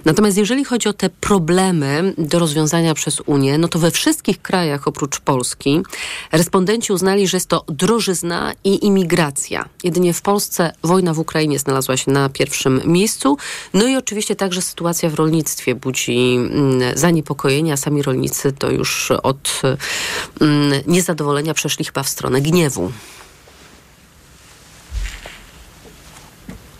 Natomiast 0.05 0.37
jeżeli 0.37 0.65
chodzi 0.65 0.89
o 0.89 0.93
te 0.93 1.09
problemy 1.09 2.13
do 2.17 2.39
rozwiązania 2.39 2.93
przez 2.93 3.21
Unię, 3.25 3.57
no 3.57 3.67
to 3.67 3.79
we 3.79 3.91
wszystkich 3.91 4.41
krajach 4.41 4.87
oprócz 4.87 5.19
Polski 5.19 5.36
respondenci 6.31 6.93
uznali, 6.93 7.27
że 7.27 7.37
jest 7.37 7.49
to 7.49 7.63
drożyzna 7.67 8.53
i 8.63 8.85
imigracja. 8.85 9.69
Jedynie 9.83 10.13
w 10.13 10.21
Polsce 10.21 10.73
wojna 10.83 11.13
w 11.13 11.19
Ukrainie 11.19 11.59
znalazła 11.59 11.97
się 11.97 12.11
na 12.11 12.29
pierwszym 12.29 12.81
miejscu. 12.85 13.37
No 13.73 13.87
i 13.87 13.95
oczywiście 13.95 14.35
także 14.35 14.61
sytuacja 14.61 15.09
w 15.09 15.13
rolnictwie 15.13 15.75
budzi 15.75 16.35
mm, 16.35 16.97
zaniepokojenia. 16.97 17.77
Sami 17.77 18.01
rolnicy 18.01 18.51
to 18.51 18.71
już 18.71 19.11
od 19.11 19.61
mm, 20.41 20.81
niezadowolenia 20.87 21.53
przeszli 21.53 21.85
chyba 21.85 22.03
w 22.03 22.09
stronę 22.09 22.41
gniewu. 22.41 22.91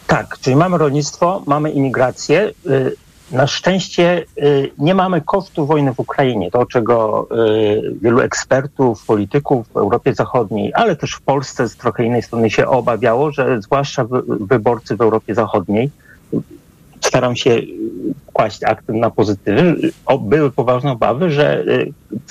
Tak, 0.07 0.39
czyli 0.41 0.55
mamy 0.55 0.77
rolnictwo, 0.77 1.43
mamy 1.45 1.71
imigrację. 1.71 2.51
Y, 3.31 3.35
Na 3.35 3.47
szczęście 3.47 4.25
y, 4.37 4.71
nie 4.77 4.95
mamy 4.95 5.21
kosztu 5.21 5.65
wojny 5.65 5.93
w 5.93 5.99
Ukrainie. 5.99 6.51
To, 6.51 6.65
czego 6.65 7.27
y, 7.31 7.95
wielu 8.01 8.19
ekspertów, 8.19 9.05
polityków 9.05 9.67
w 9.67 9.77
Europie 9.77 10.13
Zachodniej, 10.13 10.71
ale 10.75 10.95
też 10.95 11.11
w 11.11 11.21
Polsce 11.21 11.69
z 11.69 11.75
trochę 11.75 12.05
innej 12.05 12.23
strony 12.23 12.49
się 12.49 12.67
obawiało, 12.67 13.31
że 13.31 13.61
zwłaszcza 13.61 14.03
wy, 14.03 14.21
wyborcy 14.39 14.95
w 14.95 15.01
Europie 15.01 15.35
Zachodniej, 15.35 15.91
staram 17.01 17.35
się 17.35 17.51
y, 17.51 17.67
kłaść 18.33 18.63
akcent 18.63 18.99
na 18.99 19.09
pozytywy, 19.09 19.75
były 20.21 20.51
poważne 20.51 20.91
obawy, 20.91 21.29
że 21.31 21.63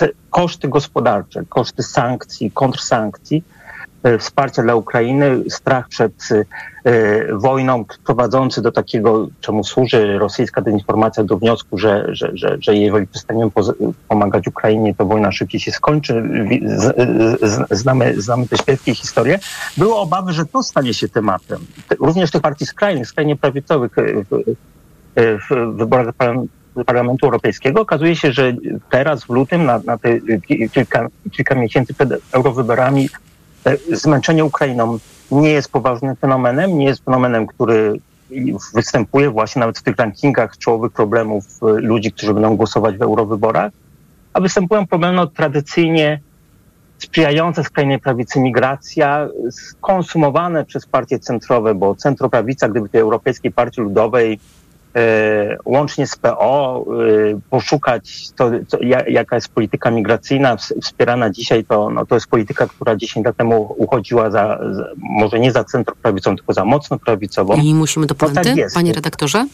y, 0.02 0.12
koszty 0.30 0.68
gospodarcze, 0.68 1.42
koszty 1.48 1.82
sankcji, 1.82 2.50
kontrsankcji, 2.50 3.36
y, 3.36 3.55
wsparcia 4.18 4.62
dla 4.62 4.74
Ukrainy, 4.74 5.42
strach 5.50 5.88
przed 5.88 6.28
y, 6.32 6.46
wojną 7.32 7.84
prowadzący 8.04 8.62
do 8.62 8.72
takiego, 8.72 9.28
czemu 9.40 9.64
służy 9.64 10.18
rosyjska 10.18 10.60
dezinformacja, 10.60 11.24
do 11.24 11.36
wniosku, 11.38 11.78
że, 11.78 12.06
że, 12.08 12.30
że, 12.34 12.56
że 12.60 12.74
jeżeli 12.74 13.06
przestaniemy 13.06 13.50
pomagać 14.08 14.48
Ukrainie, 14.48 14.94
to 14.94 15.06
wojna 15.06 15.32
szybciej 15.32 15.60
się 15.60 15.72
skończy. 15.72 16.22
Znamy, 17.70 18.14
znamy 18.22 18.48
te 18.48 18.56
świeckie 18.58 18.94
historie. 18.94 19.38
Były 19.76 19.94
obawy, 19.94 20.32
że 20.32 20.46
to 20.46 20.62
stanie 20.62 20.94
się 20.94 21.08
tematem. 21.08 21.58
Te- 21.88 21.96
Również 22.00 22.30
tych 22.30 22.42
partii 22.42 22.66
skrajnych, 22.66 23.08
skrajnie 23.08 23.36
prawicowych 23.36 23.98
y, 23.98 24.24
w, 25.16 25.76
wyborach 25.76 26.14
Parlamentu 26.86 27.26
Europejskiego. 27.26 27.80
Okazuje 27.80 28.16
się, 28.16 28.32
że 28.32 28.52
teraz 28.90 29.24
w 29.24 29.30
lutym, 29.30 29.64
na, 29.64 29.80
na 29.86 29.98
te 29.98 30.20
ki- 30.20 30.70
kilka, 30.70 31.08
kilka 31.32 31.54
miesięcy 31.54 31.94
przed 31.94 32.10
eurowyborami, 32.32 33.04
e, 33.04 33.08
zmęczenie 33.92 34.44
Ukrainą 34.44 34.98
nie 35.30 35.50
jest 35.50 35.68
poważnym 35.68 36.16
fenomenem, 36.16 36.78
nie 36.78 36.84
jest 36.84 37.04
fenomenem, 37.04 37.46
który 37.46 38.00
występuje 38.74 39.30
właśnie 39.30 39.60
nawet 39.60 39.78
w 39.78 39.82
tych 39.82 39.96
rankingach 39.96 40.58
czołowych 40.58 40.92
problemów 40.92 41.44
e, 41.62 41.66
ludzi, 41.66 42.12
którzy 42.12 42.34
będą 42.34 42.56
głosować 42.56 42.96
w 42.96 43.02
eurowyborach, 43.02 43.72
a 44.32 44.40
występują 44.40 44.86
problemy 44.86 45.26
tradycyjnie 45.28 46.20
sprzyjające 46.98 47.64
skrajnej 47.64 48.00
prawicy. 48.00 48.40
Migracja, 48.40 49.28
skonsumowane 49.50 50.64
przez 50.64 50.86
partie 50.86 51.18
centrowe, 51.18 51.74
bo 51.74 51.94
centroprawica, 51.94 52.68
gdyby 52.68 52.88
tej 52.88 53.00
Europejskiej 53.00 53.52
Partii 53.52 53.80
Ludowej 53.80 54.32
e, 54.32 54.38
łącznie 55.64 56.06
z 56.06 56.16
PO 56.16 56.84
e, 57.34 57.40
poszukać, 57.50 58.30
to, 58.36 58.50
to, 58.70 58.78
ja- 58.80 59.08
jaka 59.08 59.36
jest 59.36 59.48
polityka 59.48 59.90
migracyjna 59.90 60.56
ws- 60.56 60.72
wspierana 60.82 61.30
dzisiaj, 61.30 61.64
to, 61.64 61.90
no, 61.90 62.06
to 62.06 62.14
jest 62.14 62.26
polityka, 62.26 62.66
która 62.66 62.96
10 62.96 63.26
lat 63.26 63.36
temu 63.36 63.74
uchodziła 63.78 64.30
za, 64.30 64.58
za 64.72 64.84
może 64.98 65.40
nie 65.40 65.52
za 65.52 65.64
centroprawicą, 65.64 66.36
tylko 66.36 66.52
za 66.52 66.64
mocno 66.64 66.98
prawicową. 66.98 67.54
I 67.56 67.74
musimy 67.74 68.06
do 68.06 68.14
tak 68.14 68.32
puenty, 68.32 68.60
jest. 68.60 68.74
panie 68.74 68.92
redaktorze? 68.92 69.46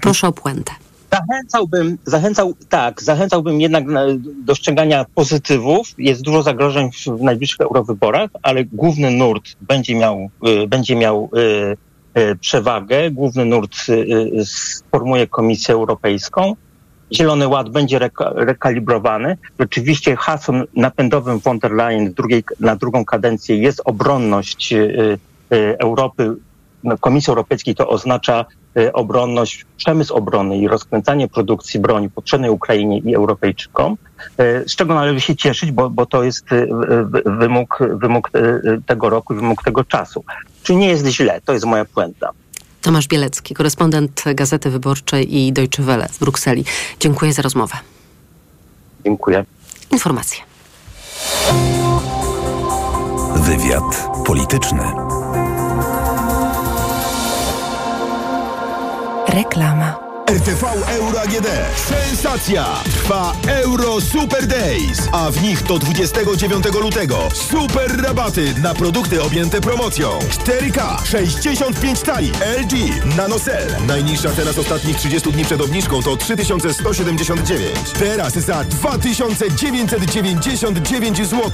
Proszę 0.00 0.28
o 0.28 0.32
puentę. 0.32 0.72
Zachęcałbym, 1.12 1.98
zachęcał, 2.04 2.54
tak, 2.68 3.02
zachęcałbym 3.02 3.60
jednak 3.60 3.84
na, 3.86 4.00
do 4.44 4.54
ściągania 4.54 5.06
pozytywów. 5.14 5.86
Jest 5.98 6.22
dużo 6.22 6.42
zagrożeń 6.42 6.90
w, 7.06 7.22
najbliższych 7.22 7.60
eurowyborach, 7.60 8.30
ale 8.42 8.64
główny 8.64 9.10
nurt 9.10 9.44
będzie 9.60 9.94
miał, 9.94 10.30
y, 10.64 10.66
będzie 10.68 10.96
miał 10.96 11.30
przewagę. 12.40 13.10
Główny 13.10 13.44
nurt 13.44 13.76
y, 13.88 14.44
sformuje 14.44 15.26
Komisję 15.26 15.74
Europejską. 15.74 16.56
Zielony 17.12 17.48
Ład 17.48 17.68
będzie 17.68 17.98
reka, 17.98 18.32
rekalibrowany. 18.34 19.36
Rzeczywiście 19.60 20.16
hasłem 20.16 20.64
napędowym 20.76 21.38
von 21.38 21.58
der 21.58 21.72
Leyen 21.72 22.12
drugiej, 22.12 22.44
na 22.60 22.76
drugą 22.76 23.04
kadencję 23.04 23.56
jest 23.56 23.82
obronność 23.84 24.72
y, 24.72 25.18
Europy 25.78 26.36
no, 26.84 26.98
Komisji 26.98 27.30
Europejskiej 27.30 27.74
to 27.74 27.88
oznacza 27.88 28.44
e, 28.76 28.92
obronność, 28.92 29.66
przemysł 29.76 30.14
obronny 30.14 30.58
i 30.58 30.68
rozkręcanie 30.68 31.28
produkcji 31.28 31.80
broni 31.80 32.10
potrzebnej 32.10 32.50
Ukrainie 32.50 32.98
i 32.98 33.14
Europejczykom, 33.14 33.96
e, 34.38 34.68
z 34.68 34.76
czego 34.76 34.94
należy 34.94 35.20
się 35.20 35.36
cieszyć, 35.36 35.72
bo, 35.72 35.90
bo 35.90 36.06
to 36.06 36.24
jest 36.24 36.52
e, 36.52 36.66
wy- 37.04 37.22
wymóg, 37.26 37.78
wymóg 37.94 38.30
e, 38.34 38.60
tego 38.86 39.10
roku 39.10 39.34
wymóg 39.34 39.62
tego 39.62 39.84
czasu. 39.84 40.24
Czyli 40.62 40.78
nie 40.78 40.88
jest 40.88 41.06
źle, 41.06 41.40
to 41.44 41.52
jest 41.52 41.64
moja 41.64 41.84
puenta. 41.84 42.30
Tomasz 42.82 43.08
Bielecki, 43.08 43.54
korespondent 43.54 44.24
Gazety 44.34 44.70
Wyborczej 44.70 45.36
i 45.36 45.52
Deutsche 45.52 45.82
Welle 45.82 46.08
z 46.08 46.18
Brukseli. 46.18 46.64
Dziękuję 47.00 47.32
za 47.32 47.42
rozmowę. 47.42 47.74
Dziękuję. 49.04 49.44
Informacje. 49.90 50.40
Wywiad 53.36 54.08
polityczny. 54.26 54.82
Reklama. 59.28 60.01
RTV 60.30 60.64
Euro 60.88 61.20
AGD. 61.20 61.46
Sensacja! 61.76 62.66
Trwa 62.84 63.32
Euro 63.48 64.00
Super 64.00 64.46
Days, 64.46 65.08
a 65.12 65.30
w 65.30 65.42
nich 65.42 65.62
do 65.62 65.78
29 65.78 66.64
lutego 66.80 67.28
super 67.32 68.02
rabaty 68.02 68.54
na 68.62 68.74
produkty 68.74 69.22
objęte 69.22 69.60
promocją. 69.60 70.18
4K, 70.18 71.04
65 71.04 72.00
cali, 72.00 72.32
LG, 72.60 72.72
NanoCell. 73.16 73.86
Najniższa 73.86 74.32
cena 74.32 74.52
z 74.52 74.58
ostatnich 74.58 74.96
30 74.96 75.32
dni 75.32 75.44
przed 75.44 75.60
obniżką 75.60 76.02
to 76.02 76.16
3179. 76.16 77.76
Teraz 77.98 78.32
za 78.32 78.64
2999 78.64 81.16
zł. 81.16 81.50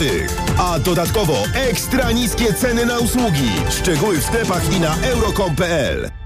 A 0.58 0.78
dodatkowo 0.78 1.36
ekstra 1.54 2.12
niskie 2.12 2.54
ceny 2.54 2.86
na 2.86 2.98
usługi. 2.98 3.50
Szczegóły 3.70 4.18
w 4.18 4.24
sklepach 4.24 4.72
i 4.72 4.80
na 4.80 4.96
euro.com.pl. 5.02 6.17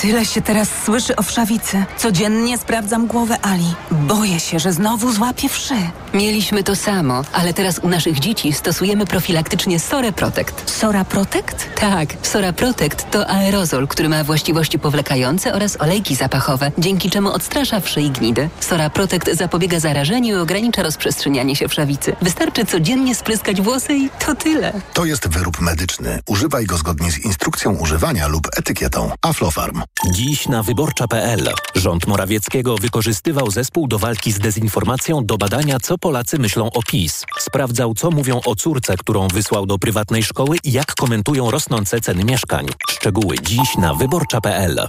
Tyle 0.00 0.24
się 0.26 0.42
teraz 0.42 0.68
słyszy 0.84 1.16
o 1.16 1.22
wszawicy. 1.22 1.84
Codziennie 1.96 2.58
sprawdzam 2.58 3.06
głowę 3.06 3.36
Ali. 3.42 3.74
Boję 3.90 4.40
się, 4.40 4.58
że 4.58 4.72
znowu 4.72 5.12
złapię 5.12 5.48
wszy. 5.48 5.74
Mieliśmy 6.14 6.62
to 6.64 6.76
samo, 6.76 7.22
ale 7.32 7.54
teraz 7.54 7.78
u 7.78 7.88
naszych 7.88 8.18
dzieci 8.20 8.52
stosujemy 8.52 9.06
profilaktycznie 9.06 9.80
Sora 9.80 10.12
Protect. 10.12 10.70
Sora 10.70 11.04
Protect? 11.04 11.68
Tak, 11.80 12.14
Sora 12.22 12.52
Protect 12.52 13.10
to 13.10 13.28
aerozol, 13.30 13.88
który 13.88 14.08
ma 14.08 14.24
właściwości 14.24 14.78
powlekające 14.78 15.54
oraz 15.54 15.80
olejki 15.80 16.14
zapachowe, 16.16 16.72
dzięki 16.78 17.10
czemu 17.10 17.28
odstrasza 17.32 17.80
wszy 17.80 18.00
i 18.02 18.10
gnidy. 18.10 18.48
Sora 18.60 18.90
Protect 18.90 19.36
zapobiega 19.36 19.80
zarażeniu 19.80 20.36
i 20.36 20.40
ogranicza 20.40 20.82
rozprzestrzenianie 20.82 21.56
się 21.56 21.68
wszawicy. 21.68 22.16
Wystarczy 22.22 22.64
codziennie 22.66 23.14
spryskać 23.14 23.60
włosy 23.60 23.94
i 23.94 24.10
to 24.26 24.34
tyle. 24.34 24.72
To 24.94 25.04
jest 25.04 25.28
wyrób 25.28 25.60
medyczny. 25.60 26.20
Używaj 26.26 26.64
go 26.66 26.76
zgodnie 26.76 27.12
z 27.12 27.18
instrukcją 27.18 27.72
używania 27.74 28.28
lub 28.28 28.48
etykietą. 28.56 29.10
Aflofarm. 29.22 29.81
Dziś 30.10 30.48
na 30.48 30.62
wyborcza.pl. 30.62 31.48
Rząd 31.74 32.06
Morawieckiego 32.06 32.78
wykorzystywał 32.78 33.50
zespół 33.50 33.88
do 33.88 33.98
walki 33.98 34.32
z 34.32 34.38
dezinformacją 34.38 35.26
do 35.26 35.38
badania, 35.38 35.80
co 35.80 35.98
Polacy 35.98 36.38
myślą 36.38 36.70
o 36.70 36.82
PiS. 36.82 37.24
Sprawdzał, 37.38 37.94
co 37.94 38.10
mówią 38.10 38.40
o 38.46 38.54
córce, 38.54 38.96
którą 38.96 39.28
wysłał 39.28 39.66
do 39.66 39.78
prywatnej 39.78 40.22
szkoły 40.22 40.56
i 40.64 40.72
jak 40.72 40.94
komentują 40.94 41.50
rosnące 41.50 42.00
ceny 42.00 42.24
mieszkań. 42.24 42.66
Szczegóły 42.90 43.36
dziś 43.42 43.76
na 43.76 43.94
wyborcza.pl. 43.94 44.88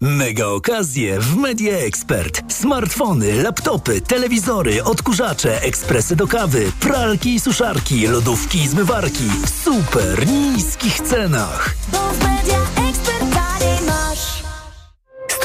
Mega 0.00 0.46
okazje 0.46 1.20
w 1.20 1.36
Media 1.36 1.78
Expert. 1.78 2.42
Smartfony, 2.52 3.42
laptopy, 3.42 4.00
telewizory, 4.00 4.84
odkurzacze, 4.84 5.62
ekspresy 5.62 6.16
do 6.16 6.26
kawy, 6.26 6.72
pralki 6.80 7.34
i 7.34 7.40
suszarki, 7.40 8.06
lodówki 8.06 8.58
i 8.58 8.68
zmywarki 8.68 9.24
w 9.44 9.64
super 9.64 10.26
niskich 10.28 11.00
cenach. 11.00 11.74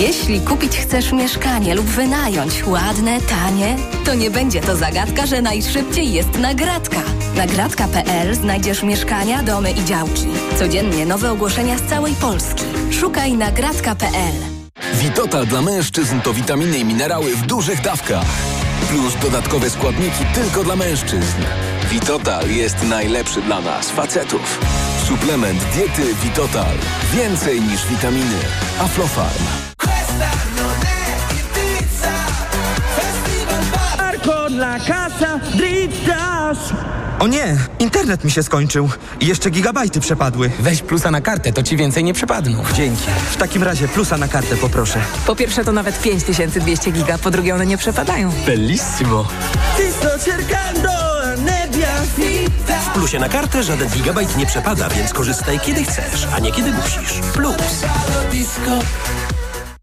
Jeśli 0.00 0.40
kupić 0.40 0.76
chcesz 0.76 1.12
mieszkanie 1.12 1.74
lub 1.74 1.86
wynająć 1.86 2.66
ładne, 2.66 3.20
tanie, 3.20 3.76
to 4.04 4.14
nie 4.14 4.30
będzie 4.30 4.60
to 4.60 4.76
zagadka, 4.76 5.26
że 5.26 5.42
najszybciej 5.42 6.12
jest 6.12 6.38
nagradka. 6.38 7.02
Nagradka.pl 7.36 8.34
znajdziesz 8.34 8.82
mieszkania, 8.82 9.42
domy 9.42 9.70
i 9.70 9.84
działki. 9.84 10.26
Codziennie 10.58 11.06
nowe 11.06 11.32
ogłoszenia 11.32 11.78
z 11.78 11.82
całej 11.82 12.14
Polski. 12.14 12.64
Szukaj 12.90 13.32
nagradka.pl. 13.32 14.34
Witotal 14.94 15.46
dla 15.46 15.62
mężczyzn 15.62 16.20
to 16.20 16.32
witaminy 16.32 16.78
i 16.78 16.84
minerały 16.84 17.36
w 17.36 17.46
dużych 17.46 17.80
dawkach. 17.80 18.26
Plus 18.88 19.14
dodatkowe 19.22 19.70
składniki 19.70 20.24
tylko 20.34 20.64
dla 20.64 20.76
mężczyzn. 20.76 21.42
Witotal 21.90 22.50
jest 22.50 22.82
najlepszy 22.82 23.42
dla 23.42 23.60
nas, 23.60 23.90
facetów. 23.90 24.60
Suplement 25.10 25.64
diety 25.74 26.14
Witotal. 26.22 26.74
Więcej 27.12 27.60
niż 27.60 27.86
witaminy. 27.86 28.38
Aflofarm. 28.80 29.44
O 37.18 37.28
nie, 37.28 37.56
internet 37.78 38.24
mi 38.24 38.30
się 38.30 38.42
skończył. 38.42 38.90
I 39.20 39.26
jeszcze 39.26 39.50
gigabajty 39.50 40.00
przepadły. 40.00 40.50
Weź 40.60 40.82
plusa 40.82 41.10
na 41.10 41.20
kartę, 41.20 41.52
to 41.52 41.62
ci 41.62 41.76
więcej 41.76 42.04
nie 42.04 42.14
przepadną. 42.14 42.62
Dzięki. 42.74 43.02
W 43.30 43.36
takim 43.36 43.62
razie 43.62 43.88
plusa 43.88 44.18
na 44.18 44.28
kartę 44.28 44.56
poproszę. 44.56 45.00
Po 45.26 45.36
pierwsze 45.36 45.64
to 45.64 45.72
nawet 45.72 46.02
5200 46.02 46.90
giga, 46.90 47.18
po 47.18 47.30
drugie 47.30 47.54
one 47.54 47.66
nie 47.66 47.78
przepadają. 47.78 48.32
Bellissimo. 48.46 49.28
Sto 49.98 50.18
cercando 50.18 50.89
W 52.80 52.92
plusie 52.92 53.18
na 53.18 53.28
kartę 53.28 53.62
żaden 53.62 53.88
gigabajt 53.88 54.36
nie 54.36 54.46
przepada, 54.46 54.88
więc 54.88 55.12
korzystaj 55.12 55.60
kiedy 55.60 55.84
chcesz, 55.84 56.26
a 56.34 56.38
nie 56.38 56.52
kiedy 56.52 56.72
musisz. 56.72 57.20
Plus. 57.32 57.84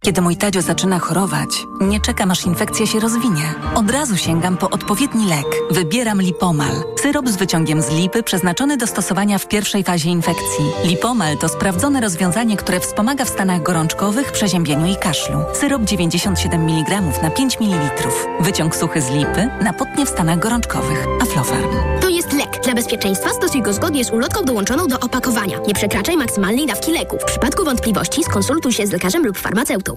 Kiedy 0.07 0.21
mój 0.21 0.37
Tadzio 0.37 0.61
zaczyna 0.61 0.99
chorować, 0.99 1.49
nie 1.81 1.99
czekam 1.99 2.31
aż 2.31 2.45
infekcja 2.45 2.85
się 2.85 2.99
rozwinie. 2.99 3.53
Od 3.75 3.91
razu 3.91 4.17
sięgam 4.17 4.57
po 4.57 4.69
odpowiedni 4.69 5.27
lek. 5.29 5.45
Wybieram 5.71 6.21
Lipomal. 6.21 6.83
Syrop 7.01 7.29
z 7.29 7.35
wyciągiem 7.35 7.81
z 7.81 7.89
lipy 7.89 8.23
przeznaczony 8.23 8.77
do 8.77 8.87
stosowania 8.87 9.37
w 9.37 9.47
pierwszej 9.47 9.83
fazie 9.83 10.09
infekcji. 10.09 10.65
Lipomal 10.83 11.37
to 11.37 11.49
sprawdzone 11.49 12.01
rozwiązanie, 12.01 12.57
które 12.57 12.79
wspomaga 12.79 13.25
w 13.25 13.29
stanach 13.29 13.63
gorączkowych, 13.63 14.31
przeziębieniu 14.31 14.85
i 14.85 14.95
kaszlu. 14.95 15.39
Syrop 15.53 15.81
97 15.83 16.61
mg 16.61 17.01
na 17.23 17.29
5 17.29 17.59
ml. 17.59 18.07
Wyciąg 18.39 18.75
suchy 18.75 19.01
z 19.01 19.09
lipy 19.09 19.49
na 19.61 19.73
potnie 19.73 20.05
w 20.05 20.09
stanach 20.09 20.39
gorączkowych. 20.39 21.05
Aflofarm. 21.21 21.69
To 22.01 22.09
jest 22.09 22.33
lek. 22.33 22.61
Dla 22.63 22.73
bezpieczeństwa 22.73 23.29
stosuj 23.29 23.61
go 23.61 23.73
zgodnie 23.73 24.05
z 24.05 24.11
ulotką 24.11 24.45
dołączoną 24.45 24.87
do 24.87 24.99
opakowania. 24.99 25.59
Nie 25.67 25.73
przekraczaj 25.73 26.17
maksymalnej 26.17 26.67
dawki 26.67 26.91
leku. 26.91 27.17
W 27.21 27.25
przypadku 27.25 27.65
wątpliwości 27.65 28.23
skonsultuj 28.23 28.73
się 28.73 28.87
z 28.87 28.91
lekarzem 28.91 29.25
lub 29.25 29.37
farmaceutą. 29.37 29.96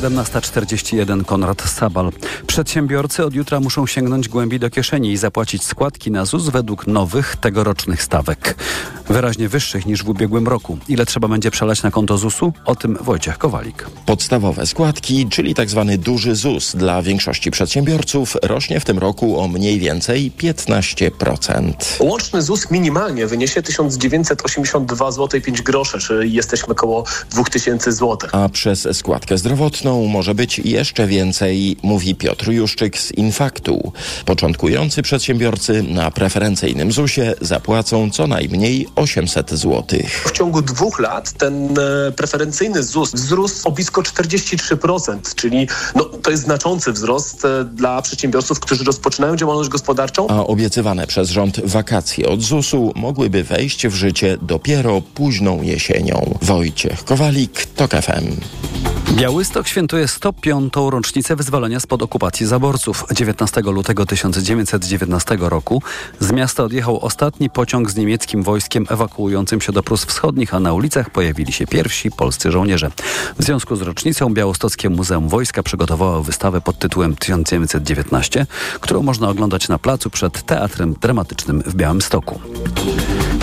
17.41 0.00 1.24
Konrad 1.24 1.62
Sabal. 1.62 2.12
Przedsiębiorcy 2.46 3.24
od 3.24 3.34
jutra 3.34 3.60
muszą 3.60 3.86
sięgnąć 3.86 4.28
głębiej 4.28 4.60
do 4.60 4.70
kieszeni 4.70 5.12
i 5.12 5.16
zapłacić 5.16 5.64
składki 5.64 6.10
na 6.10 6.24
ZUS 6.24 6.48
według 6.48 6.86
nowych, 6.86 7.36
tegorocznych 7.36 8.02
stawek. 8.02 8.54
Wyraźnie 9.08 9.48
wyższych 9.48 9.86
niż 9.86 10.04
w 10.04 10.08
ubiegłym 10.08 10.48
roku. 10.48 10.78
Ile 10.88 11.06
trzeba 11.06 11.28
będzie 11.28 11.50
przelać 11.50 11.82
na 11.82 11.90
konto 11.90 12.18
ZUS-u? 12.18 12.52
O 12.64 12.74
tym 12.76 12.98
Wojciech 13.00 13.38
Kowalik. 13.38 13.86
Podstawowe 14.06 14.66
składki, 14.66 15.26
czyli 15.30 15.54
tzw. 15.54 15.86
Tak 15.88 16.00
duży 16.00 16.34
ZUS 16.34 16.76
dla 16.76 17.02
większości 17.02 17.50
przedsiębiorców 17.50 18.36
rośnie 18.42 18.80
w 18.80 18.84
tym 18.84 18.98
roku 18.98 19.40
o 19.40 19.48
mniej 19.48 19.78
więcej 19.78 20.32
15%. 20.38 21.72
Łączny 22.00 22.42
ZUS 22.42 22.70
minimalnie 22.70 23.26
wyniesie 23.26 23.62
1982 23.62 25.12
zł 25.12 25.40
5 25.40 25.62
groszy, 25.62 25.98
czyli 25.98 26.32
jesteśmy 26.32 26.68
około 26.68 27.04
2000 27.30 27.92
zł. 27.92 28.18
A 28.32 28.48
przez 28.48 28.88
składkę 28.92 29.38
zdrowotną 29.38 29.85
może 29.94 30.34
być 30.34 30.58
jeszcze 30.58 31.06
więcej, 31.06 31.76
mówi 31.82 32.14
Piotr 32.14 32.50
Juszczyk 32.50 32.98
z 32.98 33.12
Infaktu. 33.12 33.92
Początkujący 34.24 35.02
przedsiębiorcy 35.02 35.82
na 35.82 36.10
preferencyjnym 36.10 36.92
ZUSie 36.92 37.34
zapłacą 37.40 38.10
co 38.10 38.26
najmniej 38.26 38.88
800 38.96 39.50
zł. 39.50 39.84
W 40.24 40.32
ciągu 40.32 40.62
dwóch 40.62 40.98
lat 40.98 41.32
ten 41.32 41.78
e, 41.78 42.12
preferencyjny 42.12 42.82
ZUS 42.82 43.12
wzrósł 43.12 43.68
o 43.68 43.72
blisko 43.72 44.02
43%, 44.02 45.34
czyli 45.34 45.68
no, 45.94 46.04
to 46.04 46.30
jest 46.30 46.42
znaczący 46.42 46.92
wzrost 46.92 47.44
e, 47.44 47.64
dla 47.64 48.02
przedsiębiorców, 48.02 48.60
którzy 48.60 48.84
rozpoczynają 48.84 49.36
działalność 49.36 49.70
gospodarczą. 49.70 50.28
A 50.28 50.46
obiecywane 50.46 51.06
przez 51.06 51.30
rząd 51.30 51.60
wakacje 51.64 52.28
od 52.28 52.42
ZUS-u 52.42 52.92
mogłyby 52.94 53.44
wejść 53.44 53.86
w 53.86 53.94
życie 53.94 54.36
dopiero 54.42 55.02
późną 55.14 55.62
jesienią. 55.62 56.38
Wojciech 56.42 57.04
Kowalik, 57.04 57.66
TOK 57.66 57.90
FM. 57.90 58.36
Białystok 59.12 59.65
świętuje 59.68 60.08
105. 60.08 60.72
rocznicę 60.90 61.36
wyzwolenia 61.36 61.80
spod 61.80 62.02
okupacji 62.02 62.46
zaborców. 62.46 63.04
19 63.12 63.60
lutego 63.60 64.06
1919 64.06 65.38
roku 65.40 65.82
z 66.20 66.32
miasta 66.32 66.64
odjechał 66.64 67.04
ostatni 67.04 67.50
pociąg 67.50 67.90
z 67.90 67.96
niemieckim 67.96 68.42
wojskiem 68.42 68.86
ewakuującym 68.88 69.60
się 69.60 69.72
do 69.72 69.82
Prus 69.82 70.04
Wschodnich, 70.04 70.54
a 70.54 70.60
na 70.60 70.72
ulicach 70.72 71.10
pojawili 71.10 71.52
się 71.52 71.66
pierwsi 71.66 72.10
polscy 72.10 72.52
żołnierze. 72.52 72.90
W 73.38 73.44
związku 73.44 73.76
z 73.76 73.82
rocznicą 73.82 74.34
Białostockie 74.34 74.90
Muzeum 74.90 75.28
Wojska 75.28 75.62
przygotowało 75.62 76.22
wystawę 76.22 76.60
pod 76.60 76.78
tytułem 76.78 77.16
1919, 77.16 78.46
którą 78.80 79.02
można 79.02 79.28
oglądać 79.28 79.68
na 79.68 79.78
placu 79.78 80.10
przed 80.10 80.42
Teatrem 80.42 80.94
Dramatycznym 81.00 81.62
w 81.66 81.74
Białymstoku. 81.74 82.40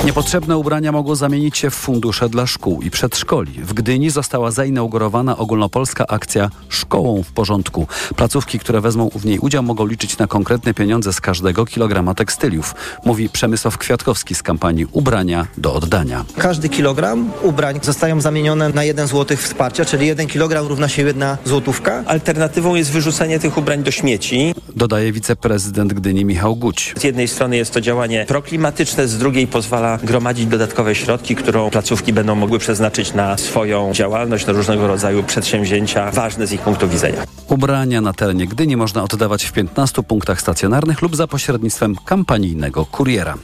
Niepotrzebne 0.04 0.58
ubrania 0.58 0.92
mogą 0.92 1.16
zamienić 1.16 1.58
się 1.58 1.70
w 1.70 1.76
fundusze 1.76 2.30
dla 2.30 2.48
szkół 2.48 2.82
i 2.82 2.92
przedszkoli. 2.92 3.52
W 3.52 3.74
Gdyni 3.74 4.10
została 4.10 4.52
zainaugurowana 4.52 5.38
ogólnopolska 5.38 6.08
akcja 6.08 6.50
Szkołą 6.70 7.24
w 7.24 7.32
porządku. 7.32 7.88
Placówki, 8.16 8.60
które 8.60 8.82
wezmą 8.82 9.10
w 9.16 9.26
niej 9.26 9.40
udział, 9.40 9.64
mogą 9.64 9.86
liczyć 9.86 10.18
na 10.18 10.28
konkretne 10.28 10.74
pieniądze 10.74 11.14
z 11.14 11.22
każdego 11.22 11.66
kilograma 11.66 12.14
tekstyliów, 12.14 12.76
mówi 13.06 13.30
Przemysław 13.30 13.78
Kwiatkowski 13.78 14.36
z 14.36 14.44
kampanii 14.44 14.86
Ubrania 14.92 15.48
do 15.58 15.74
oddania. 15.74 16.26
Każdy 16.38 16.70
kilogram 16.70 17.32
ubrań 17.42 17.80
zostają 17.82 18.22
zamienione 18.22 18.70
na 18.70 18.84
1 18.84 19.08
zł 19.08 19.38
wsparcia, 19.38 19.86
czyli 19.86 20.08
1 20.08 20.28
kilogram 20.28 20.68
równa 20.68 20.88
się 20.88 21.02
1 21.02 21.38
złotówka. 21.46 22.04
Alternatywą 22.08 22.76
jest 22.76 22.92
wyrzucenie 22.92 23.40
tych 23.40 23.58
ubrań 23.58 23.84
do 23.84 23.92
śmieci. 23.92 24.54
Dodaje 24.76 25.12
wiceprezydent 25.12 25.94
Gdyni 25.94 26.26
Michał 26.26 26.56
Guć. 26.56 26.94
Z 26.98 27.04
jednej 27.04 27.28
strony 27.28 27.58
jest 27.58 27.74
to 27.74 27.82
działanie 27.82 28.26
proklimatyczne, 28.28 29.08
z 29.08 29.18
drugiej 29.18 29.48
pozwala 29.48 29.93
gromadzić 30.04 30.46
dodatkowe 30.46 30.96
środki, 30.96 31.36
którą 31.36 31.70
placówki 31.70 32.14
będą 32.14 32.36
mogły 32.36 32.60
przeznaczyć 32.60 33.14
na 33.14 33.38
swoją 33.38 33.94
działalność, 33.94 34.46
na 34.46 34.54
różnego 34.54 34.88
rodzaju 34.88 35.24
przedsięwzięcia 35.24 36.12
ważne 36.12 36.48
z 36.48 36.52
ich 36.52 36.62
punktu 36.62 36.90
widzenia. 36.90 37.24
Ubrania 37.48 38.02
na 38.02 38.14
terenie 38.14 38.48
Gdyni 38.48 38.78
można 38.78 39.04
oddawać 39.04 39.44
w 39.44 39.52
15 39.52 40.04
punktach 40.04 40.42
stacjonarnych 40.42 41.02
lub 41.02 41.16
za 41.16 41.28
pośrednictwem 41.28 41.96
kampanijnego 42.06 42.86
kuriera. 42.86 43.36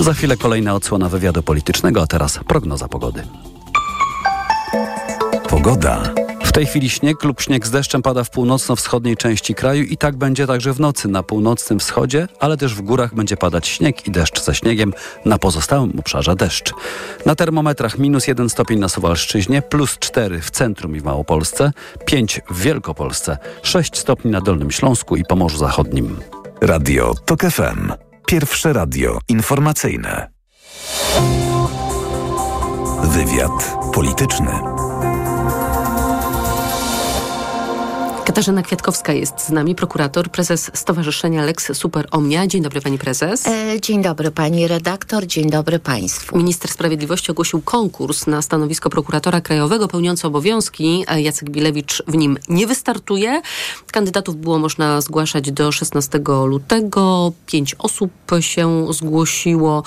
Za 0.00 0.14
chwilę 0.14 0.36
kolejna 0.36 0.74
odsłona 0.74 1.08
wywiadu 1.08 1.42
politycznego, 1.42 2.02
a 2.02 2.06
teraz 2.06 2.40
prognoza 2.46 2.88
pogody. 2.88 3.22
Pogoda. 5.48 6.27
Tej 6.58 6.66
chwili 6.66 6.90
śnieg 6.90 7.24
lub 7.24 7.40
śnieg 7.40 7.66
z 7.66 7.70
deszczem 7.70 8.02
pada 8.02 8.24
w 8.24 8.30
północno-wschodniej 8.30 9.16
części 9.16 9.54
kraju 9.54 9.84
i 9.84 9.96
tak 9.96 10.16
będzie 10.16 10.46
także 10.46 10.72
w 10.72 10.80
nocy 10.80 11.08
na 11.08 11.22
północnym 11.22 11.78
wschodzie, 11.78 12.28
ale 12.40 12.56
też 12.56 12.74
w 12.74 12.80
górach 12.80 13.14
będzie 13.14 13.36
padać 13.36 13.68
śnieg 13.68 14.06
i 14.06 14.10
deszcz 14.10 14.42
ze 14.42 14.54
śniegiem, 14.54 14.92
na 15.24 15.38
pozostałym 15.38 15.98
obszarze 15.98 16.36
deszcz. 16.36 16.72
Na 17.26 17.34
termometrach 17.34 17.98
minus 17.98 18.26
1 18.26 18.50
stopień 18.50 18.78
na 18.78 18.88
Suwalszczyźnie, 18.88 19.62
plus 19.62 19.98
4 19.98 20.40
w 20.40 20.50
centrum 20.50 20.96
i 20.96 21.00
w 21.00 21.04
Małopolsce, 21.04 21.72
5 22.04 22.40
w 22.50 22.60
Wielkopolsce, 22.60 23.38
6 23.62 23.98
stopni 23.98 24.30
na 24.30 24.40
Dolnym 24.40 24.70
Śląsku 24.70 25.16
i 25.16 25.24
Pomorzu 25.24 25.58
Zachodnim. 25.58 26.16
Radio 26.60 27.14
TOK 27.26 27.40
FM. 27.40 27.92
Pierwsze 28.26 28.72
radio 28.72 29.18
informacyjne. 29.28 30.30
Wywiad 33.02 33.76
polityczny. 33.92 34.77
Katarzyna 38.38 38.62
Kwiatkowska 38.62 39.12
jest 39.12 39.40
z 39.40 39.50
nami, 39.50 39.74
prokurator, 39.74 40.30
prezes 40.30 40.70
Stowarzyszenia 40.74 41.44
Lex 41.44 41.76
Super 41.76 42.08
Omnia. 42.10 42.46
Dzień 42.46 42.62
dobry 42.62 42.80
pani 42.80 42.98
prezes. 42.98 43.46
E, 43.46 43.80
dzień 43.80 44.02
dobry 44.02 44.30
pani 44.30 44.68
redaktor, 44.68 45.26
dzień 45.26 45.50
dobry 45.50 45.78
państwu. 45.78 46.38
Minister 46.38 46.70
Sprawiedliwości 46.70 47.30
ogłosił 47.30 47.62
konkurs 47.62 48.26
na 48.26 48.42
stanowisko 48.42 48.90
prokuratora 48.90 49.40
krajowego 49.40 49.88
pełniący 49.88 50.26
obowiązki. 50.26 51.04
E, 51.08 51.22
Jacek 51.22 51.50
Bilewicz 51.50 52.02
w 52.06 52.16
nim 52.16 52.38
nie 52.48 52.66
wystartuje. 52.66 53.42
Kandydatów 53.92 54.36
było 54.36 54.58
można 54.58 55.00
zgłaszać 55.00 55.52
do 55.52 55.72
16 55.72 56.20
lutego. 56.46 57.32
Pięć 57.46 57.74
osób 57.78 58.10
się 58.40 58.92
zgłosiło. 58.92 59.82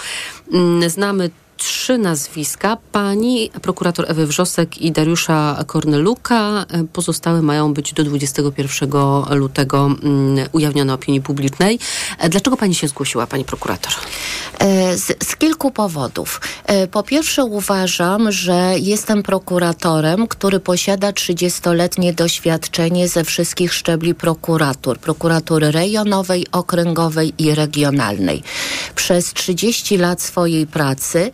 Mm, 0.54 0.89
Znamy 0.89 1.30
trzy 1.62 1.97
nazwiska. 1.97 2.78
Pani, 2.91 3.49
prokurator 3.62 4.05
Ewy 4.12 4.28
Wrzosek 4.28 4.78
i 4.78 4.91
Dariusza 4.91 5.64
Korneluka. 5.68 6.66
E, 6.70 6.84
pozostałe 6.84 7.41
mają 7.41 7.74
być 7.74 7.93
do 7.93 8.03
21 8.03 8.89
lutego 9.32 9.86
mm, 9.86 10.47
ujawnione 10.51 10.93
opinii 10.93 11.22
publicznej. 11.22 11.80
E, 12.18 12.30
dlaczego 12.30 12.57
pani 12.57 12.76
się 12.76 12.88
zgłosiła, 12.88 13.28
pani 13.28 13.45
prokurator? 13.45 13.93
E, 14.59 14.97
z, 14.97 15.26
z 15.28 15.36
kilku 15.36 15.72
powodów. 15.72 16.41
Po 16.91 17.03
pierwsze 17.03 17.43
uważam, 17.43 18.32
że 18.32 18.74
jestem 18.78 19.24
prokuratorem, 19.24 20.28
który 20.28 20.59
posiada 20.59 21.12
30-letnie 21.12 22.14
doświadczenie 22.14 23.07
ze 23.07 23.24
wszystkich 23.24 23.74
szczebli 23.74 24.16
prokuratur. 24.16 24.99
Prokuratury 24.99 25.72
rejonowej, 25.72 26.47
okręgowej 26.51 27.34
i 27.38 27.55
regionalnej. 27.55 28.43
Przez 28.95 29.34
30 29.34 29.97
lat 29.97 30.22
swojej 30.22 30.68
pracy 30.68 31.32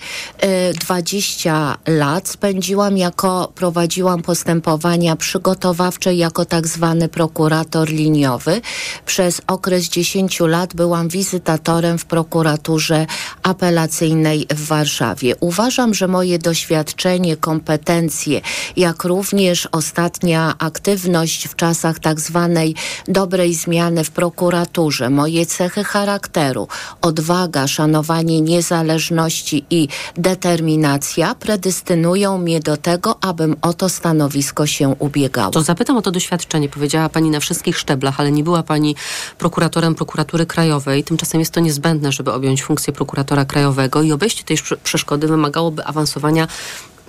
20 0.79 1.77
y, 1.89 1.91
lat 1.91 2.27
spędziłam 2.27 2.97
jako, 2.97 3.51
prowadziłam 3.55 4.21
postępowania 4.21 5.15
przygotowawcze 5.15 6.15
jako 6.15 6.45
tak 6.45 6.67
zwany 6.67 7.09
prokurator 7.09 7.89
liniowy. 7.89 8.61
Przez 9.05 9.41
okres 9.47 9.89
10 9.89 10.39
lat 10.39 10.73
byłam 10.73 11.09
wizytatorem 11.09 11.97
w 11.97 12.05
prokuraturze 12.05 13.05
apelacyjnej 13.43 14.47
w 14.49 14.67
Warszawie. 14.67 15.35
Uważam, 15.39 15.93
że 15.93 16.07
moje 16.07 16.39
doświadczenie, 16.39 17.37
kompetencje, 17.37 18.41
jak 18.77 19.03
również 19.03 19.67
ostatnia 19.71 20.55
aktywność 20.59 21.47
w 21.47 21.55
czasach 21.55 21.99
tak 21.99 22.19
zwanej 22.19 22.75
dobrej 23.07 23.53
zmiany 23.53 24.03
w 24.03 24.11
prokuraturze, 24.11 25.09
moje 25.09 25.45
cechy 25.45 25.83
charakteru, 25.83 26.67
odwaga, 27.01 27.67
szanowanie 27.67 28.41
niezależności 28.41 29.65
i 29.69 29.87
determinacja 30.17 31.35
predystynują 31.35 32.37
mnie 32.37 32.59
do 32.59 32.77
tego, 32.77 33.17
abym 33.21 33.55
o 33.61 33.73
to 33.73 33.89
stanowisko 33.89 34.67
się 34.67 34.95
ubiegała. 34.99 35.51
To 35.51 35.61
zapytam 35.61 35.97
o 35.97 36.01
to 36.01 36.11
doświadczenie. 36.11 36.69
Powiedziała 36.69 37.09
Pani 37.09 37.29
na 37.29 37.39
wszystkich 37.39 37.77
szczeblach, 37.77 38.19
ale 38.19 38.31
nie 38.31 38.43
była 38.43 38.63
Pani 38.63 38.95
prokuratorem 39.37 39.95
prokuratury 39.95 40.45
krajowej. 40.45 41.03
Tymczasem 41.03 41.39
jest 41.39 41.53
to 41.53 41.59
niezbędne, 41.59 42.11
żeby 42.11 42.33
objąć 42.33 42.63
funkcję 42.63 42.93
prokuratora 42.93 43.45
krajowego 43.45 44.01
i 44.01 44.11
obejście 44.11 44.43
tej 44.43 44.57
przeszkody 44.83 45.27
wymagałoby 45.27 45.85
awansowania 45.85 46.47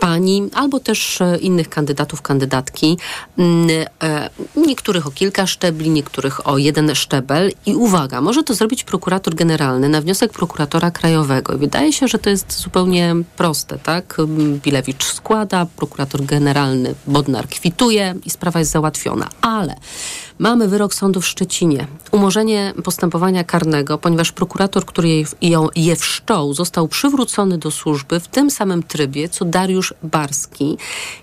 pani 0.00 0.48
albo 0.54 0.80
też 0.80 1.20
e, 1.20 1.38
innych 1.38 1.68
kandydatów, 1.68 2.22
kandydatki. 2.22 2.98
Mm, 3.38 3.68
e, 4.02 4.30
niektórych 4.56 5.06
o 5.06 5.10
kilka 5.10 5.46
szczebli, 5.46 5.90
niektórych 5.90 6.46
o 6.48 6.58
jeden 6.58 6.94
szczebel. 6.94 7.52
I 7.66 7.74
uwaga, 7.74 8.20
może 8.20 8.42
to 8.42 8.54
zrobić 8.54 8.84
prokurator 8.84 9.34
generalny 9.34 9.88
na 9.88 10.00
wniosek 10.00 10.32
prokuratora 10.32 10.90
krajowego. 10.90 11.54
I 11.54 11.58
wydaje 11.58 11.92
się, 11.92 12.08
że 12.08 12.18
to 12.18 12.30
jest 12.30 12.52
zupełnie 12.52 13.14
proste, 13.36 13.78
tak? 13.78 14.16
Bilewicz 14.62 15.04
składa, 15.04 15.66
prokurator 15.76 16.24
generalny 16.24 16.94
Bodnar 17.06 17.48
kwituje 17.48 18.14
i 18.24 18.30
sprawa 18.30 18.58
jest 18.58 18.70
załatwiona. 18.70 19.28
Ale 19.40 19.74
Mamy 20.38 20.68
wyrok 20.68 20.94
sądu 20.94 21.20
w 21.20 21.26
Szczecinie. 21.26 21.86
Umorzenie 22.12 22.74
postępowania 22.84 23.44
karnego, 23.44 23.98
ponieważ 23.98 24.32
prokurator, 24.32 24.84
który 24.84 25.24
ją 25.42 25.68
je 25.76 25.96
wszczął, 25.96 26.54
został 26.54 26.88
przywrócony 26.88 27.58
do 27.58 27.70
służby 27.70 28.20
w 28.20 28.28
tym 28.28 28.50
samym 28.50 28.82
trybie, 28.82 29.28
co 29.28 29.44
Dariusz 29.44 29.94
Barski. 30.02 30.76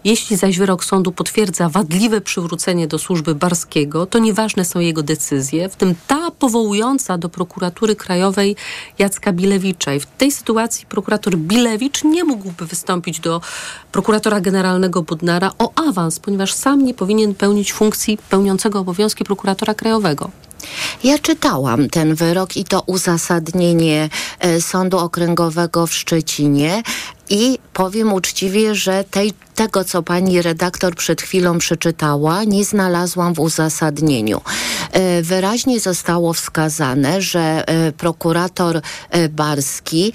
Jeśli 0.03 0.37
zaś 0.37 0.57
wyrok 0.57 0.85
sądu 0.85 1.11
potwierdza 1.11 1.69
wadliwe 1.69 2.21
przywrócenie 2.21 2.87
do 2.87 2.99
służby 2.99 3.35
Barskiego, 3.35 4.05
to 4.05 4.19
nieważne 4.19 4.65
są 4.65 4.79
jego 4.79 5.03
decyzje, 5.03 5.69
w 5.69 5.75
tym 5.75 5.95
ta 6.07 6.31
powołująca 6.31 7.17
do 7.17 7.29
prokuratury 7.29 7.95
krajowej 7.95 8.55
Jacka 8.99 9.33
Bilewicza. 9.33 9.93
I 9.93 9.99
w 9.99 10.05
tej 10.05 10.31
sytuacji 10.31 10.85
prokurator 10.85 11.37
Bilewicz 11.37 12.03
nie 12.03 12.23
mógłby 12.23 12.65
wystąpić 12.65 13.19
do 13.19 13.41
prokuratora 13.91 14.41
generalnego 14.41 15.01
Budnara 15.01 15.51
o 15.59 15.71
awans, 15.89 16.19
ponieważ 16.19 16.53
sam 16.53 16.85
nie 16.85 16.93
powinien 16.93 17.35
pełnić 17.35 17.73
funkcji 17.73 18.17
pełniącego 18.29 18.83
obowiązki 19.05 19.23
prokuratora 19.23 19.73
krajowego. 19.73 20.31
Ja 21.03 21.19
czytałam 21.19 21.89
ten 21.89 22.15
wyrok 22.15 22.57
i 22.57 22.63
to 22.63 22.81
uzasadnienie 22.85 24.09
e, 24.39 24.61
Sądu 24.61 24.97
Okręgowego 24.97 25.87
w 25.87 25.93
Szczecinie 25.93 26.83
i 27.29 27.59
powiem 27.73 28.13
uczciwie, 28.13 28.75
że 28.75 29.03
tej 29.03 29.33
tego, 29.55 29.83
co 29.83 30.03
pani 30.03 30.41
redaktor 30.41 30.95
przed 30.95 31.21
chwilą 31.21 31.57
przeczytała, 31.57 32.43
nie 32.43 32.65
znalazłam 32.65 33.33
w 33.33 33.39
uzasadnieniu. 33.39 34.41
E, 34.91 35.21
wyraźnie 35.21 35.79
zostało 35.79 36.33
wskazane, 36.33 37.21
że 37.21 37.63
e, 37.67 37.91
prokurator 37.91 38.81
e, 39.09 39.29
Barski 39.29 40.13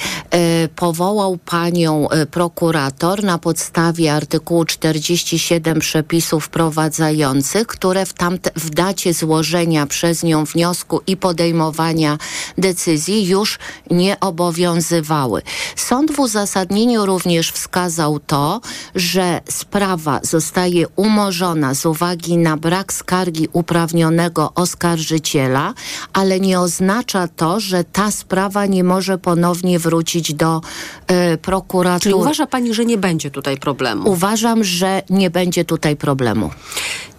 powołał 0.76 1.38
panią 1.38 2.08
prokurator 2.30 3.24
na 3.24 3.38
podstawie 3.38 4.14
artykułu 4.14 4.64
47 4.64 5.78
przepisów 5.78 6.44
wprowadzających, 6.44 7.66
które 7.66 8.06
w, 8.06 8.12
tamte, 8.12 8.50
w 8.56 8.70
dacie 8.70 9.14
złożenia 9.14 9.86
przez 9.86 10.22
nią 10.22 10.44
wniosku 10.44 11.00
i 11.06 11.16
podejmowania 11.16 12.18
decyzji 12.58 13.28
już 13.28 13.58
nie 13.90 14.20
obowiązywały. 14.20 15.42
Sąd 15.76 16.12
w 16.12 16.18
uzasadnieniu 16.18 17.06
również 17.06 17.52
wskazał 17.52 18.18
to, 18.18 18.60
że 18.94 19.29
sprawa 19.48 20.20
zostaje 20.22 20.88
umorzona 20.96 21.74
z 21.74 21.86
uwagi 21.86 22.36
na 22.36 22.56
brak 22.56 22.92
skargi 22.92 23.48
uprawnionego 23.52 24.52
oskarżyciela, 24.54 25.74
ale 26.12 26.40
nie 26.40 26.60
oznacza 26.60 27.28
to, 27.28 27.60
że 27.60 27.84
ta 27.84 28.10
sprawa 28.10 28.66
nie 28.66 28.84
może 28.84 29.18
ponownie 29.18 29.78
wrócić 29.78 30.34
do 30.34 30.60
y, 31.34 31.38
prokuratury. 31.38 32.00
Czyli 32.00 32.14
uważa 32.14 32.46
pani, 32.46 32.74
że 32.74 32.84
nie 32.84 32.98
będzie 32.98 33.30
tutaj 33.30 33.56
problemu? 33.56 34.10
Uważam, 34.10 34.64
że 34.64 35.02
nie 35.10 35.30
będzie 35.30 35.64
tutaj 35.64 35.96
problemu. 35.96 36.50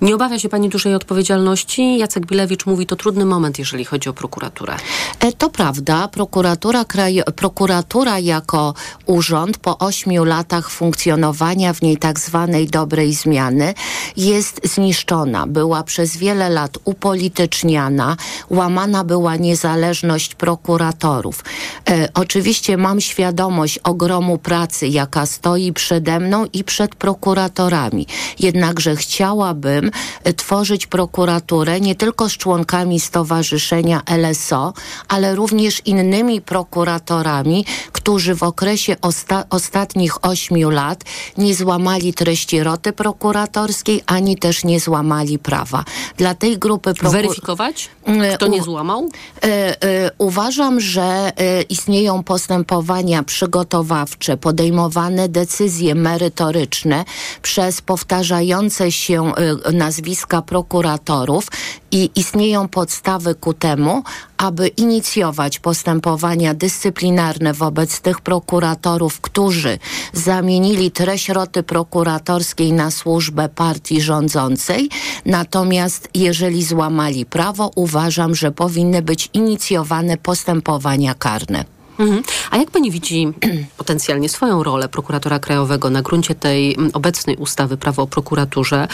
Nie 0.01 0.15
obawia 0.15 0.39
się 0.39 0.49
pani 0.49 0.69
dużej 0.69 0.95
odpowiedzialności? 0.95 1.97
Jacek 1.97 2.25
Bilewicz 2.25 2.65
mówi, 2.65 2.85
to 2.85 2.95
trudny 2.95 3.25
moment, 3.25 3.59
jeżeli 3.59 3.85
chodzi 3.85 4.09
o 4.09 4.13
prokuraturę. 4.13 4.75
E, 5.19 5.31
to 5.31 5.49
prawda. 5.49 6.07
Prokuratura, 6.07 6.85
kraj, 6.85 7.21
prokuratura 7.35 8.19
jako 8.19 8.73
urząd 9.05 9.57
po 9.57 9.77
ośmiu 9.77 10.23
latach 10.23 10.69
funkcjonowania 10.69 11.73
w 11.73 11.81
niej 11.81 11.97
tak 12.01 12.19
zwanej 12.19 12.67
dobrej 12.67 13.13
zmiany 13.13 13.73
jest 14.17 14.61
zniszczona. 14.63 15.47
Była 15.47 15.83
przez 15.83 16.17
wiele 16.17 16.49
lat 16.49 16.77
upolityczniana, 16.85 18.17
łamana 18.49 19.03
była 19.03 19.35
niezależność 19.35 20.35
prokuratorów. 20.35 21.43
E, 21.89 22.09
oczywiście 22.13 22.77
mam 22.77 23.01
świadomość 23.01 23.77
ogromu 23.77 24.37
pracy, 24.37 24.87
jaka 24.87 25.25
stoi 25.25 25.73
przede 25.73 26.19
mną 26.19 26.45
i 26.53 26.63
przed 26.63 26.95
prokuratorami. 26.95 28.07
Jednakże 28.39 28.95
chciałabym 28.95 29.91
e, 30.23 30.33
tworzyć 30.33 30.87
prokuraturę 30.87 31.81
nie 31.81 31.95
tylko 31.95 32.29
z 32.29 32.37
członkami 32.37 32.99
Stowarzyszenia 32.99 34.01
LSO, 34.17 34.73
ale 35.07 35.35
również 35.35 35.81
innymi 35.85 36.41
prokuratorami, 36.41 37.65
którzy 37.91 38.35
w 38.35 38.43
okresie 38.43 38.95
osta 39.01 39.43
ostatnich 39.49 40.25
ośmiu 40.25 40.69
lat 40.69 41.03
nie 41.37 41.55
złamali 41.55 41.90
treści 42.13 42.63
roty 42.63 42.93
prokuratorskiej, 42.93 44.03
ani 44.05 44.37
też 44.37 44.63
nie 44.63 44.79
złamali 44.79 45.39
prawa. 45.39 45.83
Dla 46.17 46.35
tej 46.35 46.57
grupy 46.57 46.93
prokur... 46.93 47.21
Weryfikować? 47.21 47.89
E, 48.05 48.35
Kto 48.35 48.47
nie 48.47 48.61
złamał? 48.61 49.09
E, 49.43 49.83
e, 49.83 50.11
uważam, 50.17 50.79
że 50.79 51.31
istnieją 51.69 52.23
postępowania 52.23 53.23
przygotowawcze, 53.23 54.37
podejmowane 54.37 55.29
decyzje 55.29 55.95
merytoryczne 55.95 57.05
przez 57.41 57.81
powtarzające 57.81 58.91
się 58.91 59.31
nazwiska 59.73 60.41
prokuratorów 60.41 61.47
i 61.91 62.09
istnieją 62.15 62.67
podstawy 62.67 63.35
ku 63.35 63.53
temu, 63.53 64.03
aby 64.37 64.67
inicjować 64.67 65.59
postępowania 65.59 66.53
dyscyplinarne 66.53 67.53
wobec 67.53 68.01
tych 68.01 68.21
prokuratorów, 68.21 69.21
którzy 69.21 69.79
zamienili 70.13 70.91
treść 70.91 71.29
roty 71.29 71.63
prokuratorskiej 71.63 72.73
na 72.73 72.91
służbę 72.91 73.49
partii 73.49 74.01
rządzącej. 74.01 74.89
Natomiast 75.25 76.09
jeżeli 76.13 76.63
złamali 76.63 77.25
prawo, 77.25 77.71
uważam, 77.75 78.35
że 78.35 78.51
powinny 78.51 79.01
być 79.01 79.29
inicjowane 79.33 80.17
postępowania 80.17 81.15
karne. 81.15 81.80
Mhm. 82.01 82.23
A 82.51 82.57
jak 82.57 82.71
pani 82.71 82.91
widzi 82.91 83.27
potencjalnie 83.77 84.29
swoją 84.29 84.63
rolę 84.63 84.89
prokuratora 84.89 85.39
krajowego 85.39 85.89
na 85.89 86.01
gruncie 86.01 86.35
tej 86.35 86.75
mm, 86.75 86.91
obecnej 86.93 87.35
ustawy 87.35 87.77
prawo 87.77 88.03
o 88.03 88.07
prokuraturze? 88.07 88.87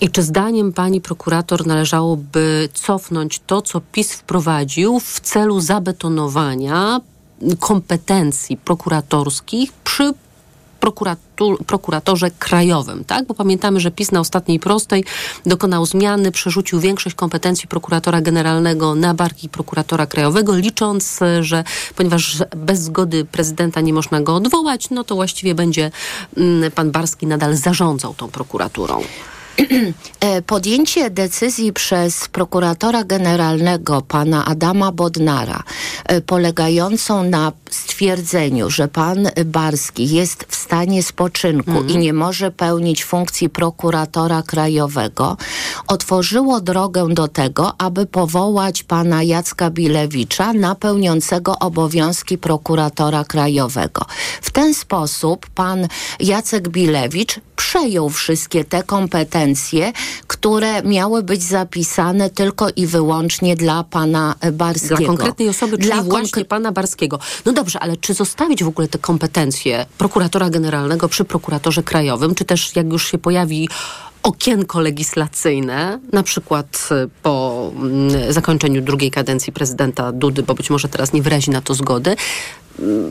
I 0.00 0.10
czy 0.10 0.22
zdaniem 0.22 0.72
pani 0.72 1.00
prokurator 1.00 1.66
należałoby 1.66 2.68
cofnąć 2.74 3.40
to, 3.46 3.62
co 3.62 3.80
PiS 3.92 4.12
wprowadził 4.12 5.00
w 5.00 5.20
celu 5.20 5.60
zabetonowania 5.60 7.00
kompetencji 7.60 8.56
prokuratorskich 8.56 9.72
przy 9.72 10.14
prokuratorze 11.66 12.30
krajowym, 12.30 13.04
tak? 13.04 13.26
Bo 13.26 13.34
pamiętamy, 13.34 13.80
że 13.80 13.90
PiS 13.90 14.12
na 14.12 14.20
ostatniej 14.20 14.60
prostej 14.60 15.04
dokonał 15.46 15.86
zmiany, 15.86 16.32
przerzucił 16.32 16.80
większość 16.80 17.16
kompetencji 17.16 17.68
prokuratora 17.68 18.20
generalnego 18.20 18.94
na 18.94 19.14
barki 19.14 19.48
prokuratora 19.48 20.06
krajowego, 20.06 20.56
licząc, 20.56 21.20
że 21.40 21.64
ponieważ 21.96 22.42
bez 22.56 22.80
zgody 22.80 23.24
prezydenta 23.24 23.80
nie 23.80 23.92
można 23.92 24.20
go 24.20 24.34
odwołać, 24.34 24.90
no 24.90 25.04
to 25.04 25.14
właściwie 25.14 25.54
będzie 25.54 25.90
mm, 26.36 26.70
pan 26.70 26.90
Barski 26.90 27.26
nadal 27.26 27.56
zarządzał 27.56 28.14
tą 28.14 28.28
prokuraturą. 28.28 29.02
E, 30.20 30.42
Podjęcie 30.42 31.10
decyzji 31.10 31.72
przez 31.72 32.28
prokuratora 32.28 33.04
generalnego 33.04 34.02
pana 34.02 34.44
Adama 34.44 34.92
Bodnara, 34.92 35.62
e, 36.04 36.20
polegającą 36.20 37.24
na 37.24 37.52
stwierdzeniu, 37.74 38.70
że 38.70 38.88
pan 38.88 39.28
Barski 39.46 40.08
jest 40.10 40.46
w 40.48 40.54
stanie 40.56 41.02
spoczynku 41.02 41.70
Mhm. 41.70 41.88
i 41.90 41.96
nie 41.96 42.12
może 42.12 42.50
pełnić 42.50 43.04
funkcji 43.04 43.48
prokuratora 43.48 44.42
krajowego, 44.42 45.36
otworzyło 45.86 46.60
drogę 46.60 47.08
do 47.14 47.28
tego, 47.28 47.74
aby 47.78 48.06
powołać 48.06 48.82
pana 48.82 49.22
Jacka 49.22 49.70
Bilewicza 49.70 50.52
na 50.52 50.74
pełniącego 50.74 51.58
obowiązki 51.58 52.38
prokuratora 52.38 53.24
krajowego. 53.24 54.04
W 54.42 54.50
ten 54.50 54.74
sposób 54.74 55.46
pan 55.54 55.88
Jacek 56.20 56.68
Bilewicz 56.68 57.40
przejął 57.56 58.10
wszystkie 58.10 58.64
te 58.64 58.82
kompetencje, 58.82 59.92
które 60.26 60.82
miały 60.82 61.22
być 61.22 61.42
zapisane 61.42 62.30
tylko 62.30 62.68
i 62.76 62.86
wyłącznie 62.86 63.56
dla 63.56 63.84
pana 63.84 64.34
Barskiego. 64.52 64.96
Dla 64.96 65.06
konkretnej 65.06 65.48
osoby, 65.48 65.78
czyli 65.78 65.90
Dla 65.92 66.02
właśnie 66.02 66.44
pana 66.44 66.72
Barskiego. 66.72 67.18
No 67.44 67.52
dobrze, 67.62 67.80
ale 67.80 67.96
czy 67.96 68.14
zostawić 68.14 68.64
w 68.64 68.68
ogóle 68.68 68.88
te 68.88 68.98
kompetencje 68.98 69.86
prokuratora 69.98 70.50
generalnego 70.50 71.08
przy 71.08 71.24
prokuratorze 71.24 71.82
krajowym, 71.82 72.34
czy 72.34 72.44
też 72.44 72.76
jak 72.76 72.92
już 72.92 73.10
się 73.10 73.18
pojawi 73.18 73.68
okienko 74.22 74.80
legislacyjne, 74.80 76.00
na 76.12 76.22
przykład 76.22 76.88
y, 77.06 77.10
po 77.22 77.70
mm, 77.76 78.32
zakończeniu 78.32 78.82
drugiej 78.82 79.10
kadencji 79.10 79.52
prezydenta 79.52 80.12
Dudy, 80.12 80.42
bo 80.42 80.54
być 80.54 80.70
może 80.70 80.88
teraz 80.88 81.12
nie 81.12 81.22
wyrazi 81.22 81.50
na 81.50 81.60
to 81.60 81.74
zgody, 81.74 82.16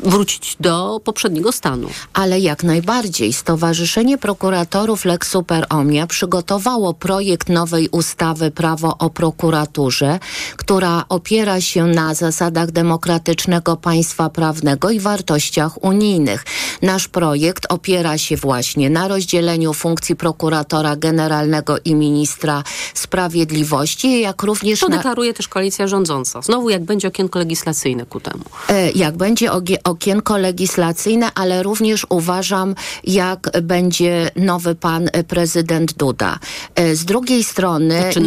wrócić 0.03 0.57
do 0.59 1.01
poprzedniego 1.03 1.51
stanu. 1.51 1.87
Ale 2.13 2.39
jak 2.39 2.63
najbardziej. 2.63 3.33
Stowarzyszenie 3.33 4.17
Prokuratorów 4.17 5.05
Lex 5.05 5.29
Super 5.29 5.65
Omnia 5.69 6.07
przygotowało 6.07 6.93
projekt 6.93 7.49
nowej 7.49 7.89
ustawy 7.89 8.51
Prawo 8.51 8.97
o 8.97 9.09
prokuraturze, 9.09 10.19
która 10.57 11.05
opiera 11.09 11.61
się 11.61 11.85
na 11.85 12.13
zasadach 12.13 12.71
demokratycznego 12.71 13.77
państwa 13.77 14.29
prawnego 14.29 14.89
i 14.89 14.99
wartościach 14.99 15.83
unijnych. 15.83 16.45
Nasz 16.81 17.07
projekt 17.07 17.65
opiera 17.69 18.17
się 18.17 18.37
właśnie 18.37 18.89
na 18.89 19.07
rozdzieleniu 19.07 19.73
funkcji 19.73 20.15
prokuratora 20.15 20.95
generalnego 20.95 21.77
i 21.85 21.95
ministra 21.95 22.63
sprawiedliwości, 22.93 24.21
jak 24.21 24.43
również 24.43 24.79
To 24.79 24.87
na... 24.87 24.95
deklaruje 24.95 25.33
też 25.33 25.47
koalicja 25.47 25.87
rządząca. 25.87 26.41
Znowu 26.41 26.69
jak 26.69 26.83
będzie 26.83 27.07
okienko 27.07 27.39
legislacyjne 27.39 28.05
ku 28.05 28.19
temu. 28.19 28.43
E, 28.69 28.91
jak 28.91 29.17
będzie 29.17 29.50
okienko 29.83 30.37
legislacyjne, 30.37 31.31
ale 31.35 31.63
również 31.63 32.05
uważam, 32.09 32.75
jak 33.03 33.49
będzie 33.61 34.31
nowy 34.35 34.75
pan 34.75 35.09
e, 35.13 35.23
prezydent 35.23 35.93
Duda. 35.93 36.39
E, 36.75 36.95
Z 36.95 37.05
drugiej 37.05 37.43
strony... 37.43 38.01
Znaczy, 38.01 38.21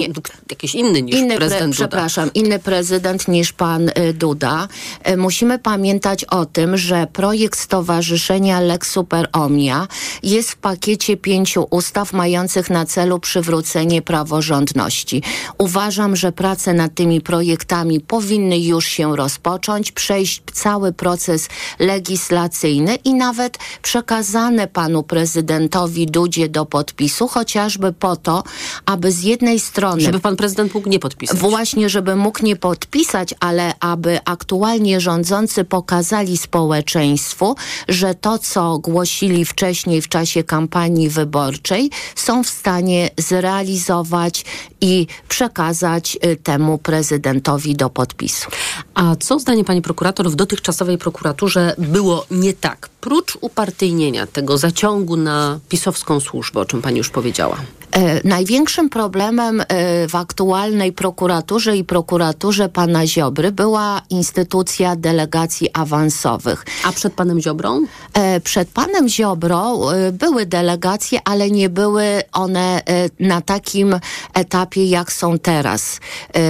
jakiś 0.51 0.75
inny 0.75 1.03
niż 1.03 1.17
inny 1.17 1.37
prezydent 1.37 1.75
Duda. 1.75 1.89
Przepraszam, 1.89 2.31
inny 2.35 2.59
prezydent 2.59 3.29
niż 3.29 3.53
pan 3.53 3.91
e, 3.95 4.13
Duda. 4.13 4.69
Musimy 5.17 5.59
pamiętać 5.59 6.25
o 6.25 6.47
tym, 6.47 6.77
że 6.77 7.07
projekt 7.13 7.59
Stowarzyszenia 7.59 8.61
Lex 8.61 8.91
Super 8.91 9.29
Omnia 9.33 9.89
jest 10.23 10.51
w 10.51 10.57
pakiecie 10.57 11.17
pięciu 11.17 11.67
ustaw 11.71 12.13
mających 12.13 12.71
na 12.71 12.87
celu 12.87 13.19
przywrócenie 13.19 14.03
praworządności. 14.03 15.23
Uważam, 15.59 16.17
że 16.17 16.33
prace 16.33 16.75
nad 16.75 16.95
tymi 16.95 17.21
projektami 17.21 18.01
powinny 18.01 18.59
już 18.61 18.87
się 18.87 19.17
rozpocząć, 19.17 19.93
przejść 19.93 20.43
cały 20.53 20.93
proces 21.15 21.49
legislacyjny 21.79 22.95
i 22.95 23.15
nawet 23.15 23.59
przekazane 23.83 24.69
panu 24.69 25.03
prezydentowi 25.03 26.07
Dudzie 26.07 26.49
do 26.49 26.67
podpisu, 26.67 27.29
chociażby 27.29 27.93
po 27.93 28.17
to, 28.17 28.43
aby 28.87 29.13
z 29.13 29.23
jednej 29.23 29.61
strony... 29.61 30.01
Żeby 30.01 30.21
pan 30.21 30.37
prezydent 30.37 30.75
mógł 30.75 30.89
nie 30.89 30.99
podpisać. 30.99 31.39
Właśnie, 31.39 31.89
żeby 31.89 32.17
mógł 32.17 32.45
nie 32.45 32.57
podpisać, 32.57 33.35
ale 33.41 33.75
aby 33.81 34.19
aktualnie 34.25 35.01
rządzący 35.01 35.65
pokazali 35.65 36.37
społeczeństwu, 36.37 37.57
że 37.89 38.15
to, 38.15 38.39
co 38.39 38.79
głosili 38.79 39.45
wcześniej 39.45 40.03
w 40.03 40.09
czasie 40.09 40.45
kampanii 40.45 41.09
wyborczej, 41.09 41.91
są 42.15 42.45
w 42.45 42.49
stanie 42.49 43.11
zrealizować 43.19 44.45
i 44.81 45.07
przekazać 45.29 46.19
y, 46.25 46.37
temu 46.37 46.79
prezydentowi 46.79 47.75
do 47.75 47.91
podpisu. 47.91 48.51
A 48.95 49.17
co 49.17 49.39
zdaniem 49.39 49.65
pani 49.65 49.83
prokurator 49.83 50.31
w 50.31 50.35
dotychczasowej 50.35 50.99
prokuraturze 51.05 51.75
było 51.79 52.27
nie 52.31 52.53
tak? 52.53 52.89
Prócz 53.01 53.39
upartyjnienia 53.41 54.27
tego 54.27 54.59
zaciągu 54.59 55.17
na 55.17 55.59
pisowską 55.69 56.21
służbę, 56.21 56.61
o 56.61 56.65
czym 56.65 56.83
pani 56.83 56.99
już 56.99 57.11
powiedziała. 57.11 57.57
E, 57.95 58.29
największym 58.29 58.89
problemem 58.89 59.61
e, 59.61 59.65
w 60.09 60.15
aktualnej 60.15 60.93
prokuraturze 60.93 61.77
i 61.77 61.85
prokuraturze 61.85 62.69
pana 62.69 63.07
Ziobry 63.07 63.53
była 63.53 64.03
instytucja 64.11 64.97
delegacji 64.97 65.69
awansowych. 65.73 66.65
A 66.85 66.93
przed 66.93 67.13
panem 67.15 67.41
Ziobrą? 67.41 67.87
E, 68.15 68.41
przed 68.41 68.69
panem 68.69 69.09
Ziobro 69.09 69.95
e, 69.95 70.13
były 70.13 70.47
delegacje, 70.47 71.19
ale 71.25 71.51
nie 71.51 71.69
były 71.69 72.23
one 72.33 72.83
na 73.21 73.41
takim 73.41 74.01
etapie, 74.35 74.85
jak 74.85 75.13
są 75.13 75.39
teraz. 75.39 76.01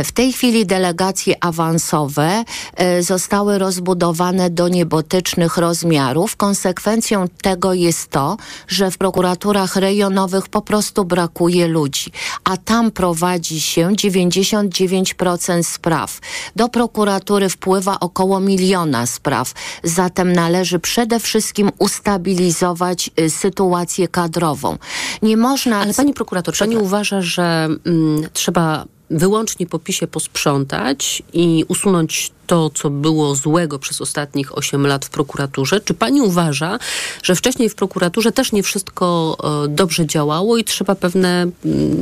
W 0.05 0.13
tej 0.13 0.33
chwili 0.33 0.67
delegacje 0.67 1.45
awansowe 1.45 2.45
zostały 3.01 3.59
rozbudowane 3.59 4.44
do 4.51 4.69
niebotycznych 4.69 5.57
rozmiarów. 5.57 6.37
Konsekwencją 6.37 7.29
tego 7.43 7.75
jest 7.75 8.11
to, 8.11 8.37
że 8.69 8.91
w 8.91 8.99
prokuraturach 8.99 9.77
rejonowych 9.77 10.49
po 10.49 10.63
prostu 10.63 11.05
brakuje 11.05 11.69
ludzi, 11.69 12.11
a 12.45 12.57
tam 12.57 12.91
prowadzi 12.91 13.61
się 13.61 13.89
99% 13.89 15.63
spraw. 15.63 16.21
Do 16.57 16.69
prokuratury 16.69 17.49
wpływa 17.49 18.01
około 18.01 18.41
miliona 18.41 19.07
spraw, 19.07 19.53
zatem 19.85 20.33
należy 20.33 20.79
przede 20.79 21.21
wszystkim 21.21 21.71
ustabilizować 21.79 23.11
y, 23.21 23.31
sytuację 23.31 24.09
kadrową. 24.09 24.79
Nie 25.23 25.37
można... 25.37 25.79
Ale 25.79 25.95
pani 25.95 26.15
prokurator, 26.15 26.55
pani 26.59 26.77
uważa, 26.77 27.23
że 27.23 27.69
mm, 27.87 28.29
trzeba 28.33 28.85
wyłącznie 29.11 29.67
po 29.67 29.79
PiSie 29.79 30.07
posprzątać 30.07 31.23
i 31.33 31.65
usunąć 31.69 32.33
to, 32.47 32.71
co 32.71 32.91
było 32.91 33.35
złego 33.35 33.79
przez 33.79 34.01
ostatnich 34.01 34.59
8 34.59 34.87
lat 34.87 35.05
w 35.05 35.11
prokuraturze? 35.11 35.81
Czy 35.81 35.95
pani 35.95 36.21
uważa, 36.21 36.79
że 37.23 37.35
wcześniej 37.35 37.69
w 37.69 37.75
prokuraturze 37.75 38.33
też 38.33 38.53
nie 38.53 38.63
wszystko 38.63 39.37
e, 39.65 39.69
dobrze 39.69 40.07
działało 40.07 40.57
i 40.57 40.65
trzeba 40.65 40.95
pewne 40.95 41.47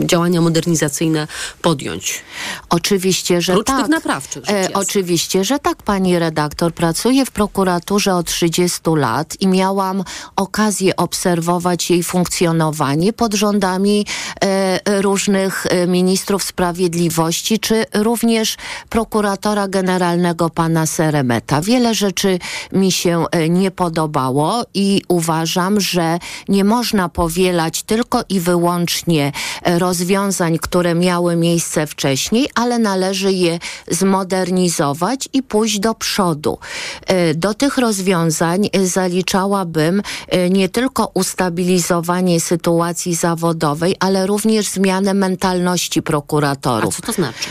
działania 0.05 0.41
modernizacyjne 0.41 1.27
podjąć? 1.63 2.23
Oczywiście, 2.69 3.41
że 3.41 3.53
Prócz 3.53 3.67
tak. 3.67 3.81
tych 3.81 3.89
naprawczych, 3.89 4.43
E, 4.49 4.69
oczywiście, 4.75 5.45
że 5.45 5.59
tak, 5.59 5.83
pani 5.83 6.19
redaktor. 6.19 6.75
Pracuję 6.75 7.27
w 7.27 7.31
prokuraturze 7.31 8.15
od 8.15 8.27
30 8.27 8.81
lat 8.97 9.37
i 9.41 9.47
miałam 9.47 10.05
okazję 10.37 10.97
obserwować 10.97 11.91
jej 11.91 12.03
funkcjonowanie 12.03 13.13
pod 13.13 13.35
rządami 13.35 14.07
e, 14.45 15.03
różnych 15.03 15.67
e, 15.67 15.87
ministrów 15.87 16.43
sprawiedliwości, 16.43 17.59
czy 17.59 17.85
również 17.95 18.57
prokuratora 18.89 19.69
generalnego 19.69 20.32
pana 20.35 20.87
Seremeta. 20.87 21.61
Wiele 21.61 21.95
rzeczy 21.95 22.39
mi 22.73 22.93
się 22.93 23.25
e, 23.31 23.49
nie 23.49 23.71
podobało 23.71 24.65
i 24.75 25.03
uważam, 25.09 25.81
że 25.81 26.19
nie 26.49 26.65
można 26.65 27.09
powielać 27.09 27.83
tylko 27.83 28.23
i 28.29 28.41
wyłącznie 28.41 29.33
e, 29.63 29.79
rozwiązań, 29.79 30.59
które 30.59 30.95
miały 30.95 31.37
miejsce 31.37 31.87
wcześniej, 31.87 32.49
ale 32.55 32.79
należy 32.79 33.33
je 33.33 33.59
zmodernizować 33.89 35.29
i 35.33 35.43
pójść 35.43 35.79
do 35.79 35.95
przodu. 35.95 36.59
E, 37.07 37.35
Do 37.35 37.55
tych 37.55 37.79
rozwiązań 37.79 38.69
zaliczałabym 38.85 40.03
nie 40.51 40.69
tylko 40.69 41.11
ustabilizowanie 41.15 42.41
sytuacji 42.41 43.15
zawodowej, 43.15 43.97
ale 44.01 44.27
również 44.27 44.69
zmianę 44.69 45.15
mentalności 45.15 46.03
prokuratorów. 46.03 46.95
A 46.95 47.01
co 47.01 47.07
to 47.07 47.13
znaczy? 47.13 47.49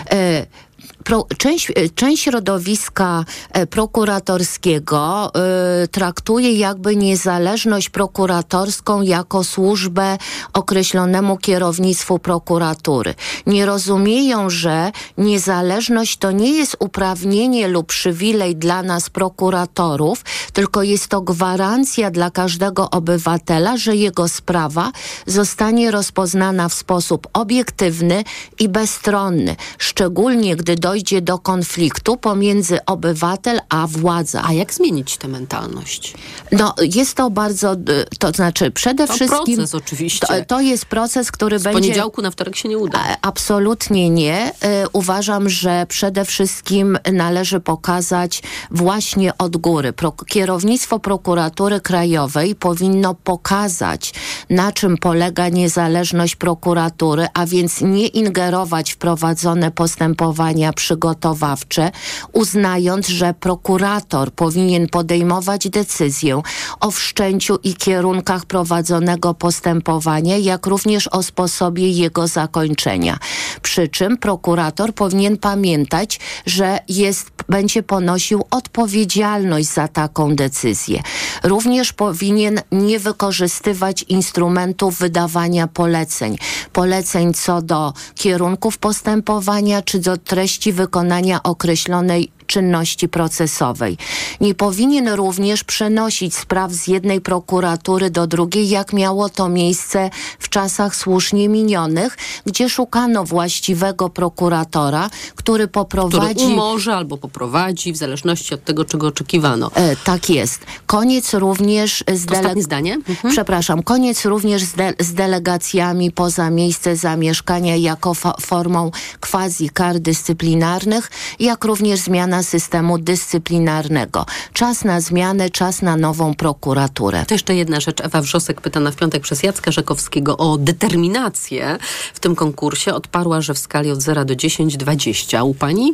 Pro, 1.03 1.27
część, 1.37 1.69
e, 1.69 1.89
część 1.89 2.23
środowiska 2.23 3.25
e, 3.51 3.67
prokuratorskiego 3.67 5.31
e, 5.35 5.87
traktuje 5.87 6.53
jakby 6.53 6.95
niezależność 6.95 7.89
prokuratorską 7.89 9.01
jako 9.01 9.43
służbę 9.43 10.17
określonemu 10.53 11.37
kierownictwu 11.37 12.19
prokuratury. 12.19 13.13
Nie 13.45 13.65
rozumieją, 13.65 14.49
że 14.49 14.91
niezależność 15.17 16.17
to 16.17 16.31
nie 16.31 16.51
jest 16.51 16.75
uprawnienie 16.79 17.67
lub 17.67 17.87
przywilej 17.87 18.55
dla 18.55 18.83
nas 18.83 19.09
prokuratorów, 19.09 20.23
tylko 20.53 20.83
jest 20.83 21.07
to 21.07 21.21
gwarancja 21.21 22.11
dla 22.11 22.31
każdego 22.31 22.89
obywatela, 22.89 23.77
że 23.77 23.95
jego 23.95 24.27
sprawa 24.27 24.91
zostanie 25.25 25.91
rozpoznana 25.91 26.69
w 26.69 26.73
sposób 26.73 27.27
obiektywny 27.33 28.23
i 28.59 28.69
bezstronny, 28.69 29.55
szczególnie 29.77 30.55
gdy 30.55 30.75
dojdzie 30.91 31.21
do 31.21 31.39
konfliktu 31.39 32.17
pomiędzy 32.17 32.85
obywatel 32.85 33.59
a 33.69 33.87
władza. 33.87 34.41
A 34.45 34.53
jak 34.53 34.73
zmienić 34.73 35.17
tę 35.17 35.27
mentalność? 35.27 36.13
No, 36.51 36.73
jest 36.95 37.15
to 37.15 37.29
bardzo, 37.29 37.73
y, 37.73 37.77
to 38.19 38.31
znaczy 38.31 38.71
przede 38.71 39.07
To 39.07 39.13
wszystkim... 39.13 39.55
proces 39.55 39.75
oczywiście. 39.75 40.27
To, 40.27 40.33
to 40.47 40.61
jest 40.61 40.85
proces, 40.85 41.31
który 41.31 41.59
Z 41.59 41.63
będzie... 41.63 41.79
poniedziałku 41.79 42.21
na 42.21 42.31
wtorek 42.31 42.55
się 42.55 42.69
nie 42.69 42.77
uda. 42.77 42.99
E, 42.99 43.15
Absolutnie 43.21 44.09
nie. 44.09 44.51
E, 44.61 44.85
Uważam, 44.93 45.49
że 45.49 45.85
przede 45.89 46.25
wszystkim 46.25 46.97
należy 47.13 47.59
pokazać 47.59 48.43
właśnie 48.71 49.37
od 49.37 49.57
góry. 49.57 49.93
Pro 49.93 50.11
kierownictwo 50.11 50.99
prokuratury 50.99 51.81
krajowej 51.81 52.55
powinno 52.55 53.13
pokazać, 53.13 54.13
na 54.49 54.71
czym 54.71 54.97
polega 54.97 55.49
niezależność 55.49 56.35
prokuratury, 56.35 57.27
a 57.33 57.45
więc 57.45 57.81
nie 57.81 58.07
ingerować 58.07 58.91
w 58.91 58.97
prowadzone 58.97 59.71
postępowania 59.71 60.73
przygotowawcze, 60.81 61.91
uznając, 62.33 63.07
że 63.07 63.33
prokurator 63.33 64.31
powinien 64.31 64.87
podejmować 64.87 65.69
decyzję 65.69 66.41
o 66.79 66.91
wszczęciu 66.91 67.59
i 67.63 67.73
kierunkach 67.75 68.45
prowadzonego 68.45 69.33
postępowania, 69.33 70.37
jak 70.37 70.65
również 70.65 71.07
o 71.07 71.23
sposobie 71.23 71.89
jego 71.89 72.27
zakończenia. 72.27 73.17
Przy 73.61 73.87
czym 73.87 74.17
prokurator 74.17 74.93
powinien 74.93 75.37
pamiętać, 75.37 76.19
że 76.45 76.79
jest, 76.89 77.31
będzie 77.49 77.83
ponosił 77.83 78.43
odpowiedzialność 78.51 79.67
za 79.67 79.87
taką 79.87 80.35
decyzję. 80.35 81.01
Również 81.43 81.93
powinien 81.93 82.61
nie 82.71 82.99
wykorzystywać 82.99 84.03
instrumentów 84.03 84.97
wydawania 84.97 85.67
poleceń. 85.67 86.37
Poleceń 86.73 87.33
co 87.33 87.61
do 87.61 87.93
kierunków 88.15 88.77
postępowania, 88.77 89.81
czy 89.81 89.99
do 89.99 90.17
treści 90.17 90.70
wykonania 90.71 91.43
określonej 91.43 92.31
czynności 92.51 93.07
procesowej. 93.09 93.97
Nie 94.41 94.55
powinien 94.55 95.09
również 95.09 95.63
przenosić 95.63 96.35
spraw 96.35 96.71
z 96.71 96.87
jednej 96.87 97.21
prokuratury 97.21 98.09
do 98.09 98.27
drugiej, 98.27 98.69
jak 98.69 98.93
miało 98.93 99.29
to 99.29 99.49
miejsce 99.49 100.09
w 100.39 100.49
czasach 100.49 100.95
słusznie 100.95 101.49
minionych, 101.49 102.17
gdzie 102.45 102.69
szukano 102.69 103.23
właściwego 103.23 104.09
prokuratora, 104.09 105.09
który 105.35 105.67
poprowadzi... 105.67 106.35
Który 106.35 106.53
umorzy 106.53 106.91
albo 106.93 107.17
poprowadzi, 107.17 107.93
w 107.93 107.97
zależności 107.97 108.53
od 108.53 108.63
tego, 108.63 108.85
czego 108.85 109.07
oczekiwano. 109.07 109.71
E, 109.75 109.95
tak 109.95 110.29
jest. 110.29 110.65
Koniec 110.85 111.33
również 111.33 112.03
z 112.13 112.25
dele... 112.25 112.39
Ostatnie 112.39 112.63
zdanie? 112.63 112.93
Mhm. 112.93 113.33
Przepraszam, 113.33 113.83
koniec 113.83 114.25
również 114.25 114.63
z, 114.63 114.73
de 114.73 114.93
z 114.99 115.13
delegacjami 115.13 116.11
poza 116.11 116.49
miejsce 116.49 116.95
zamieszkania 116.95 117.75
jako 117.75 118.13
formą 118.41 118.91
quasi 119.21 119.69
kar 119.69 119.99
dyscyplinarnych, 119.99 121.11
jak 121.39 121.65
również 121.65 121.99
zmiana 121.99 122.40
systemu 122.43 122.97
dyscyplinarnego. 122.97 124.25
Czas 124.53 124.83
na 124.83 125.01
zmianę, 125.01 125.49
czas 125.49 125.81
na 125.81 125.97
nową 125.97 126.33
prokuraturę. 126.33 127.25
To 127.27 127.33
jeszcze 127.33 127.55
jedna 127.55 127.79
rzecz. 127.79 128.01
Ewa 128.01 128.21
Wrzosek 128.21 128.61
pytana 128.61 128.91
w 128.91 128.95
piątek 128.95 129.23
przez 129.23 129.43
Jacka 129.43 129.71
Rzekowskiego 129.71 130.37
o 130.37 130.57
determinację 130.57 131.77
w 132.13 132.19
tym 132.19 132.35
konkursie. 132.35 132.93
Odparła, 132.93 133.41
że 133.41 133.53
w 133.53 133.59
skali 133.59 133.91
od 133.91 134.01
0 134.01 134.25
do 134.25 134.35
10, 134.35 134.77
20. 134.77 135.43
U 135.43 135.53
pani? 135.53 135.93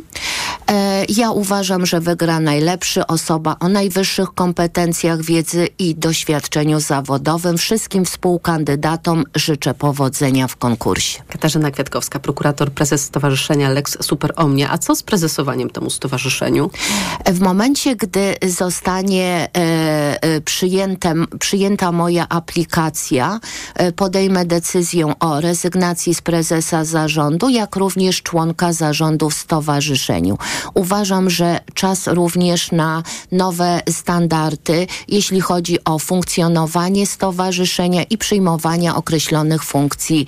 E, 0.70 1.04
ja 1.08 1.30
uważam, 1.30 1.86
że 1.86 2.00
wygra 2.00 2.40
najlepszy 2.40 3.06
osoba 3.06 3.56
o 3.60 3.68
najwyższych 3.68 4.34
kompetencjach 4.34 5.22
wiedzy 5.22 5.68
i 5.78 5.94
doświadczeniu 5.94 6.80
zawodowym. 6.80 7.58
Wszystkim 7.58 8.04
współkandydatom 8.04 9.24
życzę 9.34 9.74
powodzenia 9.74 10.48
w 10.48 10.56
konkursie. 10.56 11.22
Katarzyna 11.28 11.70
Kwiatkowska, 11.70 12.18
prokurator, 12.18 12.70
prezes 12.70 13.04
Stowarzyszenia 13.04 13.70
Lex 13.70 13.96
Super 14.00 14.32
Omnia. 14.36 14.70
A 14.70 14.78
co 14.78 14.94
z 14.96 15.02
prezesowaniem 15.02 15.70
temu 15.70 15.90
stowarzyszeniu? 15.90 16.37
W 17.26 17.40
momencie, 17.40 17.96
gdy 17.96 18.34
zostanie 18.46 19.48
e, 19.56 20.22
e, 20.22 20.40
przyjęte, 20.40 21.14
przyjęta 21.40 21.92
moja 21.92 22.28
aplikacja, 22.28 23.40
e, 23.74 23.92
podejmę 23.92 24.44
decyzję 24.44 25.12
o 25.20 25.40
rezygnacji 25.40 26.14
z 26.14 26.20
prezesa 26.20 26.84
zarządu, 26.84 27.48
jak 27.48 27.76
również 27.76 28.22
członka 28.22 28.72
zarządu 28.72 29.30
w 29.30 29.34
stowarzyszeniu. 29.34 30.38
Uważam, 30.74 31.30
że 31.30 31.60
czas 31.74 32.06
również 32.06 32.72
na 32.72 33.02
nowe 33.32 33.80
standardy, 33.90 34.86
jeśli 35.08 35.40
chodzi 35.40 35.84
o 35.84 35.98
funkcjonowanie 35.98 37.06
stowarzyszenia 37.06 38.02
i 38.02 38.18
przyjmowania 38.18 38.96
określonych 38.96 39.64
funkcji 39.64 40.26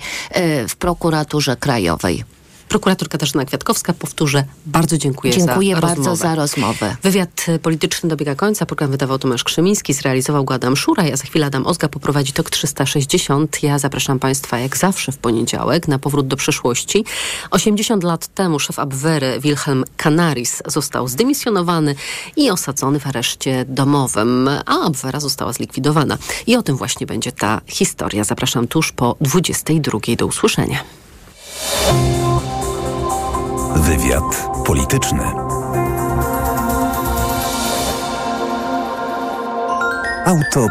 w 0.67 0.75
prokuraturze 0.75 1.55
krajowej. 1.55 2.23
Prokurator 2.71 3.09
Katarzyna 3.09 3.45
Kwiatkowska, 3.45 3.93
powtórzę, 3.93 4.43
bardzo 4.65 4.97
dziękuję, 4.97 5.33
Dziękuję 5.33 5.75
za 5.75 5.81
bardzo 5.81 5.95
rozmowę. 5.95 6.17
za 6.17 6.35
rozmowę. 6.35 6.95
Wywiad 7.03 7.45
polityczny 7.61 8.09
dobiega 8.09 8.35
końca. 8.35 8.65
Program 8.65 8.91
wydawał 8.91 9.19
Tomasz 9.19 9.43
Krzymiński, 9.43 9.93
zrealizował 9.93 10.43
go 10.43 10.53
Adam 10.53 10.75
Szura. 10.77 11.03
Ja 11.03 11.15
za 11.17 11.23
chwilę 11.23 11.45
Adam 11.45 11.67
Ozga 11.67 11.87
poprowadzi 11.87 12.33
TOK 12.33 12.49
360. 12.49 13.63
Ja 13.63 13.79
zapraszam 13.79 14.19
Państwa 14.19 14.59
jak 14.59 14.77
zawsze 14.77 15.11
w 15.11 15.17
poniedziałek 15.17 15.87
na 15.87 15.99
powrót 15.99 16.27
do 16.27 16.35
przeszłości. 16.35 17.05
80 17.51 18.03
lat 18.03 18.27
temu 18.27 18.59
szef 18.59 18.79
Abwehry 18.79 19.39
Wilhelm 19.39 19.83
Canaris 19.97 20.63
został 20.65 21.07
zdymisjonowany 21.07 21.95
i 22.35 22.51
osadzony 22.51 22.99
w 22.99 23.07
areszcie 23.07 23.65
domowym, 23.67 24.49
a 24.65 24.81
Abwehra 24.85 25.19
została 25.19 25.53
zlikwidowana. 25.53 26.17
I 26.47 26.55
o 26.55 26.63
tym 26.63 26.77
właśnie 26.77 27.07
będzie 27.07 27.31
ta 27.31 27.61
historia. 27.67 28.23
Zapraszam 28.23 28.67
tuż 28.67 28.91
po 28.91 29.15
22. 29.21 29.99
Do 30.17 30.25
usłyszenia. 30.25 30.83
Wywiad 33.75 34.49
polityczny. 34.65 35.23